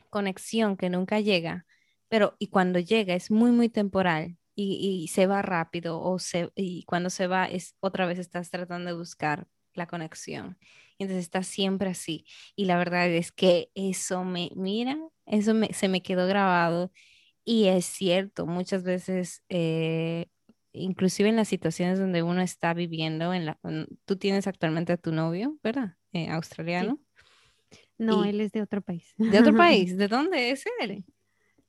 conexión 0.10 0.78
que 0.78 0.90
nunca 0.90 1.20
llega, 1.22 1.66
pero 2.10 2.36
y 2.40 2.48
cuando 2.50 2.80
llega 2.80 3.16
es 3.16 3.32
muy, 3.32 3.52
muy 3.52 3.70
temporal 3.70 4.38
y, 4.56 5.04
y 5.04 5.08
se 5.10 5.28
va 5.28 5.42
rápido 5.42 6.02
o 6.02 6.20
se, 6.20 6.52
y 6.56 6.84
cuando 6.86 7.10
se 7.10 7.28
va 7.28 7.46
es 7.46 7.76
otra 7.82 8.06
vez 8.08 8.20
estás 8.20 8.50
tratando 8.52 8.92
de 8.92 8.98
buscar 8.98 9.48
la 9.76 9.88
conexión 9.88 10.58
entonces 11.04 11.24
está 11.26 11.44
siempre 11.44 11.90
así. 11.90 12.26
Y 12.56 12.66
la 12.66 12.78
verdad 12.78 13.08
es 13.10 13.32
que 13.32 13.70
eso 13.76 14.24
me, 14.24 14.52
mira, 14.56 14.98
eso 15.26 15.54
se 15.72 15.88
me 15.88 16.02
quedó 16.02 16.28
grabado 16.28 16.92
y 17.44 17.66
es 17.66 17.86
cierto, 17.86 18.46
muchas 18.46 18.84
veces, 18.84 19.44
eh, 19.50 20.28
inclusive 20.74 21.30
en 21.30 21.36
las 21.36 21.48
situaciones 21.48 22.00
donde 22.00 22.24
uno 22.24 22.42
está 22.42 22.74
viviendo, 22.74 23.34
en 23.34 23.46
la, 23.46 23.60
tú 24.06 24.16
tienes 24.16 24.48
actualmente 24.48 24.94
a 24.94 24.98
tu 24.98 25.12
novio, 25.12 25.58
¿verdad? 25.64 25.98
Eh, 26.14 26.30
australiano. 26.30 27.00
No, 27.98 28.26
él 28.26 28.42
es 28.42 28.52
de 28.52 28.62
otro 28.62 28.82
país. 28.82 29.14
¿De 29.18 29.40
otro 29.40 29.56
país? 29.56 29.96
¿De 29.98 30.08
dónde 30.08 30.52
es 30.52 30.66
él? 30.82 31.06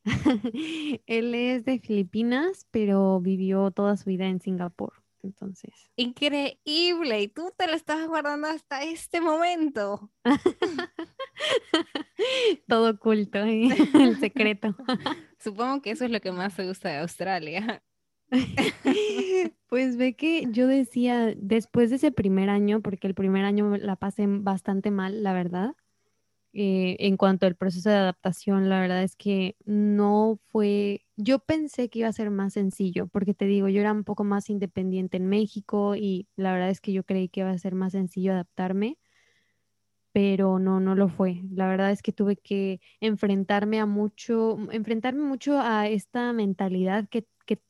él 1.06 1.34
es 1.34 1.64
de 1.64 1.78
Filipinas, 1.78 2.66
pero 2.70 3.20
vivió 3.20 3.70
toda 3.70 3.96
su 3.96 4.10
vida 4.10 4.26
en 4.26 4.40
Singapur. 4.40 5.01
Entonces. 5.22 5.72
Increíble. 5.96 7.22
Y 7.22 7.28
tú 7.28 7.52
te 7.56 7.66
lo 7.66 7.74
estás 7.74 8.06
guardando 8.08 8.48
hasta 8.48 8.82
este 8.82 9.20
momento. 9.20 10.10
Todo 12.68 12.90
oculto, 12.90 13.38
¿eh? 13.38 13.68
el 13.94 14.18
secreto. 14.18 14.76
Supongo 15.38 15.82
que 15.82 15.92
eso 15.92 16.04
es 16.04 16.10
lo 16.10 16.20
que 16.20 16.32
más 16.32 16.56
te 16.56 16.66
gusta 16.66 16.90
de 16.90 16.98
Australia. 16.98 17.82
Pues 19.68 19.96
ve 19.96 20.14
que 20.14 20.46
yo 20.50 20.66
decía, 20.66 21.34
después 21.36 21.90
de 21.90 21.96
ese 21.96 22.12
primer 22.12 22.48
año, 22.48 22.80
porque 22.80 23.06
el 23.06 23.14
primer 23.14 23.44
año 23.44 23.76
la 23.76 23.96
pasé 23.96 24.26
bastante 24.26 24.90
mal, 24.90 25.22
la 25.22 25.32
verdad, 25.32 25.74
eh, 26.54 26.96
en 27.00 27.16
cuanto 27.16 27.46
al 27.46 27.56
proceso 27.56 27.88
de 27.88 27.96
adaptación, 27.96 28.68
la 28.68 28.80
verdad 28.80 29.02
es 29.02 29.16
que 29.16 29.56
no 29.64 30.38
fue, 30.48 31.01
yo 31.16 31.38
pensé 31.40 31.90
que 31.90 32.00
iba 32.00 32.08
a 32.08 32.12
ser 32.12 32.30
más 32.30 32.54
sencillo, 32.54 33.06
porque 33.08 33.34
te 33.34 33.44
digo, 33.46 33.68
yo 33.68 33.80
era 33.80 33.92
un 33.92 34.04
poco 34.04 34.24
más 34.24 34.50
independiente 34.50 35.16
en 35.18 35.28
México 35.28 35.96
y 35.96 36.28
la 36.36 36.52
verdad 36.52 36.70
es 36.70 36.80
que 36.80 36.92
yo 36.92 37.04
creí 37.04 37.28
que 37.28 37.40
iba 37.40 37.50
a 37.50 37.58
ser 37.58 37.74
más 37.74 37.92
sencillo 37.92 38.32
adaptarme, 38.32 38.98
pero 40.12 40.58
no, 40.58 40.80
no 40.80 40.94
lo 40.94 41.08
fue. 41.08 41.42
La 41.50 41.66
verdad 41.68 41.90
es 41.90 42.02
que 42.02 42.12
tuve 42.12 42.36
que 42.36 42.80
enfrentarme 43.00 43.80
a 43.80 43.86
mucho, 43.86 44.58
enfrentarme 44.70 45.22
mucho 45.22 45.58
a 45.58 45.88
esta 45.88 46.32
mentalidad 46.32 47.08
que, 47.08 47.26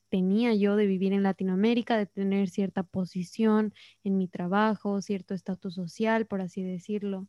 tenía 0.09 0.55
yo 0.55 0.77
de 0.77 0.87
vivir 0.87 1.15
en 1.15 1.23
Latinoamérica, 1.23 1.97
de 1.97 2.05
tener 2.05 2.51
cierta 2.51 2.83
posición 2.83 3.73
en 4.05 4.19
mi 4.19 4.29
trabajo, 4.29 5.01
cierto 5.01 5.33
estatus 5.33 5.75
social, 5.75 6.27
por 6.27 6.43
así 6.43 6.63
decirlo. 6.63 7.29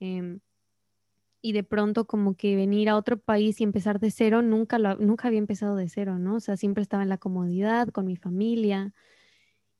Em, 0.00 0.40
y 1.46 1.52
de 1.52 1.62
pronto 1.62 2.08
como 2.08 2.34
que 2.34 2.56
venir 2.56 2.88
a 2.88 2.96
otro 2.96 3.18
país 3.18 3.60
y 3.60 3.64
empezar 3.64 4.00
de 4.00 4.10
cero, 4.10 4.42
nunca, 4.42 4.78
nunca 4.78 5.28
había 5.28 5.38
empezado 5.38 5.76
de 5.76 5.88
cero, 5.88 6.18
¿no? 6.18 6.34
O 6.34 6.40
sea, 6.40 6.56
siempre 6.56 6.82
estaba 6.82 7.04
en 7.04 7.08
la 7.08 7.18
comodidad 7.18 7.86
con 7.90 8.04
mi 8.04 8.16
familia 8.16 8.92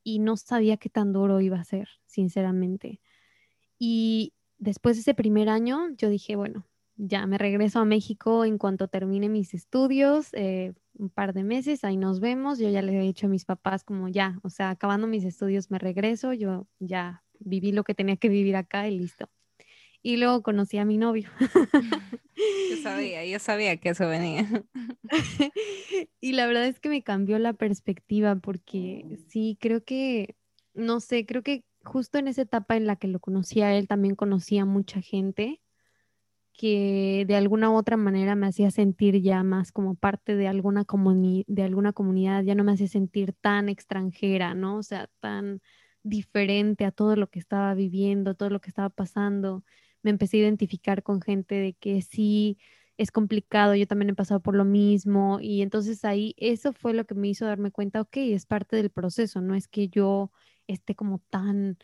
y 0.04 0.20
no 0.20 0.36
sabía 0.36 0.76
qué 0.76 0.90
tan 0.90 1.12
duro 1.12 1.40
iba 1.40 1.58
a 1.58 1.64
ser, 1.64 1.88
sinceramente. 2.06 3.00
Y 3.80 4.32
después 4.58 4.94
de 4.94 5.00
ese 5.00 5.14
primer 5.14 5.48
año, 5.48 5.88
yo 5.96 6.08
dije, 6.08 6.36
bueno, 6.36 6.68
ya 6.94 7.26
me 7.26 7.36
regreso 7.36 7.80
a 7.80 7.84
México 7.84 8.44
en 8.44 8.58
cuanto 8.58 8.86
termine 8.86 9.28
mis 9.28 9.52
estudios, 9.52 10.28
eh, 10.34 10.72
un 10.94 11.10
par 11.10 11.32
de 11.32 11.42
meses, 11.42 11.82
ahí 11.82 11.96
nos 11.96 12.20
vemos. 12.20 12.60
Yo 12.60 12.70
ya 12.70 12.80
le 12.80 12.96
he 12.96 13.02
dicho 13.02 13.26
a 13.26 13.28
mis 13.28 13.44
papás 13.44 13.82
como 13.82 14.06
ya, 14.06 14.38
o 14.44 14.50
sea, 14.50 14.70
acabando 14.70 15.08
mis 15.08 15.24
estudios 15.24 15.68
me 15.72 15.80
regreso, 15.80 16.32
yo 16.32 16.68
ya 16.78 17.24
viví 17.40 17.72
lo 17.72 17.82
que 17.82 17.96
tenía 17.96 18.16
que 18.18 18.28
vivir 18.28 18.54
acá 18.54 18.86
y 18.88 18.96
listo 18.96 19.28
y 20.06 20.18
luego 20.18 20.40
conocí 20.40 20.78
a 20.78 20.84
mi 20.84 20.98
novio. 20.98 21.28
Yo 22.70 22.76
sabía, 22.80 23.24
yo 23.24 23.40
sabía 23.40 23.78
que 23.78 23.88
eso 23.88 24.06
venía. 24.06 24.46
y 26.20 26.32
la 26.32 26.46
verdad 26.46 26.66
es 26.66 26.78
que 26.78 26.88
me 26.88 27.02
cambió 27.02 27.40
la 27.40 27.54
perspectiva 27.54 28.36
porque 28.36 29.18
sí, 29.28 29.58
creo 29.60 29.82
que, 29.82 30.36
no 30.74 31.00
sé, 31.00 31.26
creo 31.26 31.42
que 31.42 31.64
justo 31.82 32.18
en 32.18 32.28
esa 32.28 32.42
etapa 32.42 32.76
en 32.76 32.86
la 32.86 32.96
que 32.96 33.08
lo 33.08 33.18
conocí 33.18 33.62
a 33.62 33.74
él, 33.74 33.88
también 33.88 34.14
conocía 34.14 34.62
a 34.62 34.66
mucha 34.66 35.00
gente 35.00 35.60
que 36.52 37.24
de 37.26 37.34
alguna 37.34 37.70
u 37.70 37.74
otra 37.74 37.96
manera 37.96 38.36
me 38.36 38.46
hacía 38.46 38.70
sentir 38.70 39.20
ya 39.22 39.42
más 39.42 39.72
como 39.72 39.96
parte 39.96 40.36
de 40.36 40.46
alguna, 40.46 40.84
de 41.46 41.62
alguna 41.62 41.92
comunidad, 41.92 42.44
ya 42.44 42.54
no 42.54 42.62
me 42.62 42.72
hacía 42.72 42.88
sentir 42.88 43.32
tan 43.32 43.68
extranjera, 43.68 44.54
¿no? 44.54 44.76
O 44.76 44.82
sea, 44.84 45.08
tan 45.18 45.62
diferente 46.04 46.84
a 46.84 46.92
todo 46.92 47.16
lo 47.16 47.28
que 47.28 47.40
estaba 47.40 47.74
viviendo, 47.74 48.34
todo 48.34 48.50
lo 48.50 48.60
que 48.60 48.68
estaba 48.68 48.90
pasando 48.90 49.64
me 50.06 50.10
empecé 50.10 50.36
a 50.38 50.40
identificar 50.40 51.02
con 51.02 51.20
gente 51.20 51.56
de 51.56 51.74
que 51.74 52.00
sí 52.00 52.58
es 52.96 53.10
complicado, 53.10 53.74
yo 53.74 53.86
también 53.88 54.10
he 54.10 54.14
pasado 54.14 54.40
por 54.40 54.54
lo 54.54 54.64
mismo 54.64 55.38
y 55.40 55.62
entonces 55.62 56.04
ahí 56.04 56.34
eso 56.38 56.72
fue 56.72 56.94
lo 56.94 57.04
que 57.06 57.14
me 57.16 57.28
hizo 57.28 57.44
darme 57.46 57.72
cuenta, 57.72 58.00
ok, 58.00 58.16
es 58.18 58.46
parte 58.46 58.76
del 58.76 58.90
proceso, 58.90 59.40
no 59.40 59.54
es 59.56 59.68
que 59.68 59.88
yo 59.88 60.30
esté 60.68 60.94
como 60.94 61.18
tan 61.30 61.78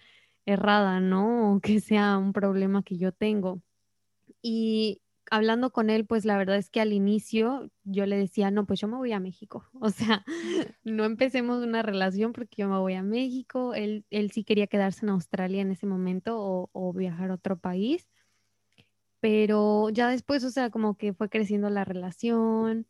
errada, 0.46 1.00
¿no? 1.00 1.54
O 1.56 1.60
que 1.60 1.80
sea 1.80 2.18
un 2.18 2.32
problema 2.32 2.84
que 2.84 2.96
yo 2.98 3.12
tengo. 3.12 3.60
Y 4.42 5.02
hablando 5.32 5.72
con 5.72 5.90
él, 5.90 6.04
pues 6.06 6.24
la 6.26 6.36
verdad 6.36 6.56
es 6.56 6.68
que 6.70 6.80
al 6.80 6.92
inicio 6.92 7.70
yo 7.84 8.04
le 8.06 8.16
decía, 8.16 8.50
no, 8.50 8.66
pues 8.66 8.80
yo 8.80 8.88
me 8.88 8.96
voy 8.96 9.12
a 9.12 9.20
México. 9.20 9.64
O 9.80 9.90
sea, 9.90 10.24
no 10.84 11.04
empecemos 11.04 11.64
una 11.64 11.82
relación 11.82 12.32
porque 12.32 12.62
yo 12.62 12.68
me 12.68 12.78
voy 12.78 12.94
a 12.94 13.02
México. 13.02 13.74
Él, 13.74 14.04
él 14.10 14.30
sí 14.30 14.44
quería 14.44 14.66
quedarse 14.66 15.06
en 15.06 15.10
Australia 15.10 15.62
en 15.62 15.70
ese 15.72 15.86
momento 15.86 16.38
o, 16.38 16.70
o, 16.72 16.92
viajar 16.92 17.30
a 17.30 17.34
otro 17.34 17.58
país. 17.58 18.08
Pero 19.22 19.88
ya 19.90 20.08
después, 20.10 20.42
o 20.44 20.50
sea, 20.50 20.70
como 20.70 20.96
que 20.96 21.14
fue 21.14 21.28
creciendo 21.30 21.70
la 21.70 21.84
relación. 21.84 22.88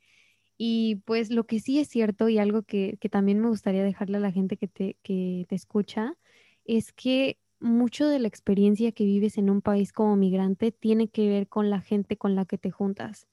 Y 0.58 0.96
pues 1.04 1.30
lo 1.30 1.44
que 1.46 1.60
sí 1.60 1.78
es 1.80 1.88
cierto 1.88 2.28
y 2.30 2.38
algo 2.38 2.62
que, 2.62 2.96
que 3.00 3.10
también 3.10 3.40
me 3.40 3.48
gustaría 3.48 3.84
dejarle 3.84 4.16
a 4.18 4.20
la 4.20 4.32
gente 4.32 4.56
que 4.56 4.68
te, 4.68 4.96
que 5.02 5.46
te 5.48 5.54
escucha 5.56 6.16
es 6.64 6.92
que 6.94 7.38
mucho 7.60 8.08
de 8.08 8.18
la 8.18 8.28
experiencia 8.28 8.92
que 8.92 9.04
vives 9.04 9.38
en 9.38 9.50
un 9.50 9.60
país 9.62 9.92
como 9.92 10.16
migrante 10.16 10.72
tiene 10.72 11.08
que 11.10 11.28
ver 11.28 11.48
con 11.48 11.68
la 11.70 11.82
gente 11.82 12.16
con 12.16 12.34
la 12.34 12.46
que 12.46 12.56
te 12.58 12.70
juntas, 12.70 13.28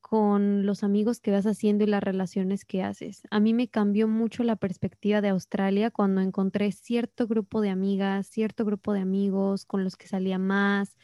con 0.00 0.66
los 0.66 0.82
amigos 0.82 1.20
que 1.20 1.30
vas 1.30 1.46
haciendo 1.46 1.84
y 1.84 1.88
las 1.88 2.02
relaciones 2.02 2.64
que 2.64 2.82
haces. 2.82 3.22
A 3.30 3.40
mí 3.40 3.54
me 3.54 3.68
cambió 3.68 4.08
mucho 4.08 4.42
la 4.42 4.56
perspectiva 4.56 5.20
de 5.20 5.28
Australia 5.28 5.92
cuando 5.92 6.20
encontré 6.22 6.72
cierto 6.72 7.28
grupo 7.28 7.60
de 7.60 7.70
amigas, 7.70 8.26
cierto 8.26 8.64
grupo 8.64 8.92
de 8.94 9.00
amigos 9.00 9.64
con 9.66 9.84
los 9.84 9.96
que 9.96 10.08
salía 10.08 10.38
más, 10.38 10.98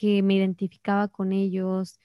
que 0.00 0.22
me 0.22 0.34
identificaba 0.34 1.08
con 1.08 1.30
ellos, 1.30 2.00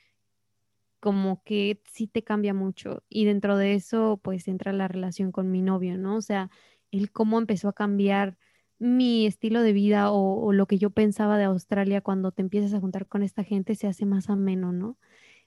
como 1.00 1.41
que 1.43 1.82
sí 1.93 2.08
te 2.08 2.26
cambia 2.26 2.54
mucho. 2.54 3.04
Y 3.08 3.24
dentro 3.24 3.56
de 3.56 3.74
eso, 3.74 4.20
pues 4.22 4.50
entra 4.50 4.74
la 4.74 4.89
relación 4.89 5.32
con 5.32 5.50
mi 5.50 5.62
novio, 5.62 5.98
¿no? 5.98 6.18
O 6.18 6.22
sea, 6.22 6.50
él 6.91 7.10
cómo 7.14 7.39
empezó 7.39 7.70
a 7.70 7.74
cambiar 7.74 8.38
mi 8.80 9.26
estilo 9.26 9.62
de 9.62 9.72
vida 9.72 10.12
o, 10.12 10.52
lo 10.52 10.66
que 10.68 10.78
yo 10.78 10.89
pensaba 10.89 11.38
de 11.38 11.46
Australia 11.46 12.02
cuando 12.02 12.34
te 12.34 12.41
empiezas 12.41 12.74
a 12.74 12.82
juntar 12.82 13.08
con 13.08 13.24
esta 13.24 13.46
gente 13.46 13.76
se 13.76 13.88
hace 13.88 14.06
más 14.06 14.30
ameno, 14.30 14.74
¿no? 14.74 14.98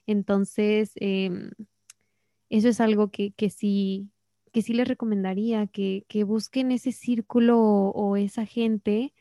Entonces, 0.06 0.92
em, 0.96 1.50
eso 2.48 2.68
es 2.70 2.80
algo 2.80 3.10
que, 3.10 3.32
que 3.32 3.50
sí, 3.50 4.10
que 4.52 4.62
sí 4.62 4.72
les 4.72 4.88
recomendaría, 4.88 5.66
que, 5.66 6.06
que 6.08 6.24
busquen 6.24 6.72
ese 6.72 6.92
círculo 6.92 7.58
o, 7.60 8.16
esa 8.16 8.46
gente 8.46 9.12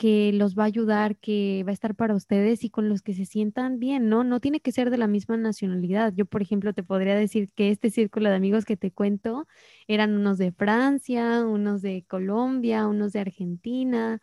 que 0.00 0.32
los 0.32 0.56
va 0.58 0.62
a 0.62 0.66
ayudar, 0.66 1.18
que 1.18 1.62
va 1.66 1.72
a 1.72 1.74
estar 1.74 1.94
para 1.94 2.14
ustedes 2.14 2.64
y 2.64 2.70
con 2.70 2.88
los 2.88 3.02
que 3.02 3.12
se 3.12 3.26
sientan 3.26 3.78
bien, 3.78 4.08
¿no? 4.08 4.24
No 4.24 4.40
tiene 4.40 4.60
que 4.60 4.72
ser 4.72 4.88
de 4.88 4.96
la 4.96 5.06
misma 5.06 5.36
nacionalidad. 5.36 6.14
Yo, 6.16 6.24
por 6.24 6.40
ejemplo, 6.40 6.72
te 6.72 6.82
podría 6.82 7.14
decir 7.14 7.50
que 7.54 7.68
este 7.68 7.90
círculo 7.90 8.30
de 8.30 8.36
amigos 8.36 8.64
que 8.64 8.78
te 8.78 8.92
cuento 8.92 9.46
eran 9.88 10.16
unos 10.16 10.38
de 10.38 10.52
Francia, 10.52 11.44
unos 11.44 11.82
de 11.82 12.06
Colombia, 12.08 12.86
unos 12.86 13.12
de 13.12 13.20
Argentina, 13.20 14.22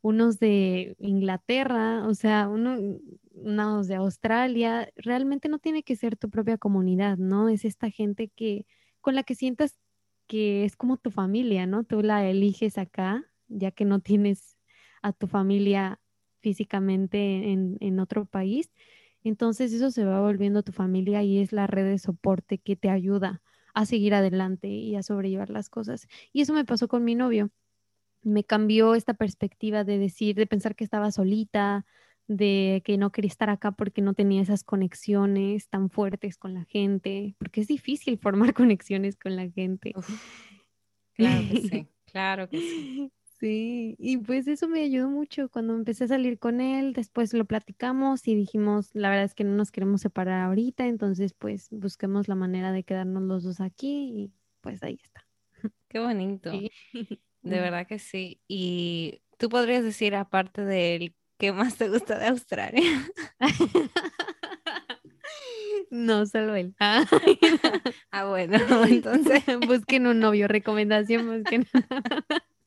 unos 0.00 0.38
de 0.38 0.96
Inglaterra, 1.00 2.06
o 2.08 2.14
sea, 2.14 2.48
unos 2.48 3.88
de 3.88 3.94
Australia. 3.96 4.88
Realmente 4.96 5.50
no 5.50 5.58
tiene 5.58 5.82
que 5.82 5.96
ser 5.96 6.16
tu 6.16 6.30
propia 6.30 6.56
comunidad, 6.56 7.18
¿no? 7.18 7.50
Es 7.50 7.66
esta 7.66 7.90
gente 7.90 8.28
que 8.34 8.64
con 9.02 9.14
la 9.14 9.22
que 9.24 9.34
sientas 9.34 9.76
que 10.26 10.64
es 10.64 10.76
como 10.76 10.96
tu 10.96 11.10
familia, 11.10 11.66
¿no? 11.66 11.84
Tú 11.84 12.02
la 12.02 12.26
eliges 12.26 12.78
acá, 12.78 13.22
ya 13.48 13.70
que 13.70 13.84
no 13.84 14.00
tienes 14.00 14.56
a 15.02 15.12
tu 15.12 15.26
familia 15.26 16.00
físicamente 16.40 17.52
en, 17.52 18.00
otro 18.00 18.24
país. 18.24 18.70
Entonces 19.22 19.72
eso 19.72 19.90
se 19.90 20.04
va 20.04 20.20
volviendo 20.20 20.62
tu 20.62 20.72
familia 20.72 21.22
y 21.22 21.38
es 21.38 21.52
la 21.52 21.66
red 21.66 21.84
de 21.84 21.98
soporte 21.98 22.58
que 22.58 22.76
te 22.76 22.88
ayuda 22.88 23.42
a 23.74 23.84
seguir 23.86 24.14
adelante 24.14 24.68
y 24.68 24.96
a 24.96 25.02
sobrellevar 25.02 25.50
las 25.50 25.68
cosas. 25.68 26.08
Y 26.32 26.40
eso 26.40 26.54
me 26.54 26.64
pasó 26.64 26.88
con 26.88 27.04
mi 27.04 27.14
novio. 27.14 27.50
Me 28.22 28.44
cambió 28.44 28.94
esta 28.94 29.14
perspectiva 29.14 29.84
de 29.84 29.98
decir, 29.98 30.36
de 30.36 30.46
pensar 30.46 30.74
que 30.74 30.84
estaba 30.84 31.10
solita, 31.10 31.86
de 32.26 32.80
que 32.84 32.96
no 32.96 33.10
quería 33.10 33.28
estar 33.28 33.50
acá 33.50 33.72
porque 33.72 34.02
no 34.02 34.14
tenía 34.14 34.40
esas 34.40 34.62
conexiones 34.62 35.68
tan 35.68 35.90
fuertes 35.90 36.38
con 36.38 36.54
la 36.54 36.64
gente, 36.64 37.34
porque 37.38 37.60
es 37.60 37.66
difícil 37.66 38.18
formar 38.22 38.54
conexiones 38.54 39.16
con 39.16 39.36
la 39.36 39.50
gente. 39.50 39.92
claro 41.14 41.42
que 41.50 41.60
sí, 41.60 41.86
claro 42.06 42.48
que 42.48 42.58
sí. 42.58 43.12
Sí, 43.40 43.96
y 43.98 44.18
pues 44.18 44.46
eso 44.48 44.68
me 44.68 44.82
ayudó 44.82 45.08
mucho 45.08 45.48
cuando 45.48 45.74
empecé 45.74 46.04
a 46.04 46.08
salir 46.08 46.38
con 46.38 46.60
él, 46.60 46.92
después 46.92 47.32
lo 47.32 47.46
platicamos 47.46 48.28
y 48.28 48.34
dijimos, 48.34 48.90
la 48.92 49.08
verdad 49.08 49.24
es 49.24 49.34
que 49.34 49.44
no 49.44 49.56
nos 49.56 49.72
queremos 49.72 50.02
separar 50.02 50.42
ahorita, 50.42 50.86
entonces 50.86 51.32
pues 51.32 51.68
busquemos 51.70 52.28
la 52.28 52.34
manera 52.34 52.70
de 52.70 52.84
quedarnos 52.84 53.22
los 53.22 53.42
dos 53.42 53.60
aquí 53.60 54.12
y 54.14 54.32
pues 54.60 54.82
ahí 54.82 54.98
está. 55.02 55.26
Qué 55.88 55.98
bonito. 56.00 56.52
De 57.42 57.58
verdad 57.58 57.86
que 57.86 57.98
sí. 57.98 58.42
Y 58.46 59.22
tú 59.38 59.48
podrías 59.48 59.82
decir, 59.82 60.14
aparte 60.14 60.62
del 60.62 61.14
¿Qué 61.40 61.54
más 61.54 61.76
te 61.76 61.88
gusta 61.88 62.18
de 62.18 62.26
Australia? 62.26 62.82
No, 65.92 66.24
solo 66.24 66.54
él. 66.54 66.76
Ah, 66.78 67.04
bueno, 68.28 68.58
entonces 68.84 69.42
busquen 69.66 70.06
un 70.06 70.20
novio, 70.20 70.46
recomendación, 70.46 71.26
busquen. 71.26 71.66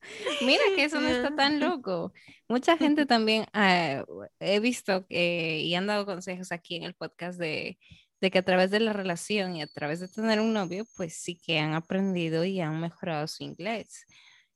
Mira 0.44 0.62
que 0.76 0.84
eso 0.84 1.00
no 1.00 1.08
está 1.08 1.34
tan 1.34 1.60
loco. 1.60 2.12
Mucha 2.48 2.76
gente 2.76 3.06
también 3.06 3.46
ah, 3.52 4.04
he 4.40 4.60
visto 4.60 5.06
y 5.08 5.74
han 5.74 5.86
dado 5.86 6.06
consejos 6.06 6.52
aquí 6.52 6.76
en 6.76 6.84
el 6.84 6.94
podcast 6.94 7.38
de, 7.38 7.78
de, 8.20 8.30
que 8.30 8.38
a 8.38 8.44
través 8.44 8.70
de 8.70 8.80
la 8.80 8.92
relación 8.92 9.56
y 9.56 9.62
a 9.62 9.66
través 9.66 10.00
de 10.00 10.08
tener 10.08 10.40
un 10.40 10.52
novio, 10.52 10.84
pues 10.96 11.14
sí 11.14 11.36
que 11.36 11.58
han 11.58 11.74
aprendido 11.74 12.44
y 12.44 12.60
han 12.60 12.80
mejorado 12.80 13.26
su 13.28 13.44
inglés. 13.44 14.06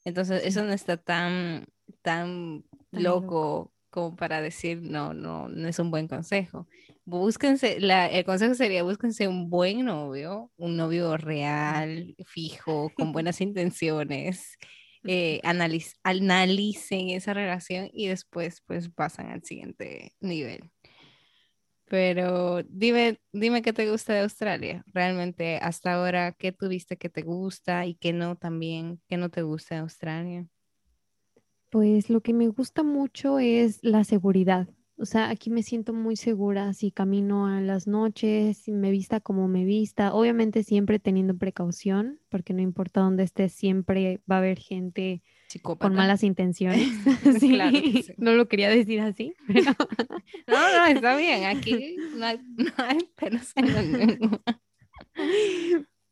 Entonces, 0.05 0.43
eso 0.45 0.65
no 0.65 0.73
está 0.73 0.97
tan, 0.97 1.67
tan, 2.03 2.65
loco 2.91 3.73
como 3.91 4.17
para 4.17 4.41
decir, 4.41 4.81
no, 4.83 5.15
no, 5.15 5.49
no 5.49 5.69
es 5.69 5.79
un 5.79 5.91
buen 5.91 6.09
consejo. 6.09 6.69
Búsquense, 7.05 7.81
la, 7.81 8.07
el 8.07 8.25
consejo 8.25 8.55
sería 8.55 8.83
búsquense 8.83 9.29
un 9.29 9.49
buen 9.51 9.85
novio, 9.85 10.51
un 10.57 10.77
novio 10.77 11.17
real, 11.17 12.15
fijo, 12.27 12.91
con 12.95 13.13
buenas 13.13 13.41
intenciones. 13.41 14.59
Eh, 15.05 15.41
analicen 15.45 17.11
esa 17.11 17.35
relación 17.35 17.91
y 17.93 18.09
después 18.09 18.63
pues 18.67 18.89
pasan 18.91 19.31
al 19.31 19.45
siguiente 19.45 20.15
nivel. 20.21 20.71
Pero 21.87 22.63
dime, 22.65 23.19
dime 23.33 23.63
qué 23.63 23.73
te 23.73 23.91
gusta 23.91 24.13
de 24.13 24.21
Australia. 24.21 24.85
Realmente 24.93 25.57
hasta 25.63 25.95
ahora, 25.95 26.33
¿qué 26.33 26.53
tuviste 26.53 26.99
que 26.99 27.09
te 27.09 27.23
gusta 27.23 27.87
y 27.87 27.95
qué 27.95 28.13
no 28.13 28.37
también, 28.37 29.01
qué 29.09 29.17
no 29.17 29.31
te 29.31 29.43
gusta 29.43 29.77
de 29.77 29.81
Australia? 29.83 30.49
Pues 31.71 32.11
lo 32.11 32.21
que 32.21 32.35
me 32.35 32.49
gusta 32.49 32.83
mucho 32.83 33.39
es 33.39 33.79
la 33.83 34.05
seguridad. 34.05 34.69
O 35.01 35.07
sea, 35.07 35.31
aquí 35.31 35.49
me 35.49 35.63
siento 35.63 35.93
muy 35.93 36.17
segura 36.17 36.73
si 36.73 36.91
camino 36.91 37.47
a 37.47 37.61
las 37.61 37.87
noches, 37.87 38.59
si 38.59 38.73
me 38.73 38.91
vista 38.91 39.21
como 39.21 39.47
me 39.47 39.65
vista. 39.65 40.13
Obviamente 40.13 40.65
siempre 40.65 40.99
teniendo 40.99 41.37
precaución, 41.37 42.19
porque 42.29 42.53
no 42.53 42.63
importa 42.63 43.03
dónde 43.03 43.23
estés, 43.23 43.53
siempre 43.53 44.21
va 44.29 44.37
a 44.37 44.39
haber 44.39 44.59
gente 44.59 45.23
con 45.63 45.95
malas 45.95 46.25
intenciones. 46.25 46.91
sí, 47.41 47.59
no 48.17 48.33
lo 48.33 48.49
quería 48.49 48.69
decir 48.69 49.01
así, 49.01 49.35
pero... 49.47 49.73
no, 50.49 50.79
no, 50.79 50.87
está 50.87 51.17
bien. 51.17 51.45
Aquí 51.45 51.97
no 52.17 52.27
hay, 52.27 52.39
no 52.57 52.73
hay 52.79 53.09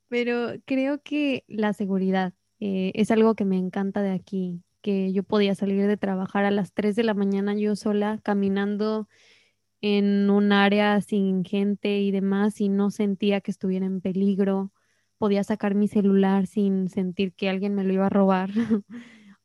pero 0.09 0.53
creo 0.65 1.03
que 1.03 1.45
la 1.49 1.73
seguridad 1.73 2.35
eh, 2.61 2.93
es 2.95 3.11
algo 3.11 3.35
que 3.35 3.45
me 3.45 3.59
encanta 3.59 4.01
de 4.01 4.13
aquí 4.13 4.63
que 4.87 5.13
yo 5.13 5.25
podía 5.25 5.57
salir 5.57 5.85
de 5.85 5.97
trabajar 5.97 6.45
a 6.45 6.53
las 6.53 6.73
3 6.73 6.95
de 6.95 7.03
la 7.03 7.13
mañana 7.13 7.57
yo 7.57 7.75
sola 7.75 8.21
caminando 8.23 9.09
en 9.81 10.31
un 10.31 10.53
área 10.53 11.01
sin 11.01 11.45
gente 11.45 11.99
y 12.03 12.13
demás 12.13 12.61
y 12.61 12.69
no 12.69 12.93
sentía 12.93 13.41
que 13.41 13.51
estuviera 13.51 13.85
en 13.85 14.01
peligro. 14.01 14.71
Podía 15.19 15.43
sacar 15.43 15.75
mi 15.75 15.89
celular 15.89 16.47
sin 16.47 16.89
sentir 16.89 17.33
que 17.35 17.49
alguien 17.49 17.75
me 17.75 17.83
lo 17.83 17.95
iba 17.95 18.07
a 18.07 18.11
robar 18.11 18.51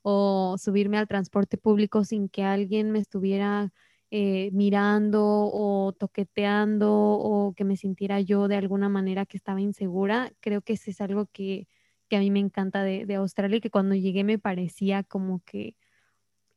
o 0.04 0.58
subirme 0.60 1.00
al 1.00 1.08
transporte 1.08 1.58
público 1.58 2.04
sin 2.06 2.30
que 2.30 2.44
alguien 2.44 2.92
me 2.92 3.00
estuviera 3.00 3.74
eh, 4.12 4.52
mirando 4.54 5.24
o 5.26 5.92
toqueteando 5.98 6.92
o 6.94 7.54
que 7.56 7.64
me 7.64 7.78
sintiera 7.78 8.22
yo 8.22 8.48
de 8.48 8.58
alguna 8.58 8.90
manera 8.90 9.26
que 9.26 9.38
estaba 9.38 9.60
insegura. 9.60 10.32
Creo 10.40 10.62
que 10.62 10.74
eso 10.74 10.92
es 10.92 11.02
algo 11.02 11.26
que 11.34 11.68
que 12.12 12.18
a 12.18 12.20
mí 12.20 12.30
me 12.30 12.42
encanta 12.42 12.84
de, 12.84 13.06
de 13.06 13.16
Australia 13.16 13.56
y 13.56 13.62
que 13.62 13.70
cuando 13.70 13.96
llegué 13.96 14.26
me 14.26 14.38
parecía 14.38 15.02
como 15.02 15.40
que, 15.46 15.78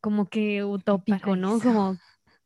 como 0.00 0.26
que 0.28 0.64
utópico, 0.64 1.36
¿no? 1.36 1.60
Como, 1.60 1.96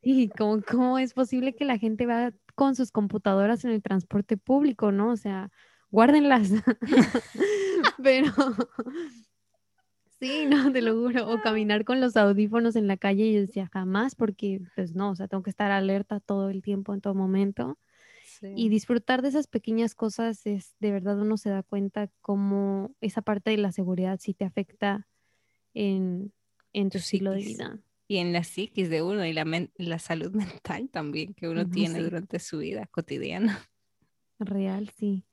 sí, 0.03 0.31
como, 0.37 0.61
¿cómo 0.61 0.99
es 0.99 1.15
posible 1.15 1.55
que 1.55 1.65
la 1.65 1.79
gente 1.79 2.05
va 2.05 2.35
con 2.55 2.77
sus 2.77 2.93
computadoras 2.93 3.65
en 3.65 3.71
el 3.71 3.81
transporte 3.81 4.37
público, 4.37 4.93
¿no? 4.93 5.09
O 5.13 5.17
sea, 5.17 5.51
guárdenlas. 5.91 6.51
Pero, 8.03 8.31
sí, 10.21 10.45
no, 10.45 10.71
te 10.71 10.83
lo 10.83 10.93
juro. 10.93 11.31
O 11.31 11.41
caminar 11.41 11.87
con 11.87 12.03
los 12.03 12.15
audífonos 12.15 12.77
en 12.77 12.89
la 12.89 12.99
calle 12.99 13.25
y 13.25 13.35
yo 13.37 13.41
decía, 13.41 13.71
jamás, 13.73 14.17
porque, 14.17 14.61
pues 14.75 14.95
no, 14.95 15.13
o 15.13 15.17
sea, 15.17 15.29
tengo 15.29 15.43
que 15.43 15.49
estar 15.49 15.71
alerta 15.71 16.21
todo 16.21 16.51
el 16.51 16.61
tiempo, 16.61 16.93
en 16.93 17.01
todo 17.01 17.15
momento. 17.15 17.79
Y 18.43 18.68
disfrutar 18.68 19.22
de 19.22 19.28
esas 19.28 19.47
pequeñas 19.47 19.95
cosas 19.95 20.47
es, 20.47 20.74
de 20.80 20.93
verdad, 20.93 21.20
uno 21.20 21.36
se 21.36 21.51
da 21.51 21.62
cuenta 21.62 22.11
cómo 22.20 22.95
esa 23.01 23.22
parte 23.22 23.51
de 23.51 23.59
la 23.59 23.72
seguridad 23.72 24.18
sí 24.20 24.34
te 24.34 24.45
afecta 24.45 25.07
en, 25.74 26.32
tu 26.72 26.99
estilo 26.99 27.32
de 27.32 27.39
vida. 27.39 27.78
Y 28.07 28.18
en 28.18 28.32
la 28.32 28.43
psiquis 28.43 28.89
de 28.89 29.03
uno 29.03 29.24
y 29.26 29.32
la, 29.32 29.45
la 29.76 29.99
salud 29.99 30.32
mental 30.62 30.89
también 30.91 31.34
que 31.34 31.49
uno 31.49 31.68
tiene 31.68 32.01
durante 32.01 32.39
su 32.39 32.59
vida 32.59 32.86
cotidiana. 32.86 33.59
Real, 34.39 34.91
sí. 34.97 35.24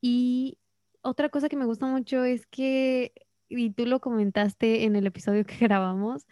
Y 0.00 0.58
otra 1.02 1.28
cosa 1.28 1.48
que 1.48 1.56
me 1.56 1.64
gusta 1.64 1.86
mucho 1.86 2.24
es 2.24 2.46
que, 2.46 3.12
y 3.48 3.70
tú 3.70 3.86
lo 3.86 4.00
comentaste 4.00 4.84
en 4.84 4.96
el 4.96 5.06
episodio 5.06 5.44
que 5.44 5.56
grabamos, 5.60 6.26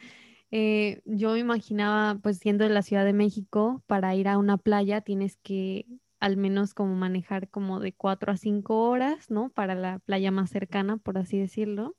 eh, 0.51 1.03
yo 1.05 1.33
me 1.33 1.41
imaginaba, 1.41 2.19
pues 2.23 2.39
siendo 2.39 2.65
de 2.65 2.71
la 2.71 2.83
Ciudad 2.83 3.05
de 3.05 3.13
México, 3.13 3.83
para 3.87 4.15
ir 4.15 4.29
a 4.29 4.39
una 4.39 4.57
playa 4.59 5.01
tienes 5.01 5.37
que 5.43 5.87
al 6.21 6.37
menos 6.37 6.75
como 6.75 6.95
manejar 6.95 7.49
como 7.51 7.81
de 7.81 7.93
cuatro 7.93 8.33
a 8.33 8.37
cinco 8.37 8.89
horas, 8.89 9.31
¿no? 9.31 9.51
Para 9.51 9.75
la 9.75 9.99
playa 10.01 10.31
más 10.31 10.51
cercana, 10.51 10.97
por 10.97 11.19
así 11.19 11.39
decirlo. 11.39 11.97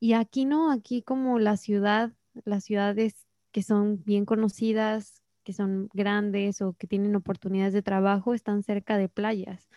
Y 0.00 0.12
aquí 0.14 0.44
no, 0.44 0.70
aquí 0.70 1.02
como 1.02 1.38
la 1.38 1.56
ciudad, 1.56 2.12
las 2.44 2.64
ciudades 2.64 3.26
que 3.52 3.62
son 3.62 4.02
bien 4.04 4.26
conocidas, 4.26 5.22
que 5.44 5.52
son 5.52 5.88
grandes 5.94 6.60
o 6.60 6.74
que 6.74 6.86
tienen 6.86 7.16
oportunidades 7.16 7.72
de 7.72 7.82
trabajo, 7.82 8.34
están 8.34 8.62
cerca 8.62 8.98
de 8.98 9.08
playas. 9.08 9.68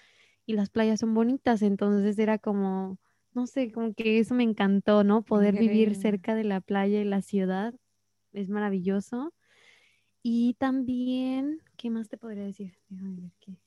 Y 0.45 0.53
las 0.53 0.69
playas 0.69 0.99
son 0.99 1.13
bonitas, 1.13 1.61
entonces 1.61 2.17
era 2.19 2.39
como, 2.39 2.97
no 3.33 3.47
sé, 3.47 3.71
como 3.71 3.93
que 3.93 4.19
eso 4.19 4.33
me 4.35 4.43
encantó, 4.43 5.03
¿no? 5.03 5.23
Poder 5.23 5.55
vivir 5.57 5.95
cerca 5.95 6.35
de 6.35 6.43
la 6.43 6.59
playa 6.61 7.01
y 7.01 7.05
la 7.05 7.21
ciudad 7.21 7.73
es 8.33 8.49
maravilloso. 8.49 9.33
Y 10.21 10.55
también, 10.55 11.61
¿qué 11.77 11.89
más 11.89 12.09
te 12.09 12.17
podría 12.17 12.43
decir? 12.43 12.73
Déjame 12.89 13.21
ver 13.21 13.31
qué, 13.39 13.57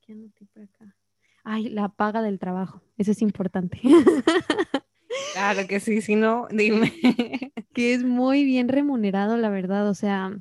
qué 0.00 0.12
anoté 0.12 0.46
por 0.46 0.62
acá. 0.62 0.96
Ay, 1.44 1.68
la 1.68 1.88
paga 1.88 2.22
del 2.22 2.38
trabajo, 2.38 2.82
eso 2.96 3.10
es 3.10 3.22
importante. 3.22 3.80
Claro 5.32 5.66
que 5.66 5.80
sí, 5.80 6.00
si 6.02 6.14
no, 6.14 6.46
dime. 6.50 6.92
que 7.72 7.94
es 7.94 8.04
muy 8.04 8.44
bien 8.44 8.68
remunerado, 8.68 9.36
la 9.36 9.48
verdad. 9.48 9.88
O 9.88 9.94
sea, 9.94 10.38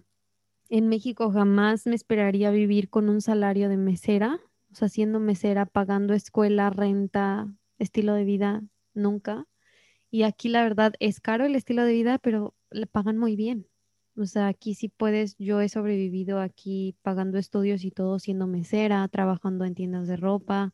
en 0.70 0.88
México 0.90 1.32
jamás 1.32 1.86
me 1.88 1.96
esperaría 1.96 2.52
vivir 2.52 2.90
con 2.90 3.10
un 3.10 3.22
salario 3.22 3.70
de 3.70 3.78
mesera, 3.78 4.40
o 4.72 4.76
sea, 4.76 4.90
siendo 4.90 5.20
mesera, 5.20 5.66
pagando 5.66 6.14
escuela, 6.14 6.70
renta, 6.70 7.54
estilo 7.80 8.14
de 8.14 8.26
vida, 8.26 8.64
nunca. 8.94 9.46
Y 10.10 10.24
aquí 10.24 10.50
la 10.50 10.64
verdad 10.64 10.94
es 11.00 11.22
caro 11.22 11.46
el 11.46 11.56
estilo 11.56 11.86
de 11.86 11.94
vida, 11.94 12.18
pero 12.18 12.54
le 12.70 12.88
pagan 12.88 13.18
muy 13.18 13.36
bien. 13.36 13.68
O 14.16 14.26
sea, 14.26 14.48
aquí 14.48 14.76
sí 14.76 14.90
puedes, 14.90 15.38
yo 15.38 15.62
he 15.62 15.70
sobrevivido 15.70 16.40
aquí 16.40 16.96
pagando 17.02 17.38
estudios 17.38 17.84
y 17.86 17.92
todo 17.92 18.20
siendo 18.20 18.46
mesera, 18.48 19.08
trabajando 19.08 19.66
en 19.66 19.76
tiendas 19.76 20.08
de 20.08 20.18
ropa. 20.18 20.74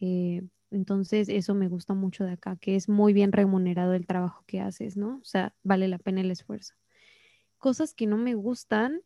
Eh, 0.00 0.42
entonces, 0.70 1.28
eso 1.28 1.54
me 1.54 1.68
gusta 1.68 1.94
mucho 1.94 2.24
de 2.24 2.32
acá, 2.32 2.56
que 2.56 2.76
es 2.76 2.88
muy 2.88 3.12
bien 3.12 3.32
remunerado 3.32 3.94
el 3.94 4.06
trabajo 4.06 4.44
que 4.46 4.60
haces, 4.60 4.96
¿no? 4.96 5.16
O 5.16 5.24
sea, 5.24 5.54
vale 5.62 5.88
la 5.88 5.98
pena 5.98 6.20
el 6.20 6.30
esfuerzo. 6.30 6.74
Cosas 7.58 7.94
que 7.94 8.06
no 8.06 8.16
me 8.16 8.34
gustan, 8.34 9.02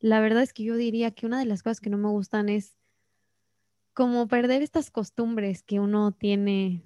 la 0.00 0.20
verdad 0.20 0.42
es 0.42 0.52
que 0.52 0.64
yo 0.64 0.76
diría 0.76 1.10
que 1.10 1.26
una 1.26 1.38
de 1.38 1.44
las 1.44 1.62
cosas 1.62 1.80
que 1.80 1.90
no 1.90 1.98
me 1.98 2.08
gustan 2.08 2.48
es 2.48 2.76
como 3.94 4.28
perder 4.28 4.62
estas 4.62 4.90
costumbres 4.90 5.62
que 5.62 5.80
uno 5.80 6.12
tiene 6.12 6.82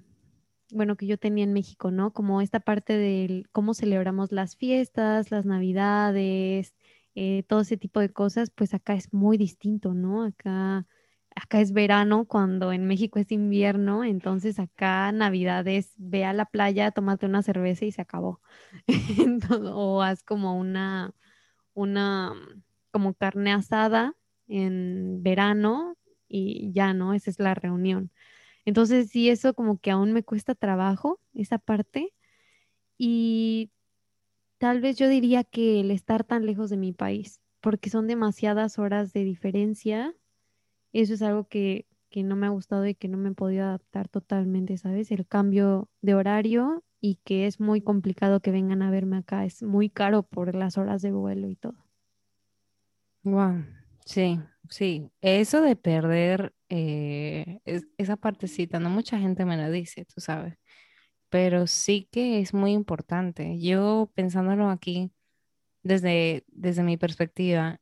bueno, 0.71 0.95
que 0.97 1.07
yo 1.07 1.17
tenía 1.17 1.43
en 1.43 1.53
México, 1.53 1.91
¿no? 1.91 2.13
Como 2.13 2.41
esta 2.41 2.59
parte 2.59 2.97
del 2.97 3.47
cómo 3.51 3.73
celebramos 3.73 4.31
las 4.31 4.55
fiestas, 4.55 5.31
las 5.31 5.45
navidades, 5.45 6.75
eh, 7.15 7.43
todo 7.47 7.61
ese 7.61 7.77
tipo 7.77 7.99
de 7.99 8.11
cosas, 8.11 8.49
pues 8.51 8.73
acá 8.73 8.93
es 8.95 9.13
muy 9.13 9.37
distinto, 9.37 9.93
¿no? 9.93 10.23
Acá, 10.23 10.87
acá 11.35 11.61
es 11.61 11.73
verano 11.73 12.25
cuando 12.25 12.71
en 12.73 12.85
México 12.87 13.19
es 13.19 13.31
invierno, 13.31 14.03
entonces 14.03 14.59
acá 14.59 15.11
Navidad 15.11 15.67
es 15.67 15.93
ve 15.97 16.25
a 16.25 16.33
la 16.33 16.45
playa, 16.45 16.91
tómate 16.91 17.25
una 17.27 17.43
cerveza 17.43 17.85
y 17.85 17.91
se 17.91 18.01
acabó. 18.01 18.41
o 19.73 20.01
haz 20.01 20.23
como 20.23 20.57
una, 20.57 21.13
una, 21.73 22.33
como 22.91 23.13
carne 23.15 23.53
asada 23.53 24.15
en 24.47 25.23
verano 25.23 25.97
y 26.27 26.71
ya, 26.73 26.93
¿no? 26.93 27.13
Esa 27.13 27.29
es 27.29 27.39
la 27.39 27.53
reunión. 27.55 28.11
Entonces, 28.65 29.09
sí, 29.09 29.29
eso 29.29 29.53
como 29.53 29.79
que 29.79 29.91
aún 29.91 30.13
me 30.13 30.23
cuesta 30.23 30.55
trabajo, 30.55 31.19
esa 31.33 31.59
parte. 31.59 32.13
Y 32.97 33.71
tal 34.59 34.81
vez 34.81 34.97
yo 34.97 35.09
diría 35.09 35.43
que 35.43 35.79
el 35.81 35.91
estar 35.91 36.23
tan 36.23 36.45
lejos 36.45 36.69
de 36.69 36.77
mi 36.77 36.93
país, 36.93 37.41
porque 37.61 37.89
son 37.89 38.07
demasiadas 38.07 38.79
horas 38.79 39.13
de 39.13 39.23
diferencia, 39.23 40.15
eso 40.93 41.13
es 41.15 41.21
algo 41.21 41.47
que, 41.47 41.87
que 42.09 42.23
no 42.23 42.35
me 42.35 42.47
ha 42.47 42.49
gustado 42.49 42.85
y 42.87 42.95
que 42.95 43.07
no 43.09 43.17
me 43.17 43.29
he 43.29 43.33
podido 43.33 43.65
adaptar 43.65 44.09
totalmente, 44.09 44.77
¿sabes? 44.77 45.11
El 45.11 45.27
cambio 45.27 45.89
de 46.01 46.15
horario 46.15 46.83
y 47.01 47.15
que 47.25 47.47
es 47.47 47.59
muy 47.59 47.81
complicado 47.81 48.39
que 48.41 48.51
vengan 48.51 48.81
a 48.81 48.91
verme 48.91 49.17
acá, 49.17 49.45
es 49.45 49.63
muy 49.63 49.89
caro 49.89 50.23
por 50.23 50.55
las 50.55 50.77
horas 50.77 51.01
de 51.01 51.11
vuelo 51.11 51.49
y 51.49 51.55
todo. 51.55 51.75
Wow, 53.25 53.65
sí, 54.05 54.39
sí, 54.69 55.11
eso 55.21 55.61
de 55.61 55.75
perder 55.75 56.53
eh, 56.69 57.59
esa 57.97 58.17
partecita, 58.17 58.79
no 58.79 58.89
mucha 58.89 59.19
gente 59.19 59.45
me 59.45 59.57
lo 59.57 59.69
dice, 59.71 60.05
tú 60.05 60.21
sabes, 60.21 60.55
pero 61.29 61.67
sí 61.67 62.07
que 62.11 62.39
es 62.39 62.53
muy 62.53 62.73
importante. 62.73 63.59
Yo 63.59 64.11
pensándolo 64.15 64.69
aquí 64.69 65.11
desde, 65.83 66.43
desde 66.47 66.83
mi 66.83 66.97
perspectiva, 66.97 67.79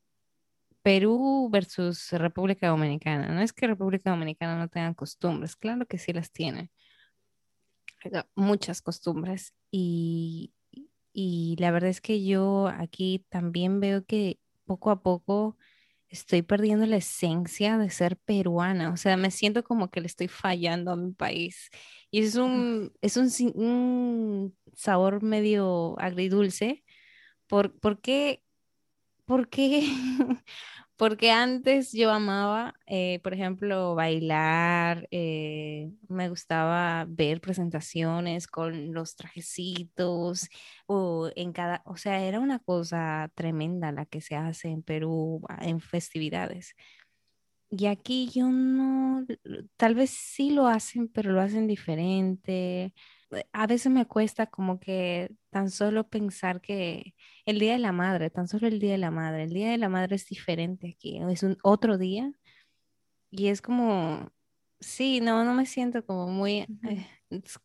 Perú 0.84 1.50
versus 1.52 2.12
República 2.14 2.70
Dominicana, 2.70 3.30
no 3.30 3.42
es 3.42 3.54
que 3.54 3.68
República 3.68 4.12
Dominicana 4.12 4.58
no 4.58 4.68
tenga 4.70 4.94
costumbres, 4.96 5.56
claro 5.56 5.86
que 5.86 5.98
sí 6.00 6.14
las 6.14 6.32
tiene, 6.32 6.72
muchas 8.36 8.82
costumbres 8.82 9.54
y, 9.70 10.54
y 11.14 11.56
la 11.60 11.72
verdad 11.72 11.90
es 11.90 12.02
que 12.02 12.24
yo 12.26 12.68
aquí 12.68 13.26
también 13.30 13.80
veo 13.80 14.06
que 14.06 14.40
poco 14.66 14.92
a 14.92 15.02
poco 15.04 15.58
estoy 16.12 16.42
perdiendo 16.42 16.86
la 16.86 16.98
esencia 16.98 17.78
de 17.78 17.90
ser 17.90 18.18
peruana, 18.18 18.92
o 18.92 18.98
sea, 18.98 19.18
me 19.18 19.32
siento 19.32 19.64
como 19.64 19.90
que 19.90 20.02
le 20.02 20.08
estoy 20.08 20.28
fallando 20.28 20.92
a 20.92 20.96
mi 20.98 21.14
país. 21.14 21.70
Y 22.12 22.22
es 22.22 22.36
un, 22.36 22.94
es 23.02 23.18
un, 23.18 23.30
un 23.56 24.58
sabor 24.76 25.24
medio 25.24 25.98
agridulce. 26.00 26.84
¿Por, 27.48 27.80
por 27.80 28.02
qué? 28.02 28.44
¿Por 29.26 29.50
qué? 29.50 29.88
Porque 31.02 31.32
antes 31.32 31.94
yo 31.94 32.12
amaba, 32.12 32.76
eh, 32.86 33.20
por 33.24 33.34
ejemplo, 33.34 33.96
bailar, 33.96 35.08
eh, 35.10 35.90
me 36.08 36.30
gustaba 36.30 37.08
ver 37.10 37.42
presentaciones 37.42 38.46
con 38.46 38.94
los 38.94 39.16
trajecitos, 39.16 40.48
o 40.86 41.32
en 41.36 41.54
cada, 41.54 41.82
o 41.86 41.98
sea, 41.98 42.24
era 42.24 42.40
una 42.40 42.60
cosa 42.60 43.32
tremenda 43.34 43.92
la 43.92 44.06
que 44.06 44.22
se 44.22 44.36
hace 44.36 44.68
en 44.70 44.84
Perú 44.84 45.42
ah, 45.50 45.58
en 45.64 45.80
festividades. 45.80 46.76
Y 47.72 47.88
aquí 47.88 48.30
yo 48.30 48.50
no, 48.50 49.26
tal 49.78 49.96
vez 49.96 50.12
sí 50.12 50.52
lo 50.52 50.68
hacen, 50.68 51.08
pero 51.08 51.32
lo 51.32 51.42
hacen 51.42 51.66
diferente 51.68 52.94
a 53.54 53.68
veces 53.68 53.92
me 53.92 54.06
cuesta 54.06 54.48
como 54.48 54.80
que 54.80 55.32
tan 55.50 55.70
solo 55.70 56.08
pensar 56.10 56.62
que 56.62 57.16
el 57.46 57.60
Día 57.60 57.74
de 57.74 57.80
la 57.80 57.92
Madre, 57.92 58.30
tan 58.30 58.48
solo 58.48 58.68
el 58.68 58.80
Día 58.80 58.94
de 58.94 58.98
la 58.98 59.12
Madre, 59.12 59.44
el 59.44 59.54
Día 59.54 59.72
de 59.72 59.78
la 59.78 59.90
Madre 59.90 60.16
es 60.16 60.26
diferente 60.28 60.90
aquí, 60.90 61.20
es 61.30 61.44
un 61.44 61.58
otro 61.64 61.98
día 61.98 62.32
y 63.30 63.48
es 63.48 63.62
como, 63.62 64.32
sí, 64.80 65.22
no, 65.22 65.44
no 65.46 65.54
me 65.54 65.66
siento 65.66 66.06
como 66.06 66.28
muy, 66.28 66.68
eh, 66.90 67.08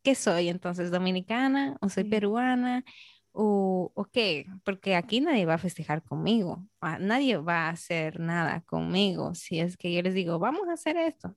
¿qué 0.02 0.14
soy 0.14 0.48
entonces? 0.48 0.90
¿Dominicana 0.90 1.76
o 1.80 1.88
soy 1.88 2.04
peruana? 2.04 2.84
¿O, 3.32 3.92
¿O 3.94 4.06
qué? 4.06 4.46
Porque 4.64 4.96
aquí 4.96 5.20
nadie 5.20 5.46
va 5.46 5.54
a 5.54 5.58
festejar 5.58 6.02
conmigo, 6.02 6.66
ah, 6.80 6.98
nadie 6.98 7.36
va 7.38 7.66
a 7.66 7.70
hacer 7.70 8.20
nada 8.20 8.62
conmigo 8.62 9.34
si 9.34 9.60
es 9.60 9.76
que 9.76 9.92
yo 9.92 10.02
les 10.02 10.14
digo, 10.14 10.38
vamos 10.38 10.68
a 10.68 10.74
hacer 10.74 10.96
esto 10.96 11.36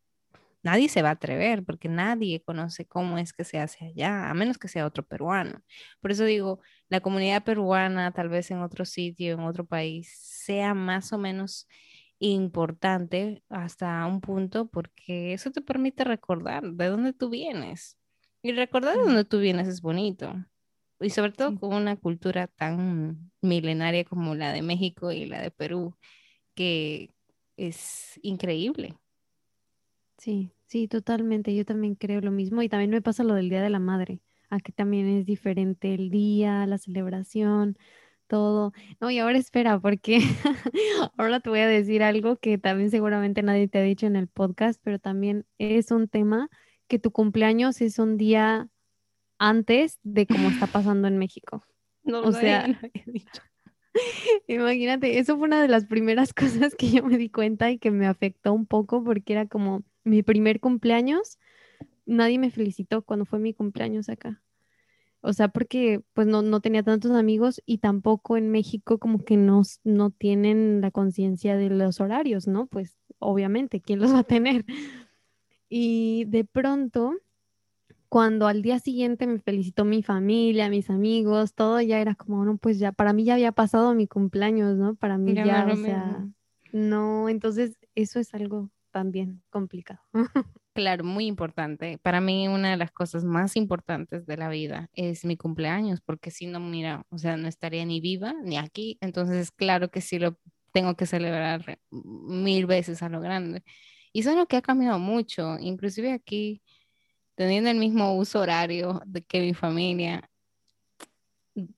nadie 0.63 0.89
se 0.89 1.01
va 1.01 1.09
a 1.09 1.11
atrever 1.13 1.63
porque 1.63 1.89
nadie 1.89 2.41
conoce 2.41 2.85
cómo 2.85 3.17
es 3.17 3.33
que 3.33 3.43
se 3.43 3.59
hace 3.59 3.85
allá, 3.85 4.29
a 4.29 4.33
menos 4.33 4.57
que 4.57 4.67
sea 4.67 4.85
otro 4.85 5.03
peruano. 5.03 5.61
Por 6.01 6.11
eso 6.11 6.25
digo, 6.25 6.61
la 6.89 7.01
comunidad 7.01 7.43
peruana 7.43 8.11
tal 8.11 8.29
vez 8.29 8.51
en 8.51 8.61
otro 8.61 8.85
sitio, 8.85 9.33
en 9.33 9.41
otro 9.41 9.65
país, 9.65 10.11
sea 10.19 10.73
más 10.73 11.13
o 11.13 11.17
menos 11.17 11.67
importante 12.19 13.43
hasta 13.49 14.05
un 14.05 14.21
punto 14.21 14.67
porque 14.67 15.33
eso 15.33 15.51
te 15.51 15.61
permite 15.61 16.03
recordar 16.03 16.63
de 16.73 16.87
dónde 16.87 17.13
tú 17.13 17.29
vienes. 17.29 17.97
Y 18.41 18.51
recordar 18.53 18.97
de 18.97 19.03
dónde 19.03 19.25
tú 19.25 19.39
vienes 19.39 19.67
es 19.67 19.81
bonito. 19.81 20.33
Y 21.01 21.09
sobre 21.11 21.31
todo 21.31 21.55
con 21.55 21.73
una 21.73 21.95
cultura 21.95 22.47
tan 22.47 23.31
milenaria 23.41 24.03
como 24.03 24.35
la 24.35 24.51
de 24.51 24.61
México 24.61 25.11
y 25.11 25.25
la 25.25 25.41
de 25.41 25.51
Perú, 25.51 25.95
que 26.55 27.13
es 27.57 28.19
increíble. 28.21 28.97
Sí, 30.19 30.51
sí, 30.67 30.87
totalmente. 30.87 31.55
Yo 31.55 31.65
también 31.65 31.95
creo 31.95 32.21
lo 32.21 32.31
mismo 32.31 32.61
y 32.61 32.69
también 32.69 32.91
me 32.91 33.01
pasa 33.01 33.23
lo 33.23 33.33
del 33.33 33.49
Día 33.49 33.61
de 33.61 33.69
la 33.69 33.79
Madre. 33.79 34.19
Aquí 34.49 34.71
también 34.71 35.07
es 35.07 35.25
diferente 35.25 35.93
el 35.93 36.09
día, 36.09 36.65
la 36.65 36.77
celebración, 36.77 37.77
todo. 38.27 38.73
No, 38.99 39.09
y 39.09 39.19
ahora 39.19 39.37
espera, 39.37 39.79
porque 39.79 40.19
ahora 41.17 41.39
te 41.39 41.49
voy 41.49 41.59
a 41.59 41.67
decir 41.67 42.03
algo 42.03 42.37
que 42.37 42.57
también 42.57 42.91
seguramente 42.91 43.43
nadie 43.43 43.67
te 43.67 43.79
ha 43.79 43.83
dicho 43.83 44.07
en 44.07 44.15
el 44.15 44.27
podcast, 44.27 44.81
pero 44.83 44.99
también 44.99 45.45
es 45.57 45.91
un 45.91 46.07
tema 46.07 46.49
que 46.87 46.99
tu 46.99 47.11
cumpleaños 47.11 47.79
es 47.81 47.99
un 47.99 48.17
día 48.17 48.67
antes 49.37 49.99
de 50.03 50.27
cómo 50.27 50.49
está 50.49 50.67
pasando 50.67 51.07
en 51.07 51.17
México. 51.17 51.63
No, 52.03 52.21
o 52.21 52.31
sea, 52.31 52.67
no 52.67 52.77
había 52.77 53.03
dicho. 53.05 53.41
imagínate, 54.47 55.19
eso 55.19 55.37
fue 55.37 55.47
una 55.47 55.61
de 55.61 55.67
las 55.67 55.85
primeras 55.85 56.33
cosas 56.33 56.75
que 56.75 56.89
yo 56.89 57.03
me 57.03 57.17
di 57.17 57.29
cuenta 57.29 57.71
y 57.71 57.77
que 57.77 57.91
me 57.91 58.07
afectó 58.07 58.53
un 58.53 58.65
poco 58.65 59.03
porque 59.03 59.33
era 59.33 59.47
como 59.47 59.83
mi 60.03 60.23
primer 60.23 60.59
cumpleaños, 60.59 61.37
nadie 62.05 62.39
me 62.39 62.51
felicitó 62.51 63.03
cuando 63.03 63.25
fue 63.25 63.39
mi 63.39 63.53
cumpleaños 63.53 64.09
acá. 64.09 64.41
O 65.21 65.33
sea, 65.33 65.49
porque 65.49 66.01
pues 66.13 66.27
no, 66.27 66.41
no 66.41 66.61
tenía 66.61 66.81
tantos 66.81 67.11
amigos 67.11 67.61
y 67.65 67.79
tampoco 67.79 68.37
en 68.37 68.49
México 68.51 68.99
como 68.99 69.23
que 69.23 69.35
no, 69.35 69.63
no 69.83 70.11
tienen 70.11 70.79
la 70.81 70.91
conciencia 70.91 71.57
de 71.57 71.69
los 71.69 71.99
horarios, 71.99 72.47
¿no? 72.47 72.67
Pues 72.67 72.97
obviamente, 73.19 73.81
¿quién 73.81 73.99
los 73.99 74.13
va 74.13 74.19
a 74.19 74.23
tener? 74.23 74.65
Y 75.67 76.23
de 76.25 76.45
pronto, 76.45 77.15
cuando 78.07 78.47
al 78.47 78.61
día 78.61 78.79
siguiente 78.79 79.27
me 79.27 79.39
felicitó 79.39 79.83
mi 79.83 80.03
familia, 80.03 80.69
mis 80.69 80.89
amigos, 80.89 81.53
todo 81.53 81.81
ya 81.81 81.99
era 81.99 82.15
como, 82.15 82.45
no, 82.45 82.57
pues 82.57 82.79
ya, 82.79 82.93
para 82.93 83.11
mí 83.11 83.25
ya 83.25 83.33
había 83.33 83.51
pasado 83.51 83.93
mi 83.93 84.07
cumpleaños, 84.07 84.77
¿no? 84.77 84.95
Para 84.95 85.17
mí 85.17 85.35
ya, 85.35 85.67
o 85.69 85.75
sea, 85.75 86.27
no, 86.71 87.27
entonces 87.27 87.77
eso 87.93 88.19
es 88.19 88.33
algo 88.33 88.71
también 88.91 89.41
complicado. 89.49 90.01
Claro, 90.73 91.03
muy 91.03 91.25
importante. 91.25 91.97
Para 91.97 92.21
mí 92.21 92.47
una 92.47 92.71
de 92.71 92.77
las 92.77 92.91
cosas 92.91 93.25
más 93.25 93.55
importantes 93.55 94.25
de 94.25 94.37
la 94.37 94.47
vida 94.49 94.89
es 94.93 95.25
mi 95.25 95.35
cumpleaños, 95.35 95.99
porque 96.01 96.31
si 96.31 96.45
no, 96.45 96.59
mira, 96.59 97.05
o 97.09 97.17
sea, 97.17 97.35
no 97.35 97.47
estaría 97.47 97.85
ni 97.85 97.99
viva 97.99 98.33
ni 98.43 98.57
aquí. 98.57 98.97
Entonces, 99.01 99.51
claro 99.51 99.89
que 99.89 99.99
sí 99.99 100.19
lo 100.19 100.37
tengo 100.71 100.95
que 100.95 101.05
celebrar 101.05 101.79
mil 101.91 102.65
veces 102.65 103.03
a 103.03 103.09
lo 103.09 103.19
grande. 103.19 103.63
Y 104.13 104.21
eso 104.21 104.31
es 104.31 104.37
lo 104.37 104.47
que 104.47 104.57
ha 104.57 104.61
cambiado 104.61 104.99
mucho, 104.99 105.57
inclusive 105.59 106.13
aquí, 106.13 106.61
teniendo 107.35 107.69
el 107.69 107.77
mismo 107.77 108.15
uso 108.15 108.39
horario 108.39 109.01
de 109.05 109.21
que 109.23 109.41
mi 109.41 109.53
familia, 109.53 110.29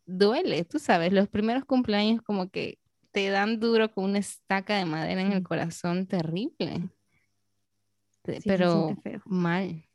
duele, 0.06 0.64
tú 0.66 0.80
sabes, 0.80 1.12
los 1.12 1.28
primeros 1.28 1.66
cumpleaños 1.66 2.22
como 2.22 2.50
que 2.50 2.78
te 3.12 3.30
dan 3.30 3.60
duro 3.60 3.92
con 3.92 4.06
una 4.06 4.20
estaca 4.20 4.78
de 4.78 4.86
madera 4.86 5.22
en 5.22 5.34
el 5.34 5.44
corazón 5.44 6.08
terrible. 6.08 6.90
Pero 8.46 8.96
mal. 9.26 9.86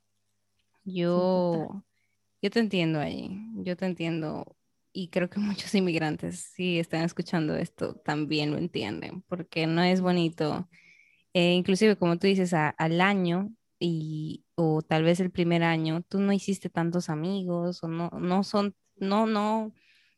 Yo, 0.84 1.84
yo 2.40 2.50
te 2.50 2.60
entiendo 2.60 3.00
ahí, 3.00 3.30
yo 3.56 3.76
te 3.76 3.86
entiendo. 3.86 4.56
Y 4.92 5.08
creo 5.08 5.28
que 5.28 5.40
muchos 5.40 5.74
inmigrantes 5.74 6.40
si 6.54 6.78
están 6.78 7.02
escuchando 7.02 7.56
esto 7.56 7.96
también 7.96 8.50
lo 8.50 8.58
entienden, 8.58 9.22
porque 9.22 9.66
no 9.66 9.82
es 9.82 10.00
bonito, 10.00 10.68
eh, 11.34 11.54
inclusive 11.54 11.96
como 11.96 12.18
tú 12.18 12.26
dices, 12.26 12.54
al 12.54 13.00
año 13.00 13.50
y 13.78 14.44
o 14.54 14.80
tal 14.82 15.02
vez 15.02 15.20
el 15.20 15.30
primer 15.30 15.62
año, 15.62 16.02
tú 16.02 16.18
no 16.20 16.32
hiciste 16.32 16.70
tantos 16.70 17.10
amigos 17.10 17.82
o 17.82 17.88
no, 17.88 18.10
no 18.10 18.42
son, 18.42 18.74
no, 18.96 19.26
no 19.26 19.74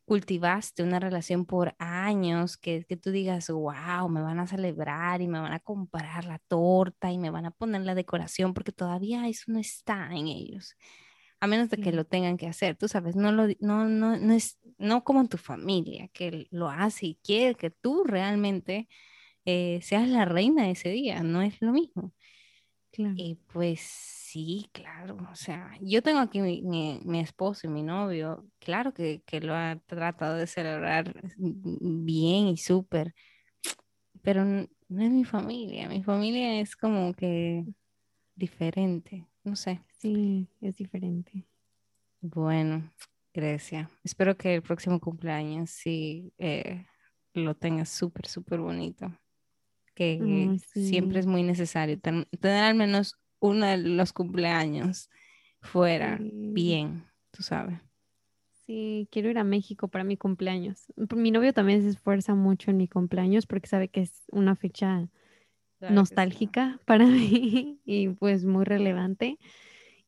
cultivaste 0.08 0.82
una 0.82 0.98
relación 1.00 1.44
por 1.44 1.76
años, 1.78 2.56
que, 2.56 2.84
que 2.86 2.96
tú 2.96 3.10
digas, 3.10 3.50
wow, 3.50 4.08
me 4.08 4.22
van 4.22 4.40
a 4.40 4.46
celebrar 4.46 5.20
y 5.20 5.28
me 5.28 5.38
van 5.38 5.52
a 5.52 5.60
comprar 5.60 6.24
la 6.24 6.38
torta 6.48 7.12
y 7.12 7.18
me 7.18 7.30
van 7.30 7.44
a 7.46 7.50
poner 7.50 7.82
la 7.82 7.94
decoración, 7.94 8.54
porque 8.54 8.72
todavía 8.72 9.28
eso 9.28 9.52
no 9.52 9.58
está 9.60 10.08
en 10.12 10.28
ellos, 10.28 10.76
a 11.40 11.46
menos 11.46 11.68
de 11.70 11.76
que 11.78 11.92
lo 11.92 12.06
tengan 12.06 12.38
que 12.38 12.46
hacer, 12.48 12.76
tú 12.76 12.88
sabes, 12.88 13.16
no, 13.16 13.32
lo, 13.32 13.48
no, 13.60 13.86
no, 13.86 14.16
no 14.16 14.32
es, 14.32 14.58
no 14.78 15.04
como 15.04 15.20
en 15.20 15.28
tu 15.28 15.36
familia, 15.38 16.08
que 16.14 16.46
lo 16.50 16.70
hace 16.70 17.06
y 17.08 17.14
quiere 17.22 17.54
que 17.54 17.70
tú 17.70 18.04
realmente 18.04 18.88
eh, 19.44 19.80
seas 19.82 20.08
la 20.08 20.24
reina 20.24 20.64
de 20.64 20.72
ese 20.72 20.88
día, 20.90 21.22
no 21.22 21.42
es 21.42 21.60
lo 21.60 21.72
mismo. 21.72 22.14
Y 22.96 23.36
pues 23.52 24.17
sí, 24.28 24.68
claro, 24.72 25.16
o 25.30 25.34
sea, 25.34 25.72
yo 25.80 26.02
tengo 26.02 26.20
aquí 26.20 26.40
mi, 26.40 27.00
mi, 27.04 27.20
esposo 27.20 27.66
y 27.66 27.70
mi 27.70 27.82
novio, 27.82 28.46
claro 28.58 28.92
que, 28.92 29.22
que, 29.24 29.40
lo 29.40 29.54
ha 29.54 29.80
tratado 29.86 30.36
de 30.36 30.46
celebrar 30.46 31.14
bien 31.38 32.48
y 32.48 32.58
súper, 32.58 33.14
pero 34.22 34.44
no, 34.44 34.66
es 34.90 35.10
mi 35.10 35.24
familia, 35.24 35.88
mi 35.88 36.02
familia 36.02 36.60
es 36.60 36.76
como 36.76 37.14
que 37.14 37.64
diferente, 38.34 39.26
no 39.44 39.56
sé. 39.56 39.80
Sí, 39.98 40.46
es 40.60 40.76
diferente. 40.76 41.46
Bueno, 42.20 42.92
Grecia, 43.32 43.88
espero 44.04 44.36
que 44.36 44.56
el 44.56 44.62
próximo 44.62 45.00
cumpleaños 45.00 45.70
sí 45.70 46.34
eh, 46.36 46.84
lo 47.32 47.56
tengas 47.56 47.88
súper, 47.88 48.26
súper 48.26 48.60
bonito 48.60 49.10
que 49.94 50.56
siempre 50.74 51.18
es 51.18 51.26
muy 51.26 51.42
necesario 51.42 51.98
tener 51.98 52.64
al 52.64 52.76
menos 52.76 53.16
uno 53.40 53.66
de 53.66 53.78
los 53.78 54.12
cumpleaños 54.12 55.10
fuera 55.60 56.18
bien, 56.20 57.06
tú 57.30 57.42
sabes. 57.42 57.80
Sí, 58.66 59.08
quiero 59.10 59.30
ir 59.30 59.38
a 59.38 59.44
México 59.44 59.88
para 59.88 60.04
mi 60.04 60.16
cumpleaños. 60.16 60.92
Mi 61.16 61.30
novio 61.30 61.54
también 61.54 61.82
se 61.82 61.88
esfuerza 61.88 62.34
mucho 62.34 62.70
en 62.70 62.76
mi 62.76 62.86
cumpleaños 62.86 63.46
porque 63.46 63.66
sabe 63.66 63.88
que 63.88 64.02
es 64.02 64.24
una 64.30 64.56
fecha 64.56 65.08
nostálgica 65.80 66.78
para 66.84 67.06
mí 67.06 67.80
y 67.84 68.08
pues 68.10 68.44
muy 68.44 68.64
relevante. 68.64 69.38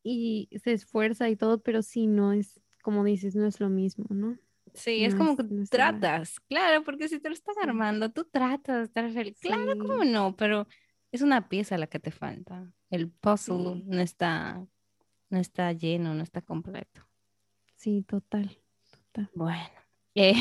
Y 0.03 0.49
se 0.63 0.73
esfuerza 0.73 1.29
y 1.29 1.35
todo, 1.35 1.61
pero 1.61 1.81
sí, 1.81 2.07
no 2.07 2.33
es, 2.33 2.61
como 2.83 3.03
dices, 3.03 3.35
no 3.35 3.47
es 3.47 3.59
lo 3.59 3.69
mismo, 3.69 4.05
¿no? 4.09 4.37
Sí, 4.73 5.03
es 5.03 5.15
como 5.15 5.35
que 5.35 5.43
tratas, 5.69 6.39
claro, 6.41 6.83
porque 6.83 7.09
si 7.09 7.19
te 7.19 7.29
lo 7.29 7.33
están 7.33 7.55
armando, 7.61 8.11
tú 8.11 8.23
tratas 8.23 8.77
de 8.77 8.83
estar 8.83 9.11
feliz. 9.11 9.37
Claro, 9.39 9.59
cómo 9.79 10.05
no, 10.05 10.35
pero 10.35 10.67
es 11.11 11.21
una 11.21 11.49
pieza 11.49 11.77
la 11.77 11.87
que 11.87 11.99
te 11.99 12.11
falta. 12.11 12.71
El 12.89 13.09
puzzle 13.09 13.83
no 13.85 14.01
está, 14.01 14.65
no 15.29 15.39
está 15.39 15.71
lleno, 15.73 16.13
no 16.13 16.23
está 16.23 16.41
completo. 16.41 17.01
Sí, 17.75 18.03
total, 18.03 18.57
total. 18.91 19.29
Bueno, 19.33 19.69
eh, 20.15 20.33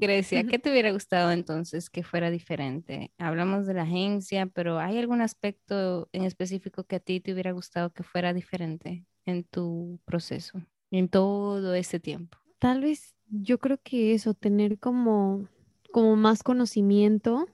Grecia, 0.00 0.44
¿qué 0.44 0.58
te 0.58 0.70
hubiera 0.70 0.92
gustado 0.92 1.30
entonces 1.30 1.90
que 1.90 2.02
fuera 2.02 2.30
diferente? 2.30 3.12
Hablamos 3.18 3.66
de 3.66 3.74
la 3.74 3.82
agencia, 3.82 4.46
pero 4.46 4.78
¿hay 4.78 4.98
algún 4.98 5.20
aspecto 5.20 6.08
en 6.12 6.24
específico 6.24 6.84
que 6.84 6.96
a 6.96 7.00
ti 7.00 7.20
te 7.20 7.32
hubiera 7.32 7.52
gustado 7.52 7.92
que 7.92 8.02
fuera 8.02 8.32
diferente 8.32 9.04
en 9.24 9.44
tu 9.44 10.00
proceso, 10.04 10.60
en 10.90 11.08
todo 11.08 11.74
ese 11.74 12.00
tiempo? 12.00 12.38
Tal 12.58 12.80
vez 12.80 13.14
yo 13.28 13.58
creo 13.58 13.78
que 13.82 14.14
eso, 14.14 14.34
tener 14.34 14.78
como, 14.78 15.48
como 15.92 16.16
más 16.16 16.42
conocimiento, 16.42 17.46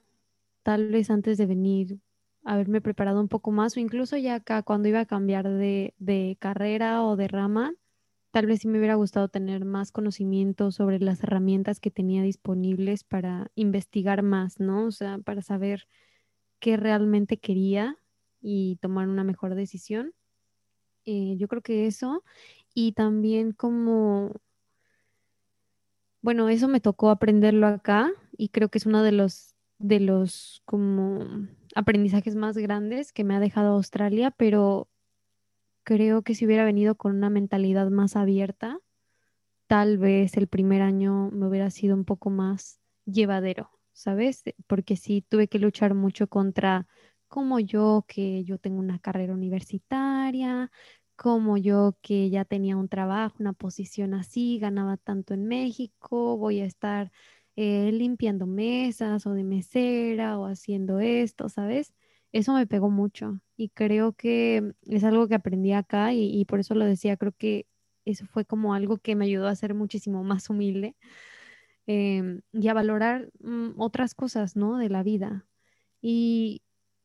tal 0.62 0.89
vez 0.89 1.11
antes 1.11 1.39
de 1.39 1.47
venir, 1.47 1.99
haberme 2.45 2.80
preparado 2.80 3.20
un 3.20 3.28
poco 3.28 3.51
más, 3.51 3.76
o 3.76 3.80
incluso 3.80 4.16
ya 4.16 4.36
acá 4.36 4.62
cuando 4.62 4.88
iba 4.88 5.01
a 5.01 5.07
cambiar 5.07 5.49
de, 5.49 5.95
de 5.99 6.36
carrera 6.40 7.05
o 7.05 7.16
de 7.16 7.28
rama, 7.28 7.74
tal 8.32 8.47
vez 8.47 8.61
sí 8.61 8.68
me 8.68 8.78
hubiera 8.78 8.95
gustado 8.95 9.28
tener 9.28 9.64
más 9.64 9.93
conocimiento 9.93 10.70
sobre 10.72 10.99
las 10.99 11.22
herramientas 11.22 11.80
que 11.80 11.90
tenía 11.90 12.22
disponibles 12.22 13.05
para 13.05 13.51
investigar 13.55 14.22
más, 14.22 14.61
¿no? 14.61 14.86
O 14.86 14.90
sea, 14.93 15.18
para 15.18 15.43
saber 15.43 15.86
qué 16.61 16.76
realmente 16.76 17.38
quería 17.38 17.99
y 18.40 18.76
tomar 18.80 19.09
una 19.09 19.24
mejor 19.24 19.55
decisión. 19.55 20.14
Eh, 21.05 21.36
yo 21.36 21.49
creo 21.49 21.62
que 21.62 21.86
eso. 21.86 22.24
Y 22.74 22.93
también 22.93 23.53
como 23.53 24.32
bueno, 26.22 26.49
eso 26.49 26.68
me 26.68 26.80
tocó 26.80 27.11
aprenderlo 27.11 27.66
acá 27.66 28.12
y 28.36 28.51
creo 28.51 28.68
que 28.68 28.78
es 28.78 28.86
uno 28.86 29.03
de 29.03 29.12
los, 29.12 29.57
de 29.78 29.99
los 29.99 30.62
como 30.64 31.49
aprendizajes 31.75 32.35
más 32.35 32.57
grandes 32.57 33.12
que 33.12 33.25
me 33.25 33.35
ha 33.35 33.41
dejado 33.41 33.75
Australia, 33.75 34.31
pero 34.31 34.89
creo 35.85 36.23
que 36.23 36.35
si 36.35 36.47
hubiera 36.47 36.64
venido 36.64 36.97
con 36.97 37.16
una 37.16 37.31
mentalidad 37.31 37.91
más 37.91 38.16
abierta, 38.16 38.79
tal 39.66 39.99
vez 39.99 40.37
el 40.37 40.49
primer 40.49 40.83
año 40.83 41.31
me 41.33 41.47
hubiera 41.49 41.70
sido 41.70 41.95
un 41.97 42.05
poco 42.05 42.31
más 42.31 42.81
llevadero, 43.07 43.70
¿sabes? 43.93 44.45
Porque 44.66 44.97
sí 44.97 45.25
tuve 45.29 45.49
que 45.49 45.59
luchar 45.59 45.95
mucho 45.95 46.29
contra 46.29 46.87
como 47.29 47.59
yo, 47.61 48.05
que 48.07 48.45
yo 48.45 48.59
tengo 48.59 48.79
una 48.79 48.99
carrera 48.99 49.33
universitaria, 49.33 50.70
como 51.16 51.57
yo 51.57 51.97
que 52.03 52.31
ya 52.31 52.45
tenía 52.45 52.77
un 52.77 52.89
trabajo, 52.89 53.37
una 53.39 53.55
posición 53.55 54.14
así, 54.14 54.59
ganaba 54.59 54.97
tanto 54.99 55.35
en 55.35 55.47
México, 55.47 56.37
voy 56.37 56.61
a 56.61 56.66
estar 56.66 57.11
eh, 57.57 57.90
limpiando 57.92 58.46
mesas 58.46 59.26
o 59.26 59.34
de 59.34 59.44
mesera 59.44 60.38
o 60.38 60.46
haciendo 60.46 61.00
esto, 61.00 61.48
¿sabes? 61.48 61.94
Eso 62.32 62.55
me 62.55 62.66
pegó 62.66 62.90
mucho 62.90 63.40
y 63.57 63.68
creo 63.70 64.14
que 64.14 64.74
es 64.86 65.05
algo 65.05 65.28
que 65.28 65.34
aprendí 65.34 65.72
acá 65.72 66.12
y, 66.14 66.44
por 66.46 66.61
eso 66.61 66.74
lo 66.74 66.84
decía, 66.86 67.16
creo 67.16 67.32
que 67.32 67.66
eso 68.05 68.26
fue 68.26 68.44
como 68.44 68.74
algo 68.74 68.98
que 68.98 69.14
me 69.16 69.26
ayudó 69.26 69.48
a 69.48 69.55
ser 69.57 69.74
muchísimo 69.74 70.24
más 70.24 70.50
humilde 70.50 70.96
em, 71.86 72.42
y 72.53 72.68
a 72.68 72.74
valorar 72.74 73.30
mm, 73.40 73.80
otras 73.80 74.14
cosas, 74.14 74.57
¿no? 74.57 74.78
De 74.78 74.88
la 74.88 75.03
vida. 75.03 75.46
Y, 76.03 76.62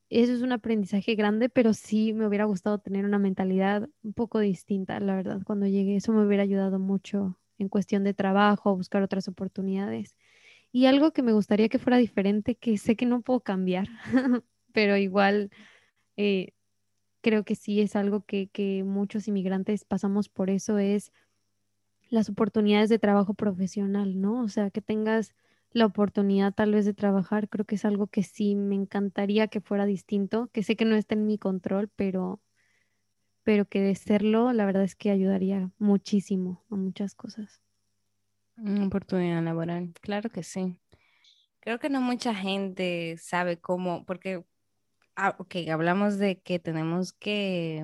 eso 0.09 0.33
es 0.33 0.41
un 0.41 0.53
aprendizaje 0.53 1.15
grande, 1.15 1.49
pero 1.49 1.73
sí 1.73 2.13
me 2.13 2.27
hubiera 2.27 2.45
gustado 2.45 2.79
tener 2.79 3.05
una 3.05 3.19
mentalidad 3.19 3.89
un 4.03 4.13
poco 4.13 4.39
distinta, 4.39 4.99
la 5.01 5.15
verdad, 5.15 5.41
cuando 5.45 5.67
llegué. 5.67 5.97
Eso 5.97 6.13
me 6.13 6.25
hubiera 6.25 6.43
ayudado 6.43 6.79
mucho 6.79 7.37
en 7.57 7.69
cuestión 7.69 8.03
de 8.05 8.13
trabajo, 8.13 8.75
buscar 8.75 9.03
otras 9.03 9.27
oportunidades. 9.27 10.15
Y 10.77 10.85
algo 10.85 11.11
que 11.11 11.23
me 11.23 11.33
gustaría 11.33 11.69
que 11.69 11.79
fuera 11.79 11.97
diferente, 11.97 12.53
que 12.53 12.77
sé 12.77 12.95
que 12.95 13.07
no 13.07 13.23
puedo 13.23 13.39
cambiar, 13.39 13.87
pero 14.73 14.95
igual 14.95 15.49
eh, 16.17 16.53
creo 17.21 17.43
que 17.43 17.55
sí 17.55 17.81
es 17.81 17.95
algo 17.95 18.21
que, 18.21 18.49
que 18.49 18.83
muchos 18.83 19.27
inmigrantes 19.27 19.85
pasamos 19.85 20.29
por 20.29 20.51
eso, 20.51 20.77
es 20.77 21.11
las 22.11 22.29
oportunidades 22.29 22.89
de 22.89 22.99
trabajo 22.99 23.33
profesional, 23.33 24.21
¿no? 24.21 24.43
O 24.43 24.49
sea, 24.49 24.69
que 24.69 24.81
tengas 24.83 25.33
la 25.71 25.87
oportunidad 25.87 26.53
tal 26.53 26.73
vez 26.73 26.85
de 26.85 26.93
trabajar, 26.93 27.49
creo 27.49 27.65
que 27.65 27.73
es 27.73 27.83
algo 27.83 28.05
que 28.05 28.21
sí 28.21 28.53
me 28.53 28.75
encantaría 28.75 29.47
que 29.47 29.61
fuera 29.61 29.87
distinto, 29.87 30.51
que 30.53 30.61
sé 30.61 30.75
que 30.75 30.85
no 30.85 30.95
está 30.95 31.15
en 31.15 31.25
mi 31.25 31.39
control, 31.39 31.89
pero, 31.95 32.39
pero 33.41 33.65
que 33.65 33.81
de 33.81 33.95
serlo, 33.95 34.53
la 34.53 34.67
verdad 34.67 34.83
es 34.83 34.95
que 34.95 35.09
ayudaría 35.09 35.71
muchísimo 35.79 36.63
a 36.69 36.75
muchas 36.75 37.15
cosas. 37.15 37.63
Una 38.57 38.87
oportunidad 38.87 39.43
laboral, 39.43 39.93
claro 40.01 40.29
que 40.29 40.41
sí. 40.43 40.79
Creo 41.59 41.79
que 41.79 41.89
no 41.89 42.01
mucha 42.01 42.33
gente 42.33 43.15
sabe 43.17 43.59
cómo, 43.59 44.05
porque, 44.05 44.43
ah, 45.15 45.37
hablamos 45.71 46.17
de 46.17 46.41
que 46.41 46.57
tenemos 46.59 47.13
que 47.13 47.83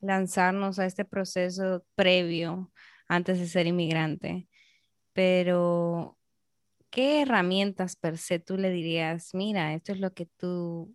lanzarnos 0.00 0.78
a 0.78 0.86
este 0.86 1.04
proceso 1.04 1.84
previo 1.94 2.72
antes 3.06 3.38
de 3.38 3.48
ser 3.48 3.66
inmigrante, 3.66 4.48
pero 5.12 6.18
¿qué 6.90 7.22
herramientas 7.22 7.96
per 7.96 8.18
se 8.18 8.38
tú 8.38 8.56
le 8.56 8.70
dirías, 8.70 9.34
mira, 9.34 9.74
esto 9.74 9.92
es 9.92 10.00
lo 10.00 10.14
que 10.14 10.26
tú 10.26 10.94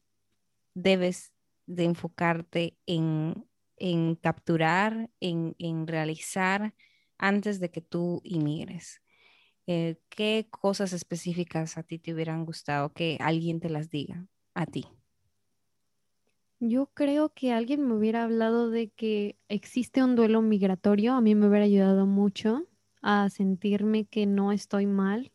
debes 0.73 1.33
de 1.65 1.83
enfocarte 1.83 2.77
en, 2.85 3.47
en 3.77 4.15
capturar, 4.15 5.09
en, 5.19 5.55
en 5.59 5.87
realizar 5.87 6.73
antes 7.23 7.61
de 7.61 7.71
que 7.71 7.81
tú 7.81 8.21
inmigres. 8.25 9.01
Eh, 9.65 9.97
¿Qué 10.09 10.47
cosas 10.49 10.91
específicas 10.91 11.77
a 11.77 11.83
ti 11.83 11.97
te 11.97 12.13
hubieran 12.13 12.45
gustado 12.45 12.91
que 12.93 13.17
alguien 13.21 13.61
te 13.61 13.69
las 13.69 13.89
diga 13.89 14.27
a 14.53 14.65
ti? 14.65 14.85
Yo 16.59 16.87
creo 16.93 17.33
que 17.33 17.53
alguien 17.53 17.87
me 17.87 17.93
hubiera 17.93 18.23
hablado 18.23 18.69
de 18.69 18.89
que 18.89 19.37
existe 19.47 20.03
un 20.03 20.15
duelo 20.15 20.41
migratorio, 20.41 21.13
a 21.13 21.21
mí 21.21 21.33
me 21.33 21.47
hubiera 21.47 21.65
ayudado 21.65 22.05
mucho 22.05 22.67
a 23.01 23.29
sentirme 23.29 24.05
que 24.05 24.25
no 24.25 24.51
estoy 24.51 24.85
mal, 24.85 25.31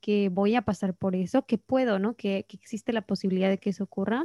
que 0.00 0.30
voy 0.30 0.54
a 0.54 0.62
pasar 0.62 0.94
por 0.94 1.14
eso, 1.14 1.46
que 1.46 1.58
puedo, 1.58 1.98
¿no? 1.98 2.14
Que, 2.14 2.46
que 2.48 2.56
existe 2.56 2.94
la 2.94 3.02
posibilidad 3.02 3.50
de 3.50 3.58
que 3.58 3.70
eso 3.70 3.84
ocurra. 3.84 4.24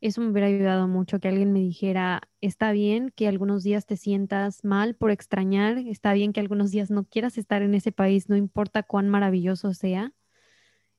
Eso 0.00 0.20
me 0.20 0.28
hubiera 0.28 0.46
ayudado 0.46 0.86
mucho, 0.86 1.18
que 1.18 1.28
alguien 1.28 1.52
me 1.52 1.58
dijera, 1.58 2.22
está 2.40 2.70
bien 2.70 3.12
que 3.16 3.26
algunos 3.26 3.64
días 3.64 3.84
te 3.84 3.96
sientas 3.96 4.64
mal 4.64 4.94
por 4.94 5.10
extrañar, 5.10 5.78
está 5.78 6.12
bien 6.12 6.32
que 6.32 6.38
algunos 6.40 6.70
días 6.70 6.90
no 6.90 7.04
quieras 7.04 7.36
estar 7.36 7.62
en 7.62 7.74
ese 7.74 7.90
país, 7.90 8.28
no 8.28 8.36
importa 8.36 8.84
cuán 8.84 9.08
maravilloso 9.08 9.74
sea, 9.74 10.12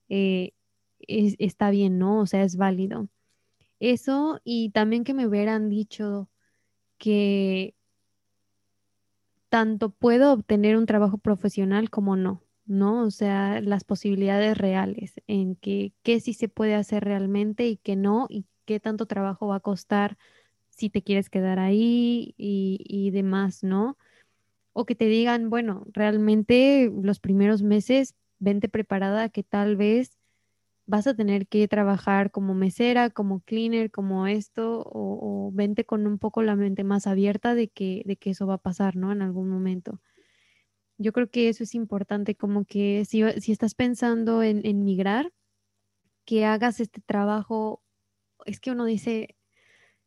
eh, 0.09 0.53
está 0.99 1.69
bien, 1.71 1.97
¿no? 1.99 2.19
O 2.19 2.25
sea, 2.25 2.43
es 2.43 2.57
válido. 2.57 3.07
Eso 3.79 4.41
y 4.43 4.71
también 4.71 5.03
que 5.05 5.13
me 5.13 5.27
hubieran 5.27 5.69
dicho 5.69 6.29
que 6.97 7.75
tanto 9.49 9.89
puedo 9.89 10.31
obtener 10.33 10.77
un 10.77 10.85
trabajo 10.85 11.17
profesional 11.17 11.89
como 11.89 12.15
no, 12.15 12.43
¿no? 12.65 13.03
O 13.03 13.11
sea, 13.11 13.61
las 13.61 13.83
posibilidades 13.83 14.57
reales 14.57 15.21
en 15.27 15.55
que 15.55 15.93
qué 16.03 16.19
sí 16.19 16.33
se 16.33 16.49
puede 16.49 16.75
hacer 16.75 17.03
realmente 17.03 17.67
y 17.67 17.77
qué 17.77 17.95
no, 17.95 18.27
y 18.29 18.45
qué 18.69 18.79
tanto 18.79 19.07
trabajo 19.07 19.47
va 19.47 19.55
a 19.55 19.59
costar 19.61 20.15
si 20.69 20.91
te 20.91 21.01
quieres 21.01 21.31
quedar 21.31 21.57
ahí 21.57 22.35
y, 22.37 22.85
y 22.87 23.09
demás, 23.09 23.63
¿no? 23.63 23.97
O 24.73 24.85
que 24.85 24.93
te 24.93 25.05
digan, 25.05 25.49
bueno, 25.49 25.85
realmente 25.91 26.91
los 27.01 27.19
primeros 27.19 27.63
meses, 27.63 28.13
vente 28.37 28.69
preparada 28.69 29.29
que 29.29 29.41
tal 29.41 29.75
vez 29.75 30.19
vas 30.85 31.07
a 31.07 31.15
tener 31.15 31.47
que 31.47 31.67
trabajar 31.67 32.29
como 32.29 32.53
mesera, 32.53 33.09
como 33.09 33.39
cleaner, 33.39 33.89
como 33.89 34.27
esto, 34.27 34.83
o, 34.85 35.49
vente 35.51 35.83
con 35.83 36.05
un 36.05 36.19
poco 36.19 36.43
la 36.43 36.55
mente 36.55 36.83
más 36.83 37.07
abierta 37.07 37.55
de 37.55 37.69
que, 37.69 38.03
de 38.05 38.17
que 38.17 38.29
eso 38.29 38.45
va 38.45 38.55
a 38.55 38.57
pasar, 38.59 38.95
¿no? 38.95 39.11
En 39.11 39.23
algún 39.23 39.49
momento. 39.49 39.99
Yo 40.99 41.11
creo 41.11 41.27
que 41.31 41.49
eso 41.49 41.63
es 41.63 41.73
importante, 41.73 42.35
como 42.35 42.65
que 42.65 43.03
si, 43.05 43.23
si 43.41 43.51
estás 43.51 43.73
pensando 43.73 44.43
en, 44.43 44.63
en 44.63 44.83
migrar, 44.83 45.31
que 46.29 46.45
hagas 46.45 46.79
este 46.79 47.01
trabajo, 47.01 47.81
es 48.49 48.59
que 48.59 48.71
uno 48.71 48.85
dice, 48.85 49.37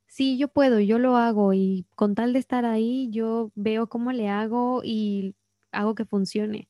sí, 0.06 0.38
yo 0.38 0.48
puedo, 0.48 0.80
yo 0.80 0.98
lo 0.98 1.16
hago 1.16 1.54
y 1.54 1.86
con 1.96 2.14
tal 2.14 2.32
de 2.34 2.40
estar 2.40 2.64
ahí, 2.66 3.10
yo 3.10 3.52
veo 3.54 3.88
cómo 3.88 4.12
le 4.12 4.28
hago 4.28 4.82
y 4.84 5.36
hago 5.72 5.94
que 5.94 6.04
funcione 6.06 6.68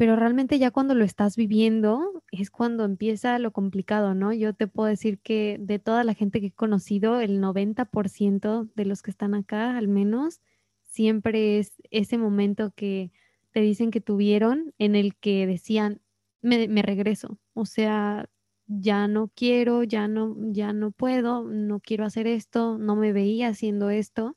pero 0.00 0.16
realmente 0.16 0.58
ya 0.58 0.70
cuando 0.70 0.94
lo 0.94 1.04
estás 1.04 1.36
viviendo 1.36 2.22
es 2.32 2.50
cuando 2.50 2.86
empieza 2.86 3.38
lo 3.38 3.52
complicado, 3.52 4.14
¿no? 4.14 4.32
Yo 4.32 4.54
te 4.54 4.66
puedo 4.66 4.88
decir 4.88 5.18
que 5.18 5.58
de 5.60 5.78
toda 5.78 6.04
la 6.04 6.14
gente 6.14 6.40
que 6.40 6.46
he 6.46 6.52
conocido, 6.52 7.20
el 7.20 7.38
90% 7.38 8.70
de 8.74 8.84
los 8.86 9.02
que 9.02 9.10
están 9.10 9.34
acá, 9.34 9.76
al 9.76 9.88
menos, 9.88 10.40
siempre 10.84 11.58
es 11.58 11.74
ese 11.90 12.16
momento 12.16 12.72
que 12.74 13.12
te 13.52 13.60
dicen 13.60 13.90
que 13.90 14.00
tuvieron 14.00 14.72
en 14.78 14.96
el 14.96 15.16
que 15.16 15.46
decían, 15.46 16.00
me, 16.40 16.66
me 16.66 16.80
regreso, 16.80 17.38
o 17.52 17.66
sea, 17.66 18.30
ya 18.70 19.08
no 19.08 19.30
quiero, 19.34 19.84
ya 19.84 20.08
no, 20.08 20.36
ya 20.52 20.72
no 20.72 20.92
puedo, 20.92 21.44
no 21.44 21.80
quiero 21.80 22.04
hacer 22.06 22.26
esto, 22.28 22.78
no 22.78 22.96
me 22.96 23.12
veía 23.12 23.48
haciendo 23.48 23.90
esto. 23.90 24.36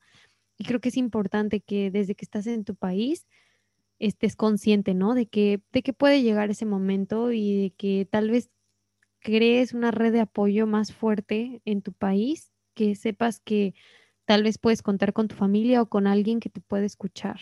Y 0.57 0.65
creo 0.65 0.81
que 0.81 0.89
es 0.89 0.97
importante 0.97 1.61
que 1.61 1.91
desde 1.91 2.15
que 2.15 2.25
estás 2.25 2.47
en 2.47 2.65
tu 2.65 2.75
país, 2.75 3.27
estés 3.99 4.35
consciente, 4.35 4.93
¿no? 4.93 5.13
De 5.15 5.27
que, 5.27 5.61
de 5.73 5.83
que 5.83 5.93
puede 5.93 6.21
llegar 6.23 6.49
ese 6.51 6.65
momento 6.65 7.31
y 7.31 7.61
de 7.63 7.71
que 7.71 8.07
tal 8.09 8.29
vez 8.31 8.49
crees 9.21 9.73
una 9.73 9.91
red 9.91 10.13
de 10.13 10.21
apoyo 10.21 10.67
más 10.67 10.93
fuerte 10.93 11.61
en 11.65 11.81
tu 11.81 11.93
país, 11.93 12.51
que 12.75 12.95
sepas 12.95 13.39
que 13.39 13.73
tal 14.25 14.43
vez 14.43 14.57
puedes 14.57 14.81
contar 14.83 15.13
con 15.13 15.27
tu 15.27 15.35
familia 15.35 15.81
o 15.81 15.87
con 15.89 16.07
alguien 16.07 16.39
que 16.39 16.49
te 16.49 16.61
puede 16.61 16.85
escuchar. 16.85 17.39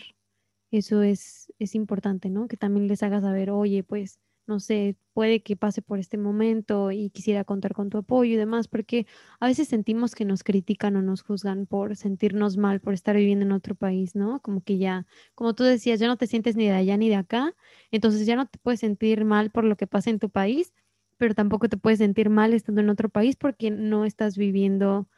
Eso 0.72 1.02
es, 1.02 1.52
es 1.58 1.74
importante, 1.74 2.30
¿no? 2.30 2.48
Que 2.48 2.56
también 2.56 2.88
les 2.88 3.02
hagas 3.02 3.22
saber, 3.22 3.50
oye, 3.50 3.84
pues 3.84 4.18
no 4.52 4.60
sé, 4.60 4.96
puede 5.14 5.42
que 5.42 5.56
pase 5.56 5.80
por 5.80 5.98
este 5.98 6.18
momento 6.18 6.90
y 6.92 7.08
quisiera 7.08 7.42
contar 7.44 7.72
con 7.72 7.88
tu 7.88 7.96
apoyo 7.98 8.34
y 8.34 8.36
demás, 8.36 8.68
porque 8.68 9.06
a 9.40 9.46
veces 9.46 9.66
sentimos 9.68 10.14
que 10.14 10.26
nos 10.26 10.44
critican 10.44 10.94
o 10.96 11.02
nos 11.02 11.22
juzgan 11.22 11.64
por 11.66 11.96
sentirnos 11.96 12.58
mal, 12.58 12.80
por 12.80 12.92
estar 12.92 13.16
viviendo 13.16 13.46
en 13.46 13.52
otro 13.52 13.74
país, 13.74 14.14
¿no? 14.14 14.40
Como 14.40 14.62
que 14.62 14.76
ya, 14.76 15.06
como 15.34 15.54
tú 15.54 15.64
decías, 15.64 15.98
ya 16.00 16.06
no 16.06 16.18
te 16.18 16.26
sientes 16.26 16.54
ni 16.54 16.66
de 16.66 16.72
allá 16.72 16.98
ni 16.98 17.08
de 17.08 17.16
acá, 17.16 17.54
entonces 17.90 18.26
ya 18.26 18.36
no 18.36 18.46
te 18.46 18.58
puedes 18.58 18.80
sentir 18.80 19.24
mal 19.24 19.50
por 19.50 19.64
lo 19.64 19.76
que 19.76 19.86
pasa 19.86 20.10
en 20.10 20.18
tu 20.18 20.28
país, 20.28 20.74
pero 21.16 21.34
tampoco 21.34 21.68
te 21.70 21.78
puedes 21.78 21.98
sentir 21.98 22.28
mal 22.28 22.52
estando 22.52 22.82
en 22.82 22.90
otro 22.90 23.08
país 23.08 23.36
porque 23.36 23.70
no 23.70 24.04
estás 24.04 24.36
viviendo 24.36 25.08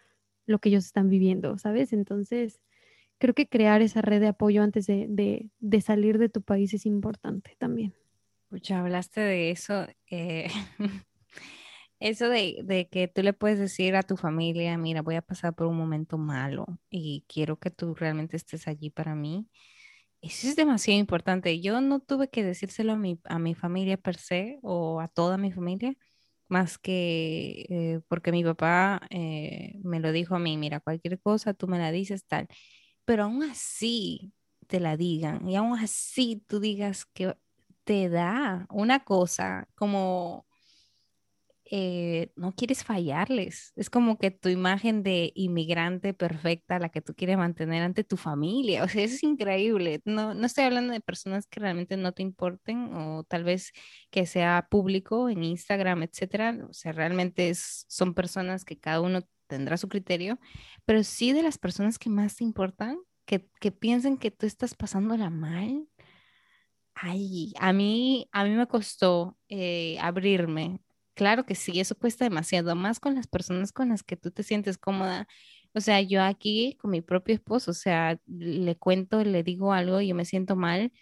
lo 0.47 0.61
que 0.61 0.69
ellos 0.69 0.85
están 0.85 1.09
viviendo, 1.09 1.59
¿sabes? 1.59 1.93
Entonces, 1.93 2.61
creo 3.19 3.35
que 3.35 3.49
crear 3.49 3.83
esa 3.83 4.01
red 4.01 4.21
de 4.21 4.29
apoyo 4.29 4.63
antes 4.63 4.87
de, 4.87 5.07
de, 5.09 5.51
de 5.59 5.81
salir 5.81 6.19
de 6.19 6.29
tu 6.29 6.43
país 6.43 6.73
es 6.75 6.87
importante 6.87 7.57
también. 7.59 7.95
Ya 8.63 8.81
hablaste 8.81 9.21
de 9.21 9.51
eso, 9.51 9.87
eh, 10.11 10.49
eso 12.01 12.29
de, 12.29 12.89
que 12.91 13.09
tú 13.09 13.23
le 13.23 13.33
puedes 13.33 13.59
decir 13.59 13.97
a 13.97 14.03
tu 14.03 14.17
familia, 14.17 14.77
mira, 14.79 15.03
voy 15.03 15.17
a 15.17 15.23
pasar 15.23 15.55
por 15.55 15.67
un 15.67 15.77
momento 15.77 16.19
malo 16.19 16.67
y 16.91 17.25
quiero 17.29 17.59
que 17.59 17.71
tú 17.71 17.95
realmente 17.95 18.37
estés 18.37 18.69
allí 18.69 18.91
para 18.91 19.15
mí. 19.15 19.49
Eso 20.23 20.49
es 20.49 20.57
demasiado 20.57 20.99
importante. 21.01 21.61
Yo 21.61 21.81
no 21.81 22.01
tuve 22.01 22.31
que 22.31 22.45
decírselo 22.45 22.93
a 22.95 22.97
mi, 22.97 23.21
a 23.25 23.39
mi 23.39 23.55
familia 23.55 23.97
per 23.99 24.17
se 24.17 24.59
o 24.63 25.01
a 25.01 25.09
toda 25.09 25.39
mi 25.39 25.53
familia, 25.53 25.95
más 26.49 26.79
que 26.79 27.67
eh, 27.71 28.01
porque 28.09 28.33
mi 28.33 28.45
papá 28.45 29.03
eh, 29.11 29.79
me 29.85 30.01
lo 30.01 30.13
dijo 30.13 30.35
a 30.37 30.39
mí, 30.39 30.57
mira, 30.59 30.81
cualquier 30.81 31.21
cosa 31.21 31.55
tú 31.55 31.69
me 31.69 31.79
la 31.79 31.93
dices 31.93 32.27
tal. 32.27 32.49
Pero 33.05 33.25
aún 33.25 33.43
así 33.45 34.33
te 34.69 34.81
la 34.81 34.97
digan 34.97 35.49
y 35.49 35.57
aún 35.57 35.79
así 35.79 36.43
tú 36.49 36.61
digas 36.61 37.05
que 37.07 37.35
te 37.85 38.09
da 38.09 38.67
una 38.71 39.05
cosa 39.05 39.69
como 39.75 40.47
eh, 41.71 42.31
no 42.37 42.53
quieres 42.55 42.85
fallarles. 42.85 43.73
Es 43.77 43.91
como 43.91 44.19
que 44.19 44.31
tu 44.31 44.49
imagen 44.49 45.03
de 45.03 45.33
inmigrante 45.35 46.13
perfecta, 46.15 46.79
la 46.79 46.91
que 46.91 47.01
tú 47.01 47.15
quieres 47.15 47.39
mantener 47.39 47.83
ante 47.83 48.05
tu 48.05 48.17
familia. 48.17 48.85
O 48.85 48.89
sea, 48.89 49.03
eso 49.05 49.15
es 49.17 49.23
increíble. 49.23 50.01
No, 50.05 50.35
no 50.35 50.47
estoy 50.47 50.65
hablando 50.65 50.93
de 50.93 51.01
personas 51.01 51.47
que 51.47 51.61
realmente 51.61 51.97
no 51.97 52.13
te 52.13 52.23
importen 52.23 52.95
o 52.95 53.25
tal 53.25 53.45
vez 53.45 53.73
que 54.11 54.27
sea 54.27 54.69
público 54.71 55.29
en 55.29 55.43
Instagram, 55.43 56.03
etcétera. 56.03 56.59
O 56.69 56.73
sea, 56.75 56.93
realmente 56.93 57.53
son 57.55 58.15
personas 58.15 58.65
que 58.65 58.79
cada 58.79 59.01
uno 59.01 59.23
tendrá 59.47 59.77
su 59.77 59.89
criterio, 59.89 60.39
pero 60.85 61.03
sí 61.03 61.33
de 61.33 61.43
las 61.43 61.59
personas 61.59 61.99
que 61.99 62.11
más 62.11 62.37
te 62.37 62.45
importan, 62.45 62.99
que, 63.27 63.49
que 63.61 63.73
piensen 63.73 64.19
que 64.19 64.31
tú 64.31 64.47
estás 64.47 64.75
pasándola 64.75 65.31
mal 65.31 65.89
Ay, 66.95 67.53
a 67.59 67.73
mí, 67.73 68.29
a 68.33 68.45
mí 68.45 68.51
me 68.51 68.67
costó 68.67 69.37
eh, 69.49 69.99
abrirme. 70.01 70.81
Claro 71.15 71.45
que 71.45 71.55
sí, 71.55 71.81
eso 71.81 71.97
cuesta 71.97 72.25
demasiado, 72.25 72.75
más 72.77 73.01
con 73.01 73.15
las 73.15 73.27
personas 73.27 73.73
con 73.73 73.89
las 73.89 74.03
que 74.03 74.17
tú 74.17 74.31
te 74.31 74.43
sientes 74.43 74.79
cómoda. 74.79 75.27
O 75.75 75.81
sea, 75.81 76.01
yo 76.01 76.23
aquí 76.23 76.77
con 76.81 76.91
mi 76.93 77.01
propio 77.01 77.35
esposo, 77.35 77.73
o 77.73 77.75
sea, 77.75 78.19
le 78.27 78.77
cuento, 78.77 79.23
le 79.25 79.43
digo 79.43 79.73
algo, 79.73 80.01
yo 80.01 80.15
me 80.15 80.25
siento 80.25 80.55
mal 80.57 80.93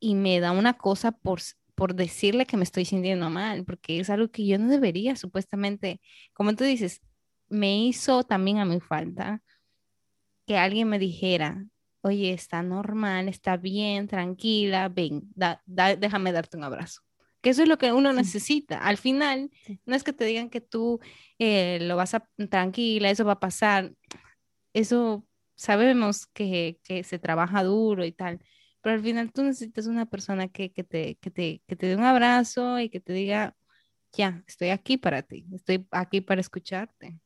y 0.00 0.14
me 0.16 0.40
da 0.40 0.52
una 0.52 0.74
cosa 0.78 1.12
por, 1.12 1.40
por 1.74 1.94
decirle 1.94 2.46
que 2.46 2.56
me 2.58 2.64
estoy 2.64 2.84
sintiendo 2.86 3.30
mal, 3.30 3.64
porque 3.64 4.00
es 4.00 4.10
algo 4.10 4.30
que 4.30 4.46
yo 4.46 4.58
no 4.58 4.68
debería, 4.68 5.16
supuestamente. 5.16 6.00
Como 6.34 6.54
tú 6.56 6.64
dices, 6.64 7.02
me 7.48 7.78
hizo 7.78 8.24
también 8.24 8.58
a 8.58 8.66
mi 8.66 8.80
falta 8.80 9.42
que 10.46 10.56
alguien 10.58 10.88
me 10.88 10.98
dijera, 10.98 11.66
oye, 12.04 12.32
está 12.34 12.62
normal, 12.62 13.28
está 13.28 13.56
bien, 13.56 14.06
tranquila, 14.06 14.90
ven, 14.90 15.32
déjame 15.98 16.32
darte 16.32 16.56
un 16.58 16.64
abrazo. 16.64 17.00
Que 17.40 17.50
eso 17.50 17.62
es 17.62 17.68
lo 17.68 17.78
que 17.78 17.92
uno 17.92 18.12
necesita. 18.12 18.78
Al 18.78 18.98
final, 18.98 19.50
no 19.86 19.96
es 19.96 20.04
que 20.04 20.12
te 20.12 20.24
digan 20.24 20.50
que 20.50 20.60
tú 20.60 21.00
eh, 21.38 21.78
lo 21.80 21.96
vas 21.96 22.14
a, 22.14 22.28
tranquila, 22.50 23.10
eso 23.10 23.24
va 23.24 23.32
a 23.32 23.40
pasar. 23.40 23.92
Eso 24.74 25.26
sabemos 25.54 26.26
que, 26.26 26.78
se 27.04 27.18
trabaja 27.18 27.62
duro 27.62 28.04
y 28.04 28.12
tal, 28.12 28.40
pero 28.82 28.96
al 28.96 29.02
final 29.02 29.32
tú 29.32 29.42
necesitas 29.42 29.86
una 29.86 30.04
persona 30.04 30.48
que, 30.48 30.68
te, 30.68 31.16
que, 31.16 31.30
te, 31.30 31.62
que 31.66 31.76
te 31.76 31.86
dé 31.86 31.96
un 31.96 32.04
abrazo 32.04 32.80
y 32.80 32.90
que 32.90 33.00
te 33.00 33.14
diga, 33.14 33.56
ya, 34.12 34.42
estoy 34.46 34.68
aquí 34.68 34.98
para 34.98 35.22
ti, 35.22 35.46
estoy 35.54 35.86
aquí 35.90 36.20
para 36.20 36.42
escucharte. 36.42 37.18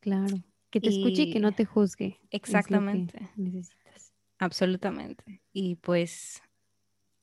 Claro, 0.00 0.36
que 0.70 0.80
te 0.80 0.88
escuche 0.88 1.22
y 1.22 1.32
que 1.32 1.40
no 1.40 1.50
te 1.50 1.64
juzgue. 1.64 2.20
Exactamente. 2.30 3.18
Absolutamente. 4.38 5.42
Y 5.52 5.76
pues, 5.76 6.42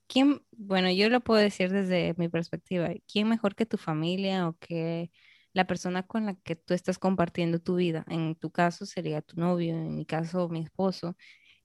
¿quién, 0.08 0.46
bueno, 0.52 0.92
yo 0.92 1.10
lo 1.10 1.22
puedo 1.22 1.42
decir 1.42 1.72
desde 1.72 2.16
mi 2.18 2.30
perspectiva, 2.30 2.90
¿quién 3.12 3.30
mejor 3.30 3.56
que 3.56 3.66
tu 3.66 3.78
familia 3.78 4.48
o 4.48 4.58
que 4.60 5.12
la 5.56 5.66
persona 5.68 6.04
con 6.06 6.26
la 6.26 6.36
que 6.36 6.58
tú 6.58 6.74
estás 6.74 7.00
compartiendo 7.00 7.60
tu 7.60 7.76
vida. 7.78 8.04
En 8.10 8.36
tu 8.36 8.52
caso 8.52 8.86
sería 8.86 9.22
tu 9.22 9.40
novio, 9.40 9.74
en 9.74 9.96
mi 9.96 10.06
caso 10.06 10.50
mi 10.50 10.60
esposo. 10.62 11.16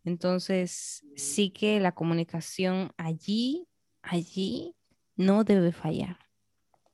Entonces, 0.04 1.04
sí 1.16 1.50
que 1.50 1.80
la 1.80 1.92
comunicación 1.92 2.92
allí, 2.96 3.68
allí 4.02 4.76
no 5.16 5.44
debe 5.44 5.72
fallar 5.72 6.18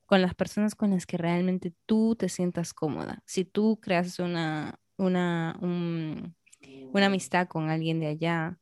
con 0.07 0.23
las 0.23 0.35
personas 0.35 0.75
con 0.75 0.91
las 0.91 1.07
que 1.07 1.19
realmente 1.19 1.75
tú 1.87 2.17
te 2.17 2.29
sientas 2.29 2.73
cómoda. 2.73 3.23
Si 3.27 3.45
tú 3.45 3.79
creas 3.81 4.19
una, 4.19 4.81
una, 4.97 5.59
una 6.93 7.07
amistad 7.07 7.49
con 7.49 7.71
alguien 7.71 8.01
de 8.01 8.07
allá 8.07 8.59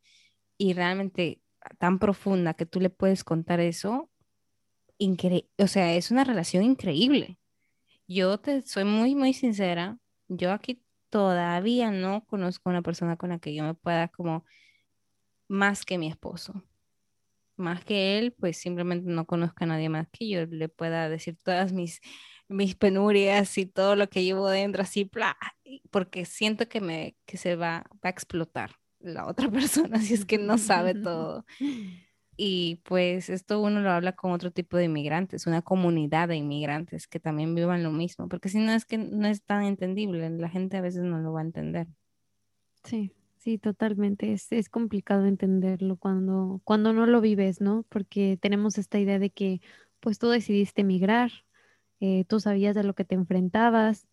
y 0.59 0.73
realmente 0.73 1.41
tan 1.79 1.99
profunda 1.99 2.55
que 2.55 2.67
tú 2.67 2.81
le 2.81 2.91
puedes 2.91 3.25
contar 3.25 3.61
eso, 3.61 4.11
o 5.59 5.67
sea, 5.67 5.95
es 5.95 6.11
una 6.11 6.25
relación 6.25 6.63
increíble. 6.65 7.39
Yo 8.07 8.39
te 8.39 8.63
soy 8.63 8.85
muy, 8.85 9.15
muy 9.15 9.33
sincera. 9.33 9.99
Yo 10.29 10.53
aquí 10.53 10.83
todavía 11.11 11.91
no 11.91 12.25
conozco 12.27 12.71
una 12.71 12.83
persona 12.83 13.17
con 13.17 13.31
la 13.31 13.39
que 13.39 13.55
yo 13.55 13.65
me 13.65 13.75
pueda 13.75 14.09
como 14.09 14.45
más 15.49 15.85
que 15.85 15.99
mi 15.99 16.09
esposo. 16.09 16.65
Más 17.57 17.85
que 17.85 18.19
él, 18.19 18.33
pues 18.33 18.59
simplemente 18.59 19.09
no 19.09 19.27
conozco 19.27 19.65
a 19.65 19.69
nadie 19.69 19.89
más 19.89 20.09
que 20.11 20.29
yo 20.29 20.47
le 20.47 20.69
pueda 20.69 21.09
decir 21.09 21.39
todas 21.43 21.73
mis, 21.73 22.01
mis 22.49 22.75
penurias 22.75 23.57
y 23.59 23.67
todo 23.67 23.97
lo 23.97 24.09
que 24.09 24.25
llevo 24.25 24.49
dentro, 24.49 24.83
así, 24.83 25.11
porque 25.91 26.25
siento 26.25 26.69
que, 26.69 26.81
me, 26.81 27.17
que 27.27 27.37
se 27.37 27.57
va, 27.57 27.85
va 28.05 28.09
a 28.09 28.11
explotar 28.11 28.73
la 29.01 29.27
otra 29.27 29.51
persona 29.51 30.01
si 30.01 30.15
es 30.15 30.25
que 30.25 30.39
no 30.39 30.59
sabe 30.59 30.95
todo. 30.95 31.45
Y 32.37 32.81
pues 32.85 33.31
esto 33.31 33.61
uno 33.61 33.81
lo 33.81 33.91
habla 33.91 34.13
con 34.13 34.33
otro 34.33 34.51
tipo 34.51 34.77
de 34.77 34.85
inmigrantes, 34.85 35.47
una 35.47 35.63
comunidad 35.63 36.29
de 36.29 36.37
inmigrantes 36.37 37.07
que 37.07 37.21
también 37.21 37.55
vivan 37.55 37.85
lo 37.85 37.93
mismo, 37.93 38.29
porque 38.29 38.49
si 38.49 38.59
no 38.59 38.73
es 38.73 38.85
que 38.85 38.99
no 38.99 39.29
es 39.29 39.45
tan 39.45 39.65
entendible, 39.65 40.29
la 40.31 40.49
gente 40.49 40.77
a 40.77 40.81
veces 40.81 41.05
no 41.05 41.19
lo 41.21 41.33
va 41.33 41.41
a 41.41 41.45
entender. 41.45 41.87
Sí, 42.83 43.13
sí, 43.37 43.59
totalmente. 43.59 44.33
Es, 44.33 44.51
es 44.51 44.69
complicado 44.69 45.27
entenderlo 45.27 45.97
cuando, 45.97 46.61
cuando 46.65 46.93
no 46.93 47.07
lo 47.07 47.21
vives, 47.21 47.61
¿no? 47.61 47.85
Porque 47.89 48.37
tenemos 48.41 48.79
esta 48.79 48.99
idea 48.99 49.21
de 49.21 49.31
que 49.31 49.61
pues 50.01 50.19
tú 50.19 50.29
decidiste 50.29 50.81
emigrar, 50.81 51.31
eh, 52.05 52.27
tú 52.29 52.39
sabías 52.39 52.75
de 52.75 52.85
lo 52.85 52.95
que 52.95 53.07
te 53.07 53.15
enfrentabas, 53.15 54.07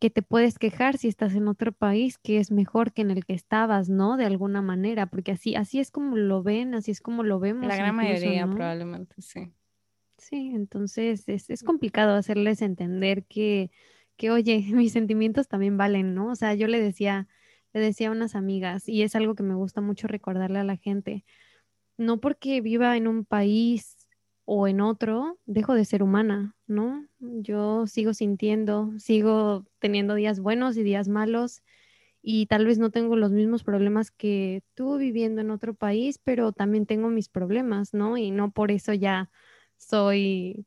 que 0.00 0.10
te 0.10 0.22
puedes 0.22 0.58
quejar 0.58 0.98
si 0.98 1.06
estás 1.06 1.36
en 1.36 1.46
otro 1.46 1.70
país 1.70 2.18
que 2.18 2.38
es 2.38 2.50
mejor 2.50 2.92
que 2.92 3.02
en 3.02 3.12
el 3.12 3.24
que 3.24 3.34
estabas, 3.34 3.88
¿no? 3.88 4.16
De 4.16 4.24
alguna 4.24 4.60
manera, 4.60 5.06
porque 5.06 5.30
así, 5.30 5.54
así 5.54 5.78
es 5.78 5.92
como 5.92 6.16
lo 6.16 6.42
ven, 6.42 6.74
así 6.74 6.90
es 6.90 7.00
como 7.00 7.22
lo 7.22 7.38
vemos. 7.38 7.68
La 7.68 7.76
gran 7.76 7.94
mayoría 7.94 8.48
probablemente, 8.48 9.14
sí. 9.22 9.52
Sí, 10.18 10.50
entonces 10.52 11.28
es, 11.28 11.48
es 11.48 11.62
complicado 11.62 12.16
hacerles 12.16 12.60
entender 12.60 13.24
que, 13.26 13.70
que, 14.16 14.32
oye, 14.32 14.64
mis 14.74 14.92
sentimientos 14.92 15.46
también 15.46 15.76
valen, 15.76 16.12
¿no? 16.12 16.32
O 16.32 16.34
sea, 16.34 16.54
yo 16.54 16.66
le 16.66 16.80
decía, 16.80 17.28
le 17.72 17.80
decía 17.80 18.08
a 18.08 18.12
unas 18.12 18.34
amigas, 18.34 18.88
y 18.88 19.02
es 19.02 19.14
algo 19.14 19.36
que 19.36 19.44
me 19.44 19.54
gusta 19.54 19.80
mucho 19.80 20.08
recordarle 20.08 20.58
a 20.58 20.64
la 20.64 20.76
gente, 20.76 21.24
no 21.96 22.20
porque 22.20 22.60
viva 22.60 22.96
en 22.96 23.06
un 23.06 23.24
país 23.24 23.95
o 24.46 24.68
en 24.68 24.80
otro, 24.80 25.38
dejo 25.44 25.74
de 25.74 25.84
ser 25.84 26.02
humana, 26.02 26.54
¿no? 26.68 27.04
Yo 27.18 27.86
sigo 27.88 28.14
sintiendo, 28.14 28.92
sigo 28.98 29.66
teniendo 29.80 30.14
días 30.14 30.38
buenos 30.38 30.76
y 30.76 30.84
días 30.84 31.08
malos 31.08 31.62
y 32.22 32.46
tal 32.46 32.64
vez 32.64 32.78
no 32.78 32.90
tengo 32.90 33.16
los 33.16 33.32
mismos 33.32 33.64
problemas 33.64 34.12
que 34.12 34.62
tú 34.74 34.98
viviendo 34.98 35.40
en 35.40 35.50
otro 35.50 35.74
país, 35.74 36.18
pero 36.22 36.52
también 36.52 36.86
tengo 36.86 37.10
mis 37.10 37.28
problemas, 37.28 37.92
¿no? 37.92 38.16
Y 38.16 38.30
no 38.30 38.52
por 38.52 38.70
eso 38.70 38.94
ya 38.94 39.30
soy 39.76 40.64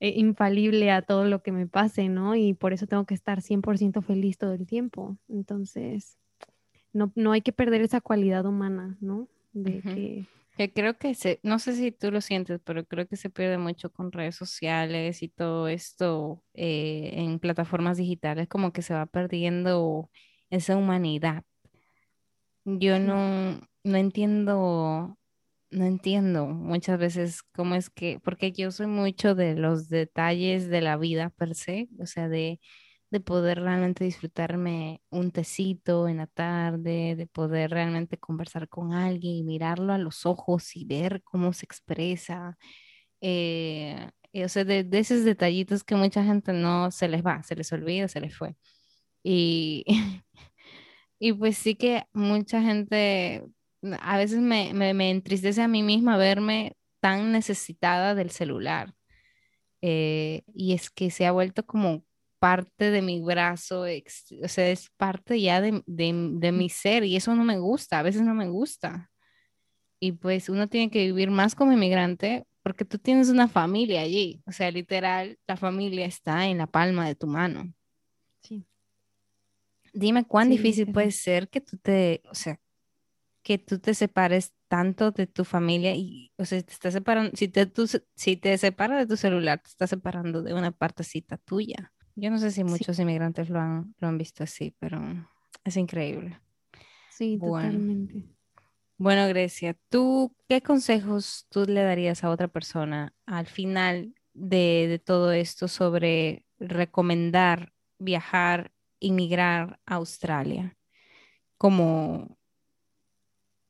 eh, 0.00 0.14
infalible 0.16 0.90
a 0.90 1.02
todo 1.02 1.24
lo 1.24 1.40
que 1.40 1.52
me 1.52 1.68
pase, 1.68 2.08
¿no? 2.08 2.34
Y 2.34 2.54
por 2.54 2.72
eso 2.72 2.88
tengo 2.88 3.06
que 3.06 3.14
estar 3.14 3.42
100% 3.42 4.02
feliz 4.02 4.38
todo 4.38 4.54
el 4.54 4.66
tiempo. 4.66 5.16
Entonces, 5.28 6.18
no, 6.92 7.12
no 7.14 7.30
hay 7.30 7.42
que 7.42 7.52
perder 7.52 7.82
esa 7.82 8.00
cualidad 8.00 8.44
humana, 8.44 8.96
¿no? 9.00 9.28
De 9.52 9.82
que 9.82 10.26
que 10.60 10.72
creo 10.74 10.98
que 10.98 11.14
se, 11.14 11.40
no 11.42 11.58
sé 11.58 11.74
si 11.74 11.90
tú 11.90 12.10
lo 12.12 12.20
sientes, 12.20 12.60
pero 12.62 12.84
creo 12.84 13.06
que 13.08 13.16
se 13.16 13.30
pierde 13.30 13.56
mucho 13.56 13.90
con 13.90 14.12
redes 14.12 14.36
sociales 14.36 15.22
y 15.22 15.30
todo 15.30 15.68
esto 15.68 16.44
eh, 16.52 17.12
en 17.14 17.38
plataformas 17.38 17.96
digitales, 17.96 18.46
como 18.48 18.70
que 18.72 18.82
se 18.82 18.92
va 18.92 19.06
perdiendo 19.06 20.10
esa 20.50 20.76
humanidad. 20.76 21.44
Yo 22.64 22.98
no, 22.98 23.60
no 23.84 23.96
entiendo, 23.96 25.18
no 25.70 25.84
entiendo 25.86 26.46
muchas 26.46 26.98
veces 26.98 27.42
cómo 27.54 27.74
es 27.74 27.90
que, 27.90 28.20
porque 28.22 28.52
yo 28.52 28.70
soy 28.70 28.86
mucho 28.86 29.34
de 29.34 29.54
los 29.56 29.88
detalles 29.88 30.68
de 30.68 30.82
la 30.82 30.96
vida 30.98 31.30
per 31.30 31.54
se, 31.54 31.88
o 31.98 32.06
sea, 32.06 32.28
de 32.28 32.60
de 33.10 33.20
poder 33.20 33.60
realmente 33.60 34.04
disfrutarme 34.04 35.02
un 35.10 35.32
tecito 35.32 36.08
en 36.08 36.18
la 36.18 36.26
tarde, 36.28 37.16
de 37.16 37.26
poder 37.26 37.70
realmente 37.70 38.18
conversar 38.18 38.68
con 38.68 38.92
alguien 38.92 39.36
y 39.36 39.42
mirarlo 39.42 39.92
a 39.92 39.98
los 39.98 40.26
ojos 40.26 40.76
y 40.76 40.84
ver 40.84 41.22
cómo 41.24 41.52
se 41.52 41.66
expresa. 41.66 42.56
Eh, 43.20 44.10
o 44.44 44.48
sea, 44.48 44.64
de, 44.64 44.88
esos 44.92 45.24
detallitos 45.24 45.84
que 45.84 45.96
mucha 45.96 46.24
gente 46.24 46.52
no 46.52 46.90
se 46.92 47.08
les 47.08 47.24
va, 47.24 47.42
se 47.42 47.56
les 47.56 47.72
olvida, 47.72 48.08
se 48.08 48.20
les 48.20 48.36
fue. 48.36 48.56
Y, 49.22 49.84
y 51.18 51.32
pues 51.34 51.58
sí 51.58 51.76
que 51.76 52.04
mucha 52.12 52.62
gente, 52.62 53.44
a 54.00 54.18
veces 54.18 54.40
me, 54.40 54.72
me, 54.74 55.10
entristece 55.10 55.62
a 55.62 55.68
mí 55.68 55.82
misma 55.82 56.16
verme 56.16 56.76
tan 57.00 57.32
necesitada 57.32 58.14
del 58.14 58.30
celular. 58.30 58.94
Eh, 59.82 60.42
y 60.54 60.74
es 60.74 60.90
que 60.90 61.10
se 61.10 61.26
ha 61.26 61.32
vuelto 61.32 61.64
como 61.66 62.04
parte 62.40 62.90
de 62.90 63.02
mi 63.02 63.20
brazo, 63.20 63.82
o 63.82 64.48
sea, 64.48 64.68
es 64.68 64.88
parte 64.96 65.40
ya 65.40 65.60
de, 65.60 65.82
de, 65.86 66.52
mi 66.52 66.70
ser 66.70 67.04
y 67.04 67.14
eso 67.14 67.34
no 67.36 67.44
me 67.44 67.58
gusta, 67.58 68.00
a 68.00 68.02
veces 68.02 68.22
no 68.22 68.34
me 68.34 68.48
gusta. 68.48 69.10
Y 70.00 70.12
pues 70.12 70.48
uno 70.48 70.66
tiene 70.66 70.90
que 70.90 71.04
vivir 71.04 71.30
más 71.30 71.54
como 71.54 71.72
inmigrante 71.72 72.46
porque 72.62 72.86
tú 72.86 72.98
tienes 72.98 73.28
una 73.28 73.46
familia 73.46 74.00
allí, 74.00 74.42
o 74.46 74.52
sea, 74.52 74.70
literal, 74.70 75.38
la 75.46 75.56
familia 75.56 76.06
está 76.06 76.46
en 76.46 76.58
la 76.58 76.66
palma 76.66 77.06
de 77.06 77.14
tu 77.14 77.26
mano. 77.26 77.72
Sí. 78.42 78.66
Dime 79.92 80.24
cuán 80.24 80.48
difícil 80.48 80.90
puede 80.90 81.10
ser 81.10 81.50
que 81.50 81.60
tú 81.60 81.76
te, 81.76 82.22
o 82.30 82.34
sea, 82.34 82.58
que 83.42 83.58
tú 83.58 83.78
te 83.78 83.94
separes 83.94 84.54
tanto 84.68 85.10
de 85.10 85.26
tu 85.26 85.44
familia 85.44 85.94
y, 85.94 86.32
o 86.36 86.44
sea, 86.46 86.62
te 86.62 86.72
estás 86.72 86.94
separando, 86.94 87.36
si 87.36 87.48
te, 87.48 87.66
tú, 87.66 87.86
si 88.14 88.36
te 88.36 88.56
separas 88.56 88.98
de 89.00 89.06
tu 89.06 89.16
celular, 89.16 89.60
te 89.60 89.68
estás 89.68 89.90
separando 89.90 90.42
de 90.42 90.54
una 90.54 90.70
partecita 90.70 91.36
tuya. 91.36 91.92
Yo 92.20 92.30
no 92.30 92.38
sé 92.38 92.50
si 92.50 92.64
muchos 92.64 92.98
inmigrantes 92.98 93.48
lo 93.48 93.58
han, 93.60 93.94
lo 93.98 94.08
han 94.08 94.18
visto 94.18 94.44
así, 94.44 94.74
pero 94.78 95.00
es 95.64 95.76
increíble. 95.78 96.38
Sí, 97.08 97.38
totalmente. 97.38 98.22
Bueno, 98.98 99.26
Grecia, 99.28 99.74
¿tú 99.88 100.36
qué 100.46 100.60
consejos 100.60 101.46
tú 101.48 101.64
le 101.64 101.82
darías 101.82 102.22
a 102.22 102.28
otra 102.28 102.48
persona 102.48 103.14
al 103.24 103.46
final 103.46 104.14
de, 104.34 104.86
de 104.86 104.98
todo 104.98 105.32
esto 105.32 105.66
sobre 105.66 106.44
recomendar 106.58 107.72
viajar, 107.98 108.70
inmigrar 108.98 109.80
a 109.86 109.94
Australia? 109.94 110.76
Como, 111.56 112.36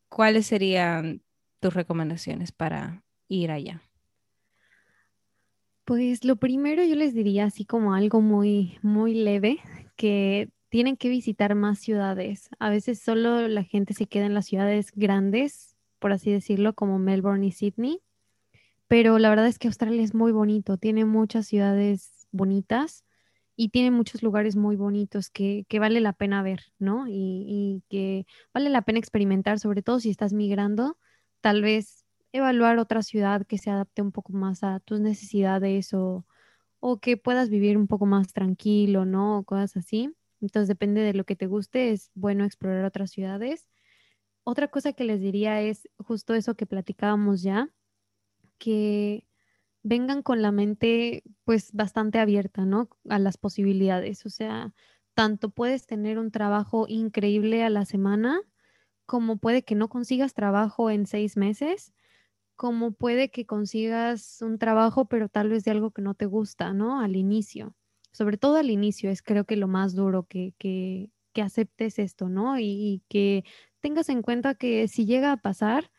¿cuáles 0.09 0.49
serían 0.49 1.23
tus 1.61 1.73
recomendaciones 1.73 2.51
para 2.51 3.05
ir 3.29 3.53
allá? 3.53 3.81
Pues 5.85 6.25
lo 6.25 6.37
primero 6.37 6.85
yo 6.85 6.95
les 6.95 7.15
diría 7.15 7.47
así 7.47 7.65
como 7.65 7.95
algo 7.95 8.21
muy, 8.21 8.79
muy 8.83 9.15
leve, 9.15 9.59
que 9.97 10.51
tienen 10.69 10.97
que 10.97 11.09
visitar 11.09 11.55
más 11.55 11.81
ciudades. 11.81 12.49
A 12.59 12.71
veces 12.71 13.01
solo 13.01 13.49
la 13.49 13.65
gente 13.65 13.93
se 13.95 14.07
queda 14.07 14.27
en 14.27 14.35
las 14.35 14.47
ciudades 14.47 14.93
grandes, 14.95 15.77
por 15.99 16.13
así 16.13 16.31
decirlo, 16.31 16.75
como 16.75 16.99
Melbourne 16.99 17.47
y 17.47 17.53
Sydney. 17.53 18.01
Pero 18.89 19.19
la 19.19 19.31
verdad 19.31 19.47
es 19.47 19.59
que 19.59 19.69
Australia 19.69 20.03
es 20.03 20.15
muy 20.15 20.33
bonito, 20.33 20.77
tiene 20.77 21.05
muchas 21.05 21.47
ciudades 21.47 22.29
bonitas 22.33 23.05
y 23.57 23.71
tiene 23.71 23.91
muchos 23.91 24.23
lugares 24.23 24.57
muy 24.57 24.77
bonitos 24.77 25.31
que, 25.31 25.65
que 25.69 25.79
vale 25.79 26.01
la 26.01 26.13
pena 26.13 26.43
ver, 26.43 26.63
¿no? 26.79 27.07
Y, 27.09 27.45
y 27.47 27.85
que 27.89 28.27
vale 28.55 28.71
la 28.71 28.83
pena 28.83 28.99
experimentar, 28.99 29.59
sobre 29.59 29.83
todo 29.83 30.01
si 30.01 30.11
estás 30.11 30.33
migrando. 30.33 30.99
Tal 31.41 31.63
vez 31.63 32.05
evaluar 32.33 32.79
otra 32.79 33.03
ciudad 33.03 33.47
que 33.47 33.59
se 33.59 33.71
adapte 33.71 34.03
un 34.03 34.13
poco 34.13 34.33
más 34.33 34.63
a 34.65 34.81
tus 34.81 35.01
necesidades 35.01 35.95
o, 35.95 36.27
o 36.81 36.99
que 37.01 37.17
puedas 37.17 37.51
vivir 37.51 37.77
un 37.77 37.87
poco 37.89 38.07
más 38.07 38.33
tranquilo, 38.33 39.05
¿no? 39.05 39.39
O 39.39 39.45
cosas 39.45 39.77
así. 39.77 40.15
Entonces 40.41 40.69
depende 40.69 41.03
de 41.03 41.15
lo 41.15 41.25
que 41.25 41.37
te 41.37 41.47
guste, 41.47 41.91
es 41.93 42.11
bueno 42.15 42.45
explorar 42.45 42.85
otras 42.85 43.11
ciudades. 43.11 43.69
Otra 44.45 44.69
cosa 44.69 44.93
que 44.93 45.05
les 45.05 45.21
diría 45.21 45.61
es 45.61 45.89
justo 45.99 46.35
eso 46.35 46.55
que 46.57 46.67
platicábamos 46.67 47.43
ya, 47.43 47.71
que 48.59 49.27
vengan 49.83 50.23
con 50.23 50.43
la 50.43 50.53
mente 50.53 51.23
pues 51.45 51.73
bastante 51.73 52.19
abierta, 52.19 52.65
¿no? 52.65 52.89
A 53.09 53.19
las 53.19 53.39
posibilidades. 53.39 54.27
O 54.27 54.31
sea, 54.31 54.73
tanto 55.15 55.51
puedes 55.51 55.87
tener 55.87 56.19
un 56.19 56.31
trabajo 56.31 56.87
increíble 56.89 57.63
a 57.65 57.71
la 57.71 57.85
semana, 57.85 58.41
como 59.07 59.39
puede 59.39 59.65
que 59.65 59.75
no 59.75 59.89
consigas 59.89 60.35
trabajo 60.35 60.91
en 60.91 61.07
seis 61.07 61.37
meses, 61.37 61.93
como 62.61 62.93
puede 62.93 63.31
que 63.31 63.47
consigas 63.47 64.43
un 64.43 64.59
trabajo, 64.59 65.07
pero 65.07 65.31
tal 65.31 65.49
vez 65.49 65.65
de 65.65 65.71
algo 65.71 65.93
que 65.93 66.03
no 66.03 66.13
te 66.13 66.27
gusta, 66.27 66.75
¿no? 66.75 67.01
Al 67.01 67.17
inicio. 67.17 67.75
sobre 68.13 68.37
todo 68.37 68.57
al 68.57 68.69
inicio, 68.71 69.11
es 69.11 69.23
creo 69.23 69.47
que 69.47 69.57
lo 69.57 69.67
más 69.67 69.95
duro 69.95 70.25
que, 70.25 70.53
que, 70.59 71.09
que 71.33 71.41
aceptes 71.41 71.99
esto, 71.99 72.29
¿no? 72.29 72.59
y, 72.59 73.03
que 73.09 73.45
tengas 73.81 74.11
en 74.11 74.21
cuenta 74.21 74.55
que 74.57 74.89
si 74.89 75.07
llega 75.07 75.33
a 75.33 75.39
pasar, 75.39 75.91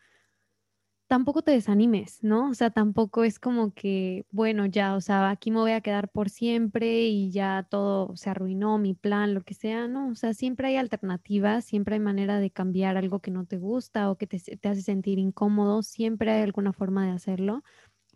tampoco 1.12 1.42
te 1.42 1.50
desanimes, 1.50 2.24
¿no? 2.24 2.48
O 2.48 2.54
sea, 2.54 2.70
tampoco 2.70 3.22
es 3.22 3.38
como 3.38 3.74
que, 3.74 4.24
bueno, 4.30 4.64
ya, 4.64 4.94
o 4.94 5.02
sea, 5.02 5.28
aquí 5.28 5.50
me 5.50 5.58
voy 5.58 5.72
a 5.72 5.82
quedar 5.82 6.08
por 6.08 6.30
siempre 6.30 7.02
y 7.02 7.30
ya 7.30 7.66
todo 7.68 8.16
se 8.16 8.30
arruinó, 8.30 8.78
mi 8.78 8.94
plan, 8.94 9.34
lo 9.34 9.42
que 9.42 9.52
sea, 9.52 9.88
¿no? 9.88 10.08
O 10.08 10.14
sea, 10.14 10.32
siempre 10.32 10.68
hay 10.68 10.76
alternativas, 10.76 11.66
siempre 11.66 11.96
hay 11.96 12.00
manera 12.00 12.38
de 12.38 12.50
cambiar 12.50 12.96
algo 12.96 13.20
que 13.20 13.30
no 13.30 13.44
te 13.44 13.58
gusta 13.58 14.10
o 14.10 14.16
que 14.16 14.26
te, 14.26 14.38
hace 14.66 14.80
sentir 14.80 15.18
incómodo, 15.18 15.82
siempre 15.82 16.30
hay 16.30 16.40
alguna 16.44 16.72
forma 16.72 17.04
de 17.04 17.12
hacerlo. 17.12 17.62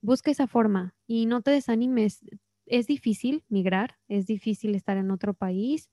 Busca 0.01 0.31
esa 0.31 0.47
forma 0.47 0.95
y 1.07 1.27
no 1.27 1.43
te 1.43 1.51
desanimes. 1.51 2.25
Es 2.65 2.87
difícil 2.87 3.45
migrar, 3.51 3.97
es 4.09 4.27
difícil 4.27 4.75
estar 4.75 4.97
en 4.97 5.11
otro 5.11 5.35
país, 5.35 5.91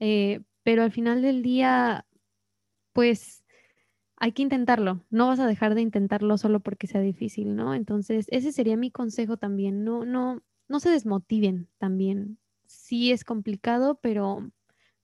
eh, 0.00 0.40
pero 0.62 0.82
al 0.82 0.92
final 0.92 1.20
del 1.20 1.42
día, 1.42 2.06
pues 2.94 3.44
hay 4.16 4.32
que 4.32 4.42
intentarlo, 4.42 5.04
no 5.10 5.26
vas 5.26 5.40
a 5.40 5.46
dejar 5.46 5.74
de 5.74 5.82
intentarlo 5.82 6.38
solo 6.38 6.60
porque 6.60 6.86
sea 6.86 7.00
difícil, 7.00 7.54
¿no? 7.54 7.74
Entonces, 7.74 8.26
ese 8.30 8.52
sería 8.52 8.76
mi 8.76 8.90
consejo 8.90 9.36
también, 9.36 9.84
no, 9.84 10.04
no, 10.04 10.42
no 10.68 10.80
se 10.80 10.90
desmotiven 10.90 11.68
también. 11.78 12.38
Sí 12.64 13.12
es 13.12 13.24
complicado, 13.24 13.98
pero 14.00 14.50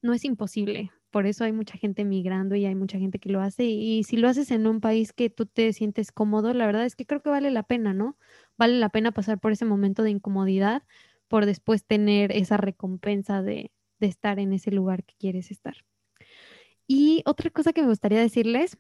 no 0.01 0.15
es 0.15 0.25
imposible. 0.25 0.91
Por 1.11 1.27
eso 1.27 1.45
hay 1.45 1.53
mucha 1.53 1.77
gente 1.77 2.05
migrando 2.05 2.57
y 2.57 2.65
hay 2.65 2.75
mucha 2.75 2.99
gente 2.99 3.19
que 3.19 3.29
lo 3.29 3.43
hace. 3.43 3.65
Y 3.65 4.03
si 4.05 4.17
lo 4.17 4.29
haces 4.29 4.51
en 4.51 4.67
un 4.67 4.81
país 4.81 5.13
que 5.13 5.29
tú 5.29 5.45
te 5.45 5.73
sientes 5.75 6.11
cómodo, 6.11 6.55
la 6.55 6.65
verdad 6.65 6.87
es 6.87 6.97
que 6.97 7.05
creo 7.05 7.23
que 7.23 7.29
vale 7.29 7.51
la 7.51 7.65
pena, 7.65 7.93
¿no? 7.93 8.17
Vale 8.57 8.79
la 8.79 8.89
pena 8.89 9.13
pasar 9.13 9.39
por 9.39 9.53
ese 9.53 9.67
momento 9.67 10.03
de 10.03 10.11
incomodidad 10.11 10.85
por 11.29 11.47
después 11.47 11.85
tener 11.85 12.33
esa 12.33 12.57
recompensa 12.57 13.43
de, 13.43 13.73
de 14.01 14.07
estar 14.07 14.39
en 14.39 14.53
ese 14.53 14.71
lugar 14.71 15.05
que 15.05 15.15
quieres 15.19 15.51
estar. 15.51 15.77
Y 16.87 17.23
otra 17.27 17.51
cosa 17.51 17.73
que 17.73 17.83
me 17.83 17.89
gustaría 17.89 18.21
decirles 18.21 18.79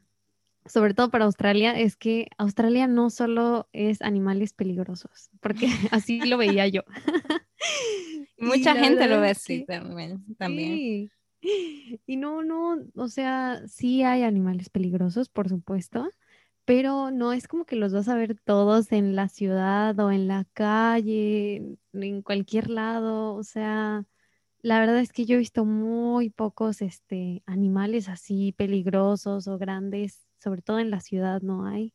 sobre 0.67 0.95
todo 0.95 1.11
para 1.11 1.25
Australia, 1.25 1.79
es 1.79 1.97
que 1.97 2.29
Australia 2.39 2.87
no 2.87 3.11
solo 3.11 3.69
es 3.73 4.03
animales 4.03 4.53
peligrosos, 4.53 5.31
porque 5.41 5.67
así 5.91 6.21
lo 6.21 6.39
veía 6.39 6.67
yo. 6.69 6.83
Mucha 8.39 8.75
gente 8.75 9.07
lo 9.09 9.21
ve 9.21 9.31
así 9.31 9.65
también. 9.65 10.25
también. 10.37 11.11
Y 11.41 12.17
no, 12.17 12.43
no, 12.43 12.79
o 12.95 13.09
sea, 13.09 13.63
sí 13.67 14.03
hay 14.05 14.23
animales 14.23 14.69
peligrosos, 14.71 15.29
por 15.29 15.49
supuesto, 15.49 16.09
pero 16.65 17.11
no 17.11 17.33
es 17.33 17.49
como 17.49 17.65
que 17.65 17.77
los 17.77 17.93
vas 17.93 18.09
a 18.09 18.15
ver 18.15 18.37
todos 18.39 18.93
en 18.93 19.17
la 19.17 19.29
ciudad 19.29 19.99
o 19.99 20.13
en 20.13 20.29
la 20.29 20.45
calle, 20.53 21.77
en 21.93 22.23
cualquier 22.23 22.71
lado, 22.71 23.35
o 23.35 23.43
sea, 23.43 24.05
la 24.61 24.79
verdad 24.79 25.01
es 25.01 25.13
que 25.13 25.25
yo 25.25 25.35
he 25.35 25.39
visto 25.39 25.65
muy 25.65 26.31
pocos 26.31 26.83
este, 26.83 27.43
animales 27.47 28.09
así 28.09 28.53
peligrosos 28.53 29.49
o 29.49 29.59
grandes 29.59 30.25
sobre 30.43 30.63
todo 30.63 30.79
en 30.79 30.91
la 30.91 31.01
ciudad 31.01 31.43
no 31.43 31.67
hay. 31.67 31.95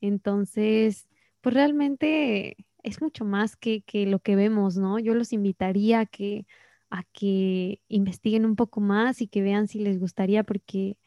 Entonces, 0.00 1.08
pues 1.40 1.54
realmente 1.54 2.56
es 2.82 3.00
mucho 3.00 3.24
más 3.24 3.56
que, 3.56 3.82
lo 4.06 4.20
que 4.20 4.36
vemos, 4.36 4.76
¿no? 4.76 4.98
Yo 4.98 5.14
los 5.14 5.32
invitaría 5.32 6.00
a 6.00 6.06
que, 6.06 6.46
a 6.90 7.04
que 7.12 7.80
investiguen 7.88 8.44
un 8.44 8.56
poco 8.56 8.80
más 8.80 9.20
y 9.22 9.28
que 9.28 9.42
vean 9.42 9.68
si 9.68 9.78
les 9.78 9.98
gustaría, 9.98 10.44
porque 10.44 10.98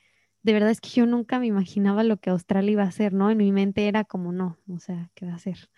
de 0.43 0.53
verdad 0.53 0.71
es 0.71 0.81
que 0.81 0.89
yo 0.89 1.05
nunca 1.05 1.39
me 1.39 1.47
imaginaba 1.47 2.03
lo 2.03 2.17
que 2.17 2.29
Australia 2.29 2.71
iba 2.71 2.83
a 2.83 2.87
hacer, 2.87 3.13
¿no? 3.13 3.29
En 3.31 3.37
mi 3.37 3.51
mente 3.51 3.87
era 3.87 4.03
como, 4.03 4.31
no, 4.31 4.57
o 4.69 4.79
sea, 4.79 5.11
¿qué 5.15 5.25
va 5.25 5.35
a 5.35 5.39
ser? 5.39 5.69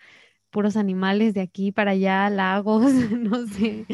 Puros 0.50 0.76
animales 0.76 1.34
de 1.34 1.40
aquí 1.42 1.72
para 1.72 1.92
allá, 1.92 2.30
lagos, 2.30 2.92
no 3.12 3.46
sé. 3.46 3.86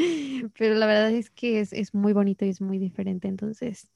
Pero 0.58 0.74
la 0.74 0.86
verdad 0.86 1.10
es 1.12 1.30
que 1.30 1.60
es, 1.60 1.72
es 1.72 1.94
muy 1.94 2.12
bonito 2.12 2.44
y 2.44 2.50
es 2.50 2.60
muy 2.60 2.78
diferente. 2.78 3.28
Entonces, 3.28 3.90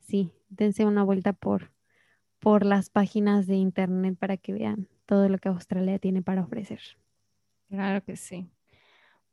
sí, 0.00 0.32
dense 0.48 0.84
una 0.84 1.04
vuelta 1.04 1.32
por, 1.32 1.70
por 2.42 2.66
las 2.66 2.90
páginas 2.90 3.46
de 3.46 3.54
internet 3.54 4.16
para 4.18 4.36
que 4.36 4.52
vean 4.52 4.88
todo 5.06 5.28
lo 5.28 5.38
que 5.38 5.48
Australia 5.48 6.00
tiene 6.00 6.22
para 6.22 6.42
ofrecer. 6.42 6.80
Claro 7.68 8.02
que 8.02 8.16
sí. 8.16 8.50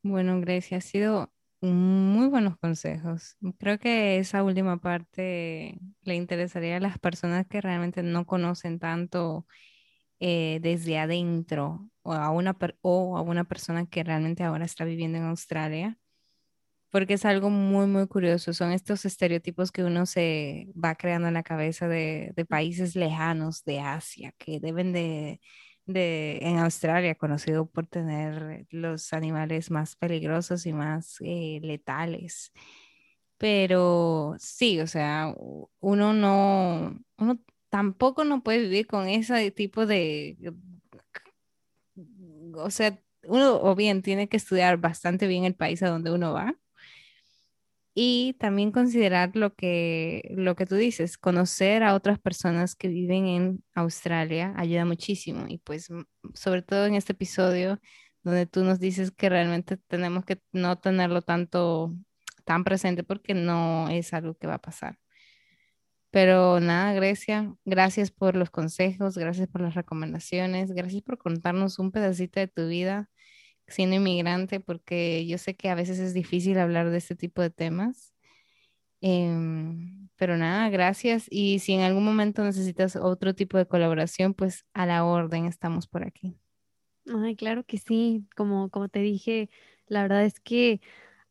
Bueno, 0.04 0.40
Grecia, 0.40 0.78
ha 0.78 0.82
sido 0.82 1.34
muy 1.60 2.28
buenos 2.28 2.56
consejos. 2.60 3.36
Creo 3.58 3.80
que 3.80 4.20
esa 4.20 4.44
última 4.44 4.78
parte 4.78 5.80
le 6.04 6.16
interesaría 6.16 6.78
a 6.78 6.80
las 6.80 7.00
personas 7.00 7.48
que 7.48 7.62
realmente 7.62 8.04
no 8.04 8.28
conocen 8.28 8.78
tanto 8.78 9.48
eh, 10.20 10.60
desde 10.62 11.00
adentro 11.00 11.90
o 12.04 12.14
a, 12.14 12.30
una 12.30 12.56
o 12.82 13.18
a 13.18 13.22
una 13.24 13.44
persona 13.44 13.88
que 13.88 14.04
realmente 14.04 14.44
ahora 14.44 14.66
está 14.66 14.86
viviendo 14.86 15.18
en 15.18 15.24
Australia 15.24 15.98
porque 16.92 17.14
es 17.16 17.26
algo 17.26 17.50
muy, 17.50 17.88
muy 17.88 18.08
curioso. 18.08 18.54
Son 18.54 18.72
estos 18.72 19.06
estereotipos 19.06 19.72
que 19.72 19.84
uno 19.84 20.06
se 20.06 20.70
va 20.74 20.96
creando 20.96 21.28
en 21.28 21.36
la 21.36 21.44
cabeza 21.44 21.88
de, 21.88 22.34
países 22.50 22.96
lejanos 22.96 23.64
de 23.64 23.80
Asia, 23.80 24.34
que 24.38 24.60
deben 24.60 24.94
de, 24.94 25.40
de, 25.86 26.40
en 26.42 26.58
Australia, 26.60 27.16
conocido 27.16 27.68
por 27.68 27.88
tener 27.88 28.66
los 28.72 29.14
animales 29.14 29.72
más 29.72 29.96
peligrosos 29.96 30.66
y 30.66 30.74
más 30.74 31.18
eh, 31.22 31.60
letales. 31.64 32.52
Pero 33.38 34.36
sí, 34.40 34.80
o 34.82 34.88
sea, 34.88 35.34
uno 35.80 36.14
no, 36.14 37.00
uno 37.18 37.40
tampoco 37.70 38.26
no 38.26 38.44
puede 38.44 38.60
vivir 38.60 38.88
con 38.88 39.08
ese 39.08 39.52
tipo 39.52 39.86
de, 39.86 40.38
o 42.56 42.70
sea, 42.72 43.00
uno 43.24 43.62
o 43.62 43.76
bien 43.76 44.02
tiene 44.02 44.28
que 44.30 44.38
estudiar 44.38 44.78
bastante 44.78 45.28
bien 45.28 45.46
el 45.46 45.56
país 45.56 45.84
a 45.84 45.90
donde 45.90 46.12
uno 46.12 46.34
va 46.34 46.56
y 47.94 48.36
también 48.40 48.72
considerar 48.72 49.36
lo 49.36 49.56
que, 49.56 50.32
lo 50.36 50.56
que 50.56 50.66
tú 50.66 50.76
dices, 50.76 51.18
conocer 51.18 51.84
a 51.84 51.96
otras 51.96 52.20
personas 52.20 52.76
que 52.76 52.88
viven 52.88 53.28
en 53.28 53.64
Australia 53.74 54.54
ayuda 54.58 54.86
muchísimo. 54.86 55.46
Y 55.48 55.58
pues 55.60 55.90
sobre 56.34 56.62
todo 56.62 56.86
en 56.86 56.96
este 56.96 57.14
episodio 57.14 57.80
donde 58.24 58.46
tú 58.46 58.64
nos 58.64 58.80
dices 58.80 59.12
que 59.12 59.30
realmente 59.30 59.78
tenemos 59.78 60.26
que 60.26 60.42
no 60.52 60.78
tenerlo 60.78 61.22
tanto 61.22 61.94
tan 62.46 62.64
presente 62.64 63.04
porque 63.04 63.34
no 63.34 63.90
es 63.90 64.14
algo 64.14 64.36
que 64.36 64.48
va 64.48 64.56
a 64.56 64.62
pasar. 64.62 65.00
Pero 66.12 66.60
nada, 66.60 66.94
Grecia, 66.94 67.54
gracias 67.66 68.12
por 68.12 68.36
los 68.36 68.50
consejos, 68.50 69.18
gracias 69.18 69.48
por 69.48 69.62
las 69.62 69.76
recomendaciones, 69.76 70.72
gracias 70.72 71.04
por 71.04 71.20
contarnos 71.20 71.78
un 71.80 71.92
pedacito 71.92 72.40
de 72.40 72.48
tu 72.48 72.68
vida 72.68 73.10
siendo 73.70 73.96
inmigrante, 73.96 74.60
porque 74.60 75.26
yo 75.28 75.38
sé 75.38 75.56
que 75.56 75.70
a 75.70 75.76
veces 75.76 76.00
es 76.00 76.14
difícil 76.14 76.58
hablar 76.60 76.90
de 76.90 76.98
este 76.98 77.16
tipo 77.16 77.42
de 77.42 77.50
temas. 77.50 78.14
Em, 79.02 80.10
pero 80.16 80.38
nada, 80.38 80.70
gracias. 80.70 81.28
Y 81.30 81.60
si 81.60 81.74
en 81.74 81.82
algún 81.82 82.04
momento 82.04 82.44
necesitas 82.44 82.96
otro 82.96 83.34
tipo 83.34 83.58
de 83.58 83.68
colaboración, 83.68 84.34
pues 84.34 84.66
a 84.74 84.86
la 84.86 85.06
orden 85.06 85.46
estamos 85.46 85.88
por 85.88 86.04
aquí. 86.06 86.38
Ay, 87.08 87.36
claro 87.36 87.64
que 87.64 87.78
sí. 87.78 88.28
Como, 88.36 88.70
como 88.70 88.90
te 88.90 89.00
dije, 89.00 89.50
la 89.88 90.04
verdad 90.04 90.26
es 90.26 90.40
que 90.40 90.82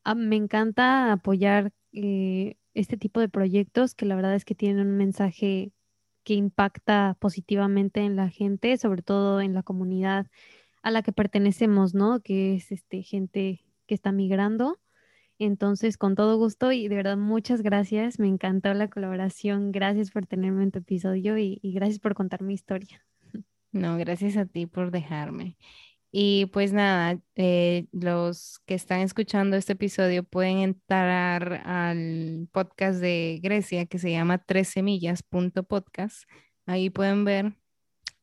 ah, 0.04 0.14
me 0.14 0.36
encanta 0.36 1.12
apoyar 1.12 1.72
eh, 1.92 2.56
este 2.74 2.96
tipo 2.96 3.20
de 3.20 3.28
proyectos 3.28 3.94
que 3.94 4.06
la 4.06 4.16
verdad 4.16 4.34
es 4.34 4.44
que 4.44 4.54
tienen 4.54 4.86
un 4.86 4.96
mensaje 4.96 5.72
que 6.24 6.34
impacta 6.34 7.16
positivamente 7.20 8.00
en 8.00 8.16
la 8.16 8.28
gente, 8.28 8.76
sobre 8.78 9.02
todo 9.02 9.40
en 9.40 9.54
la 9.54 9.62
comunidad 9.62 10.26
a 10.88 10.90
la 10.90 11.02
que 11.02 11.12
pertenecemos, 11.12 11.94
¿no? 11.94 12.20
Que 12.20 12.56
es 12.56 12.72
este, 12.72 13.02
gente 13.02 13.64
que 13.86 13.94
está 13.94 14.12
migrando. 14.12 14.78
Entonces, 15.38 15.96
con 15.96 16.16
todo 16.16 16.36
gusto 16.36 16.72
y 16.72 16.88
de 16.88 16.96
verdad 16.96 17.16
muchas 17.16 17.62
gracias. 17.62 18.18
Me 18.18 18.26
encantó 18.26 18.74
la 18.74 18.88
colaboración. 18.88 19.70
Gracias 19.70 20.10
por 20.10 20.26
tenerme 20.26 20.64
en 20.64 20.72
tu 20.72 20.80
episodio 20.80 21.38
y, 21.38 21.60
gracias 21.62 22.00
por 22.00 22.14
contar 22.14 22.42
mi 22.42 22.54
historia. 22.54 23.04
No, 23.70 23.96
gracias 23.98 24.36
a 24.36 24.46
ti 24.46 24.66
por 24.66 24.90
dejarme. 24.90 25.56
Y 26.10 26.46
pues 26.46 26.72
nada, 26.72 27.20
eh, 27.36 27.86
los 27.92 28.60
que 28.64 28.74
están 28.74 29.00
escuchando 29.00 29.56
este 29.56 29.74
episodio 29.74 30.24
pueden 30.24 30.58
entrar 30.58 31.62
al 31.66 32.48
podcast 32.50 32.98
de 32.98 33.38
Grecia 33.42 33.84
que 33.86 33.98
se 33.98 34.10
llama 34.10 34.38
tres 34.38 34.68
semillas.podcast. 34.68 36.24
Ahí 36.66 36.88
pueden 36.88 37.24
ver 37.24 37.52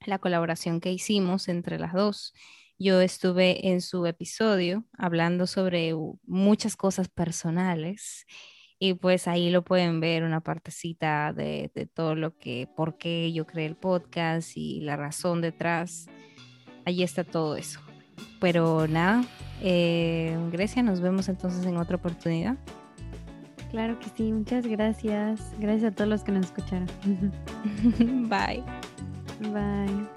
la 0.06 0.20
colaboración 0.20 0.80
que 0.80 0.92
hicimos 0.92 1.48
entre 1.48 1.80
las 1.80 1.94
dos. 1.94 2.34
Yo 2.78 3.00
estuve 3.00 3.70
en 3.70 3.82
su 3.82 4.06
episodio 4.06 4.86
hablando 4.98 5.48
sobre 5.48 5.94
muchas 6.24 6.76
cosas 6.76 7.08
personales 7.08 8.26
y 8.78 8.94
pues 8.96 9.28
ahí 9.28 9.50
lo 9.50 9.64
pueden 9.64 10.00
ver 10.00 10.24
una 10.24 10.42
partecita 10.42 11.32
de, 11.34 11.72
todo 11.94 12.16
lo 12.16 12.38
que, 12.38 12.68
por 12.76 12.98
qué 12.98 13.32
yo 13.32 13.46
creé 13.46 13.68
el 13.68 13.78
podcast 13.78 14.58
y 14.58 14.82
la 14.82 14.98
razón 14.98 15.42
detrás. 15.42 16.08
Allí 16.86 17.04
está 17.04 17.24
todo 17.24 17.56
eso. 17.56 17.80
Pero 18.40 18.88
nada, 18.88 19.24
eh, 19.62 20.38
Grecia, 20.52 20.84
nos 20.84 21.00
vemos 21.00 21.30
entonces 21.30 21.66
en 21.66 21.78
otra 21.78 21.96
oportunidad. 21.96 22.58
Claro 23.72 23.98
que 24.00 24.08
sí, 24.16 24.32
muchas 24.32 24.68
gracias. 24.68 25.54
Gracias 25.60 25.94
a 25.94 25.96
todos 25.96 26.10
los 26.10 26.24
que 26.24 26.32
nos 26.32 26.46
escucharon. 26.46 26.88
Bye. 28.30 28.64
Bye. 29.40 30.08